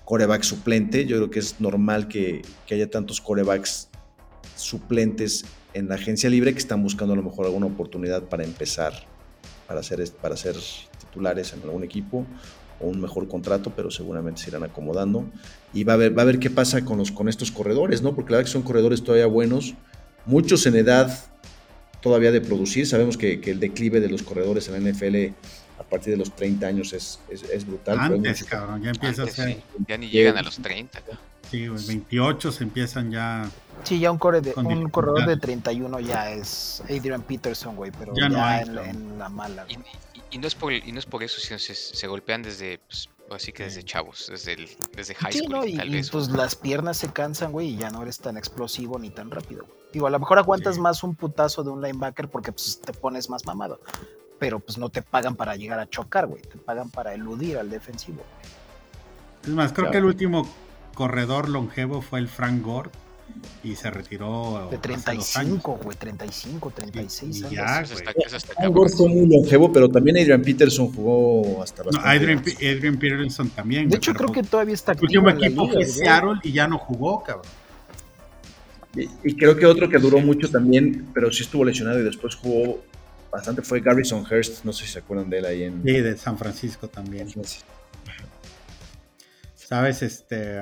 coreback 0.05 0.41
suplente. 0.43 1.05
Yo 1.05 1.17
creo 1.17 1.29
que 1.29 1.39
es 1.39 1.59
normal 1.61 2.07
que, 2.07 2.41
que 2.65 2.73
haya 2.75 2.89
tantos 2.89 3.21
corebacks 3.21 3.89
suplentes 4.55 5.45
en 5.75 5.87
la 5.87 5.95
agencia 5.95 6.29
libre 6.29 6.53
que 6.53 6.59
están 6.59 6.81
buscando 6.81 7.13
a 7.13 7.17
lo 7.17 7.21
mejor 7.23 7.45
alguna 7.45 7.67
oportunidad 7.67 8.23
para 8.23 8.43
empezar, 8.43 8.93
para 9.67 9.83
ser, 9.83 10.03
para 10.21 10.35
ser 10.35 10.55
titulares 10.99 11.53
en 11.53 11.61
algún 11.61 11.83
equipo 11.83 12.25
o 12.81 12.87
un 12.87 13.01
mejor 13.01 13.27
contrato, 13.27 13.71
pero 13.75 13.91
seguramente 13.91 14.41
se 14.41 14.49
irán 14.49 14.63
acomodando. 14.63 15.25
Y 15.73 15.83
va 15.83 15.93
a 15.93 15.97
ver, 15.97 16.17
va 16.17 16.21
a 16.23 16.25
ver 16.25 16.39
qué 16.39 16.49
pasa 16.49 16.83
con, 16.85 16.97
los, 16.97 17.11
con 17.11 17.27
estos 17.29 17.51
corredores, 17.51 18.01
¿no? 18.01 18.15
Porque 18.15 18.31
la 18.31 18.37
verdad 18.37 18.47
que 18.49 18.53
son 18.53 18.61
corredores 18.63 19.03
todavía 19.03 19.27
buenos, 19.27 19.73
muchos 20.25 20.65
en 20.65 20.75
edad 20.75 21.17
todavía 22.01 22.31
de 22.31 22.41
producir. 22.41 22.87
Sabemos 22.87 23.17
que, 23.17 23.41
que 23.41 23.51
el 23.51 23.59
declive 23.59 23.99
de 23.99 24.09
los 24.09 24.23
corredores 24.23 24.67
en 24.69 24.83
la 24.83 24.91
NFL 24.91 25.33
a 25.79 25.83
partir 25.83 26.11
de 26.11 26.17
los 26.17 26.35
30 26.35 26.67
años 26.67 26.93
es, 26.93 27.19
es, 27.29 27.43
es 27.43 27.65
brutal. 27.65 27.99
Antes, 27.99 28.43
cabrón, 28.43 28.81
ya 28.81 28.89
empieza 28.91 29.21
Antes, 29.23 29.39
a 29.39 29.43
ser. 29.43 29.53
sí. 29.55 29.61
Ya 29.87 29.97
ni 29.97 30.09
llegan 30.09 30.37
a 30.37 30.41
los 30.41 30.57
30. 30.57 31.01
Sí, 31.49 31.67
güey, 31.67 31.83
28 31.87 32.51
se 32.51 32.63
empiezan 32.63 33.11
ya. 33.11 33.49
Sí, 33.83 33.97
ya 33.99 34.11
un, 34.11 34.17
core 34.19 34.41
de, 34.41 34.53
un 34.55 34.89
corredor 34.89 35.25
de 35.25 35.35
dificultades. 35.35 35.41
31 35.63 35.99
ya 36.01 36.31
es 36.31 36.83
Adrian 36.85 37.21
Peterson, 37.23 37.75
güey, 37.75 37.91
pero 37.97 38.13
Ya 38.15 38.23
ya, 38.23 38.29
no 38.29 38.43
hay, 38.43 38.61
en, 38.63 38.75
la- 38.75 38.81
cabrón. 38.83 39.01
en 39.13 39.19
la 39.19 39.29
mala. 39.29 39.65
Y. 39.69 39.77
y- 40.31 40.37
no 40.37 40.47
es 40.47 40.55
por, 40.55 40.71
y 40.73 40.91
no 40.91 40.99
es 40.99 41.05
por 41.05 41.23
eso, 41.23 41.39
sino 41.39 41.59
se, 41.59 41.75
se 41.75 42.07
golpean 42.07 42.41
desde, 42.43 42.79
pues, 42.79 43.09
así 43.31 43.51
que 43.51 43.63
desde 43.63 43.83
chavos, 43.83 44.27
desde, 44.29 44.53
el, 44.53 44.69
desde 44.95 45.15
high 45.15 45.31
Sí, 45.33 45.39
school, 45.39 45.51
¿no? 45.51 45.65
Y, 45.65 45.75
tal 45.77 45.89
y, 45.89 45.93
vez. 45.93 46.09
pues 46.09 46.29
las 46.29 46.55
piernas 46.55 46.97
se 46.97 47.11
cansan, 47.11 47.51
güey, 47.51 47.69
y 47.69 47.77
ya 47.77 47.89
no 47.89 48.01
eres 48.01 48.19
tan 48.19 48.37
explosivo 48.37 48.97
ni 48.99 49.09
tan 49.09 49.31
rápido. 49.31 49.65
güey. 49.65 49.77
Digo, 49.93 50.07
a 50.07 50.09
lo 50.09 50.19
mejor 50.19 50.37
aguantas 50.39 50.75
Sí. 50.75 50.81
más 50.81 51.03
un 51.03 51.15
putazo 51.15 51.63
de 51.63 51.69
un 51.71 51.81
linebacker 51.81 52.27
porque 52.29 52.51
pues, 52.51 52.79
te 52.79 52.93
pones 52.93 53.29
más 53.29 53.45
mamado. 53.45 53.79
Pero 54.37 54.59
pues 54.59 54.77
no 54.77 54.89
te 54.89 55.01
pagan 55.01 55.35
para 55.35 55.55
llegar 55.57 55.79
a 55.79 55.89
chocar, 55.89 56.25
güey. 56.27 56.41
Te 56.41 56.57
pagan 56.57 56.89
para 56.89 57.13
eludir 57.13 57.57
al 57.57 57.69
defensivo. 57.69 58.23
Es 59.43 59.49
más, 59.49 59.71
creo 59.73 59.85
Claro. 59.85 59.91
que 59.91 59.97
el 59.97 60.05
último 60.05 60.49
corredor 60.93 61.49
longevo 61.49 62.01
fue 62.01 62.19
el 62.19 62.27
Frank 62.29 62.61
Gore 62.63 62.89
y 63.63 63.75
se 63.75 63.89
retiró. 63.91 64.69
De 64.71 64.77
hace 64.77 64.87
dos 64.87 65.07
años. 65.07 65.31
35, 65.33 65.79
güey, 65.83 65.97
35, 65.97 66.71
36 66.71 67.35
Y 67.35 67.39
años. 67.43 67.51
ya, 67.51 67.81
Eso 67.81 67.93
güey. 67.95 68.07
está, 68.07 68.21
eso 68.25 68.37
está 68.37 68.69
muy 69.09 69.27
longevo, 69.27 69.71
pero 69.71 69.89
también 69.89 70.17
Adrian 70.17 70.41
Peterson 70.41 70.91
jugó 70.93 71.61
hasta 71.63 71.83
No, 71.83 71.91
bastante. 71.91 72.09
Adrian, 72.09 72.41
Pe- 72.43 72.55
Adrian 72.71 72.97
Peterson 72.97 73.49
también. 73.49 73.89
De 73.89 73.97
hecho, 73.97 74.13
creo 74.13 74.31
que 74.31 74.43
todavía 74.43 74.73
está 74.73 74.93
El 74.93 74.97
activo 74.99 75.23
último 75.23 75.29
en 75.29 75.39
la 75.41 75.47
equipo 75.47 75.67
fue. 75.67 75.85
Seattle 75.85 76.39
y 76.43 76.51
ya 76.53 76.67
no 76.67 76.77
jugó, 76.77 77.23
cabrón. 77.23 77.45
Y, 78.95 79.07
y 79.23 79.35
creo 79.35 79.55
que 79.55 79.65
otro 79.65 79.87
que 79.89 79.97
duró 79.99 80.19
mucho 80.19 80.49
también, 80.49 81.09
pero 81.13 81.31
sí 81.31 81.43
estuvo 81.43 81.63
lesionado 81.63 81.99
y 81.99 82.03
después 82.03 82.35
jugó 82.35 82.83
bastante 83.31 83.61
fue 83.61 83.81
Garrison 83.81 84.25
Hurst. 84.29 84.63
No 84.65 84.73
sé 84.73 84.85
si 84.85 84.93
se 84.93 84.99
acuerdan 84.99 85.29
de 85.29 85.37
él 85.37 85.45
ahí 85.45 85.63
en. 85.63 85.83
Sí, 85.83 85.91
de 86.01 86.17
San 86.17 86.37
Francisco 86.37 86.87
también. 86.87 87.27
Sabes, 89.55 90.01
este. 90.01 90.61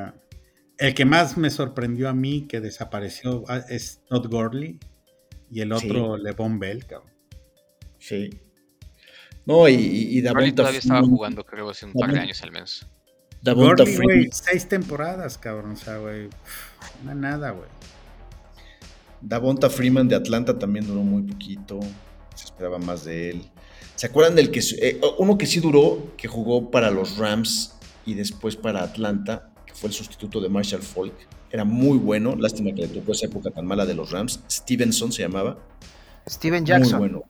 El 0.77 0.93
que 0.93 1.05
más 1.05 1.37
me 1.37 1.49
sorprendió 1.49 2.07
a 2.07 2.13
mí 2.13 2.47
que 2.47 2.61
desapareció 2.61 3.43
ah, 3.47 3.61
es 3.69 4.01
Todd 4.07 4.27
Gurley 4.29 4.79
y 5.49 5.61
el 5.61 5.71
otro 5.71 6.17
Levon 6.17 6.59
Bell, 6.59 6.85
cabrón. 6.85 7.11
Sí. 7.97 8.29
No, 9.45 9.67
y, 9.67 9.73
y, 9.73 10.17
y 10.17 10.21
Gurley 10.21 10.21
Davonta 10.21 10.55
todavía 10.55 10.79
estaba 10.79 11.01
jugando, 11.01 11.43
creo, 11.43 11.69
hace 11.69 11.85
un 11.85 11.93
par 11.93 12.11
de 12.11 12.19
años 12.19 12.41
al 12.43 12.51
menos. 12.51 12.87
Davonta 13.41 13.83
Gurley, 13.83 13.95
Freeman. 13.95 14.17
güey, 14.17 14.29
seis 14.31 14.67
temporadas, 14.67 15.37
cabrón. 15.37 15.71
O 15.71 15.75
sea, 15.77 15.97
güey. 15.97 16.29
No 17.03 17.15
nada, 17.15 17.51
güey. 17.51 17.69
Davonta 19.21 19.69
Freeman 19.69 20.07
de 20.07 20.15
Atlanta 20.15 20.59
también 20.59 20.85
duró 20.85 21.01
muy 21.01 21.23
poquito. 21.23 21.79
Se 22.35 22.45
esperaba 22.45 22.77
más 22.77 23.03
de 23.03 23.31
él. 23.31 23.49
¿Se 23.95 24.05
acuerdan 24.05 24.35
del 24.35 24.51
que 24.51 24.61
eh, 24.79 25.01
uno 25.17 25.39
que 25.39 25.47
sí 25.47 25.59
duró, 25.59 26.13
que 26.17 26.27
jugó 26.27 26.69
para 26.69 26.91
los 26.91 27.17
Rams 27.17 27.75
y 28.05 28.13
después 28.13 28.55
para 28.55 28.83
Atlanta, 28.83 29.49
fue 29.79 29.89
el 29.89 29.93
sustituto 29.93 30.41
de 30.41 30.49
Marshall 30.49 30.81
Falk. 30.81 31.13
Era 31.51 31.63
muy 31.63 31.97
bueno, 31.97 32.35
lástima 32.35 32.73
que 32.73 32.81
le 32.81 32.87
tocó 32.87 33.11
esa 33.11 33.27
época 33.27 33.51
tan 33.51 33.65
mala 33.65 33.85
de 33.85 33.93
los 33.93 34.11
Rams. 34.11 34.41
Stevenson 34.49 35.11
se 35.11 35.21
llamaba. 35.21 35.57
Steven 36.27 36.65
Jackson. 36.65 36.99
Muy 36.99 37.09
bueno. 37.09 37.25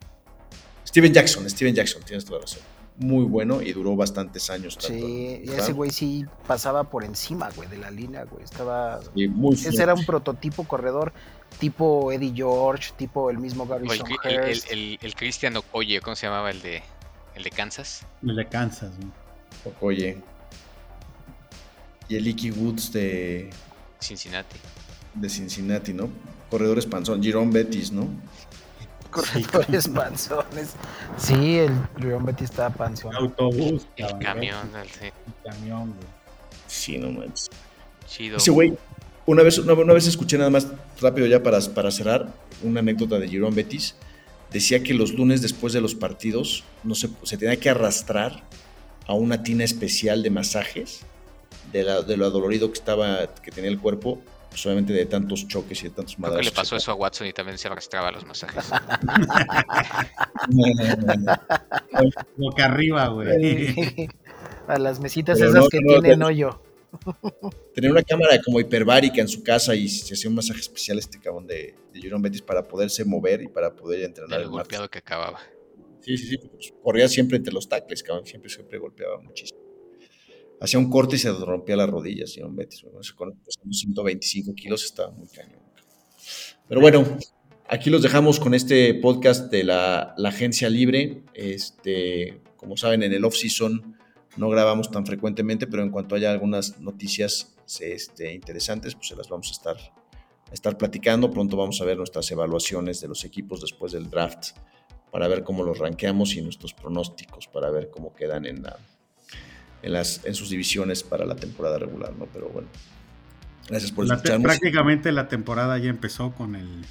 Steven 0.87 1.13
Jackson, 1.13 1.49
Steven 1.49 1.75
Jackson, 1.75 2.01
tienes 2.03 2.25
toda 2.25 2.41
razón. 2.41 2.61
Muy 2.97 3.25
bueno 3.25 3.61
y 3.61 3.73
duró 3.73 3.95
bastantes 3.95 4.49
años. 4.49 4.75
Sí, 4.79 5.43
y 5.43 5.49
ese 5.51 5.73
güey 5.73 5.91
sí 5.91 6.25
pasaba 6.47 6.85
por 6.85 7.03
encima, 7.03 7.49
güey, 7.55 7.69
de 7.69 7.77
la 7.77 7.91
línea, 7.91 8.23
güey. 8.23 8.43
Estaba. 8.43 9.01
Sí, 9.13 9.27
muy 9.27 9.53
ese 9.53 9.83
era 9.83 9.93
un 9.93 10.05
prototipo 10.05 10.63
corredor 10.63 11.13
tipo 11.59 12.11
Eddie 12.11 12.33
George, 12.35 12.93
tipo 12.97 13.29
el 13.29 13.37
mismo 13.37 13.65
Gary 13.65 13.87
el, 13.89 14.31
el, 14.31 14.63
el, 14.69 14.99
el, 15.01 15.15
Christian 15.15 15.55
Okoye, 15.57 16.01
¿cómo 16.01 16.15
se 16.15 16.27
llamaba 16.27 16.51
el 16.51 16.61
de, 16.61 16.83
el 17.35 17.43
de 17.43 17.49
Kansas? 17.49 18.05
El 18.23 18.35
de 18.35 18.47
Kansas, 18.47 18.91
güey. 18.97 19.11
Okoye. 19.65 20.17
Y 22.09 22.15
el 22.15 22.27
Icky 22.27 22.51
Woods 22.51 22.91
de. 22.91 23.49
Cincinnati. 23.99 24.57
De 25.13 25.29
Cincinnati, 25.29 25.93
¿no? 25.93 26.09
Corredores 26.49 26.85
panzón. 26.85 27.21
Jerome 27.21 27.51
Bettis, 27.51 27.91
¿no? 27.91 28.07
corredores 29.09 29.87
panzones. 29.87 30.73
Sí, 31.17 31.57
el 31.57 31.71
León 31.99 32.25
Betis 32.25 32.49
estaba 32.49 32.69
panzón. 32.69 33.15
Autobús. 33.15 33.87
El 33.95 34.17
camión, 34.19 34.69
el, 34.75 34.89
sí. 34.89 35.05
el 35.05 35.51
camión, 35.51 35.87
güey. 35.87 36.07
Sí, 36.67 36.97
no 36.97 37.11
manches. 37.11 37.49
Chido. 38.07 38.37
Ese 38.37 38.51
güey, 38.51 38.77
una 39.25 39.43
vez, 39.43 39.57
una, 39.57 39.73
una, 39.73 39.93
vez 39.93 40.07
escuché 40.07 40.37
nada 40.37 40.49
más 40.49 40.67
rápido 41.01 41.27
ya 41.27 41.43
para, 41.43 41.59
para 41.59 41.91
cerrar 41.91 42.27
una 42.63 42.79
anécdota 42.79 43.19
de 43.19 43.27
Jerome 43.27 43.55
Betis. 43.55 43.95
Decía 44.51 44.81
que 44.81 44.93
los 44.93 45.13
lunes 45.13 45.41
después 45.41 45.73
de 45.73 45.81
los 45.81 45.93
partidos 45.93 46.63
no 46.83 46.95
se, 46.95 47.09
se 47.23 47.37
tenía 47.37 47.57
que 47.57 47.69
arrastrar 47.69 48.43
a 49.05 49.13
una 49.13 49.43
tina 49.43 49.63
especial 49.63 50.23
de 50.23 50.29
masajes 50.29 51.01
de, 51.71 51.83
la, 51.83 52.01
de 52.01 52.17
lo 52.17 52.25
adolorido 52.25 52.71
que 52.71 52.79
estaba, 52.79 53.27
que 53.41 53.51
tenía 53.51 53.69
el 53.69 53.79
cuerpo 53.79 54.19
pues 54.49 54.65
obviamente 54.65 54.93
de 54.93 55.05
tantos 55.05 55.47
choques 55.47 55.79
y 55.81 55.83
de 55.83 55.89
tantos 55.91 56.17
madrazos. 56.17 56.39
Creo 56.39 56.51
que 56.51 56.55
le 56.55 56.61
pasó 56.61 56.75
eso 56.75 56.91
a 56.91 56.95
Watson 56.95 57.27
y 57.27 57.33
también 57.33 57.57
se 57.57 57.67
arrastraba 57.67 58.11
los 58.11 58.25
masajes. 58.25 58.65
Boca 62.37 62.65
arriba, 62.65 63.07
güey. 63.09 64.09
A 64.67 64.79
las 64.79 64.99
mesitas 64.99 65.37
Pero 65.37 65.51
esas 65.51 65.63
no, 65.63 65.69
que 65.69 65.79
no, 65.81 66.01
tienen 66.01 66.23
hoyo. 66.23 66.61
Tener 67.75 67.91
una 67.91 68.01
cámara 68.01 68.41
como 68.43 68.59
hiperbárica 68.59 69.21
en 69.21 69.27
su 69.27 69.43
casa 69.43 69.75
y 69.75 69.87
se 69.89 70.13
hacía 70.13 70.29
un 70.29 70.35
masaje 70.35 70.61
especial 70.61 70.97
este 70.97 71.19
cabrón 71.19 71.45
de, 71.45 71.75
de 71.93 72.01
Jerome 72.01 72.23
Betis 72.23 72.41
para 72.41 72.67
poderse 72.67 73.05
mover 73.05 73.43
y 73.43 73.47
para 73.49 73.75
poder 73.75 74.03
entrenar. 74.03 74.41
El 74.41 74.47
golpeado 74.47 74.89
que 74.89 74.99
acababa. 74.99 75.39
Sí, 76.01 76.17
sí, 76.17 76.27
sí. 76.27 76.37
Pues, 76.37 76.73
corría 76.81 77.07
siempre 77.07 77.37
entre 77.37 77.53
los 77.53 77.67
tacles, 77.67 78.01
cabrón. 78.01 78.25
Siempre, 78.25 78.49
siempre 78.49 78.79
golpeaba 78.79 79.19
muchísimo 79.19 79.66
hacía 80.59 80.79
un 80.79 80.89
corte 80.89 81.15
y 81.15 81.19
se 81.19 81.31
rompía 81.31 81.75
las 81.75 81.89
rodillas, 81.89 82.33
John 82.37 82.55
Betis. 82.55 82.85
Con 83.15 83.33
125 83.71 84.53
kilos 84.55 84.83
estaba 84.83 85.11
muy 85.11 85.27
cañón. 85.27 85.61
Pero 86.67 86.81
bueno, 86.81 87.05
aquí 87.67 87.89
los 87.89 88.01
dejamos 88.01 88.39
con 88.39 88.53
este 88.53 88.93
podcast 88.95 89.51
de 89.51 89.63
la, 89.63 90.13
la 90.17 90.29
agencia 90.29 90.69
libre. 90.69 91.23
Este, 91.33 92.41
como 92.57 92.77
saben, 92.77 93.03
en 93.03 93.13
el 93.13 93.23
off-season 93.23 93.95
no 94.37 94.49
grabamos 94.49 94.91
tan 94.91 95.05
frecuentemente, 95.05 95.67
pero 95.67 95.83
en 95.83 95.89
cuanto 95.89 96.15
haya 96.15 96.31
algunas 96.31 96.79
noticias 96.79 97.55
este, 97.79 98.33
interesantes, 98.33 98.95
pues 98.95 99.07
se 99.07 99.15
las 99.15 99.29
vamos 99.29 99.49
a 99.49 99.51
estar, 99.51 99.77
a 99.77 100.53
estar 100.53 100.77
platicando. 100.77 101.31
Pronto 101.31 101.57
vamos 101.57 101.81
a 101.81 101.85
ver 101.85 101.97
nuestras 101.97 102.29
evaluaciones 102.31 103.01
de 103.01 103.07
los 103.07 103.23
equipos 103.25 103.61
después 103.61 103.91
del 103.91 104.09
draft 104.09 104.49
para 105.11 105.27
ver 105.27 105.43
cómo 105.43 105.63
los 105.63 105.79
ranqueamos 105.79 106.35
y 106.35 106.41
nuestros 106.41 106.73
pronósticos 106.73 107.47
para 107.47 107.71
ver 107.71 107.89
cómo 107.89 108.13
quedan 108.13 108.45
en 108.45 108.63
la, 108.63 108.77
en, 109.81 109.93
las, 109.93 110.21
en 110.25 110.33
sus 110.35 110.49
divisiones 110.49 111.03
para 111.03 111.25
la 111.25 111.35
temporada 111.35 111.77
regular, 111.77 112.13
¿no? 112.13 112.25
Pero 112.33 112.49
bueno, 112.49 112.67
gracias 113.67 113.91
por 113.91 114.05
escucharnos. 114.05 114.43
Prácticamente 114.43 115.11
la 115.11 115.27
temporada 115.27 115.77
ya 115.77 115.89
empezó 115.89 116.31
con, 116.31 116.55
el, 116.55 116.85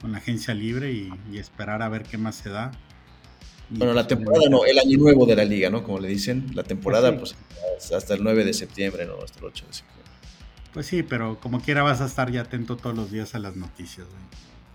con 0.00 0.12
la 0.12 0.18
agencia 0.18 0.54
libre 0.54 0.92
y, 0.92 1.12
y 1.32 1.38
esperar 1.38 1.82
a 1.82 1.88
ver 1.88 2.02
qué 2.04 2.18
más 2.18 2.36
se 2.36 2.50
da. 2.50 2.72
Bueno, 3.68 3.94
la 3.94 4.06
temporada 4.06 4.48
no, 4.48 4.64
el 4.64 4.78
año 4.78 4.98
nuevo 4.98 5.26
de 5.26 5.34
la 5.34 5.44
liga, 5.44 5.70
¿no? 5.70 5.82
Como 5.82 5.98
le 5.98 6.08
dicen, 6.08 6.46
la 6.54 6.62
temporada 6.62 7.16
pues, 7.18 7.30
sí. 7.30 7.36
pues 7.78 7.92
hasta 7.92 8.14
el 8.14 8.22
9 8.22 8.44
de 8.44 8.54
septiembre, 8.54 9.06
¿no? 9.06 9.14
Hasta 9.22 9.40
el 9.40 9.46
8 9.46 9.66
de 9.66 9.72
septiembre. 9.72 9.96
Pues 10.72 10.86
sí, 10.86 11.02
pero 11.02 11.40
como 11.40 11.60
quiera 11.60 11.82
vas 11.82 12.00
a 12.00 12.06
estar 12.06 12.30
ya 12.30 12.42
atento 12.42 12.76
todos 12.76 12.94
los 12.94 13.10
días 13.10 13.34
a 13.34 13.38
las 13.38 13.56
noticias, 13.56 14.06
güey. 14.06 14.22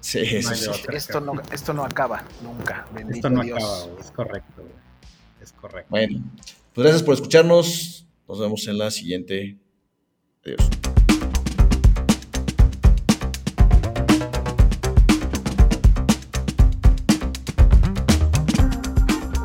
Sí, 0.01 0.19
no 0.43 0.49
sí, 0.49 0.55
sí. 0.55 0.69
Esto, 0.93 1.21
no, 1.21 1.33
esto 1.51 1.73
no 1.73 1.85
acaba 1.85 2.23
nunca. 2.41 2.87
Bendito 2.91 3.15
esto 3.15 3.29
no 3.29 3.43
Dios. 3.43 3.57
acaba, 3.57 3.83
güey. 3.85 3.99
es 3.99 4.11
correcto. 4.11 4.61
Güey. 4.61 4.73
Es 5.41 5.51
correcto. 5.53 5.87
Bueno, 5.89 6.19
pues 6.73 6.85
gracias 6.85 7.03
por 7.03 7.15
escucharnos. 7.15 8.07
Nos 8.27 8.39
vemos 8.39 8.67
en 8.67 8.77
la 8.77 8.91
siguiente. 8.91 9.57
Adiós. 10.45 10.69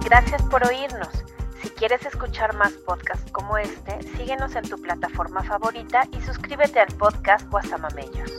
Gracias 0.04 0.40
por 0.44 0.64
oírnos. 0.64 1.08
Si 1.60 1.68
quieres 1.70 2.06
escuchar 2.06 2.54
más 2.54 2.72
podcasts 2.74 3.28
como 3.32 3.58
este, 3.58 4.00
síguenos 4.16 4.54
en 4.54 4.68
tu 4.68 4.80
plataforma 4.80 5.42
favorita 5.42 6.08
y 6.16 6.24
suscríbete 6.24 6.78
al 6.78 6.94
podcast 6.94 7.50
Guasamamellos. 7.50 8.30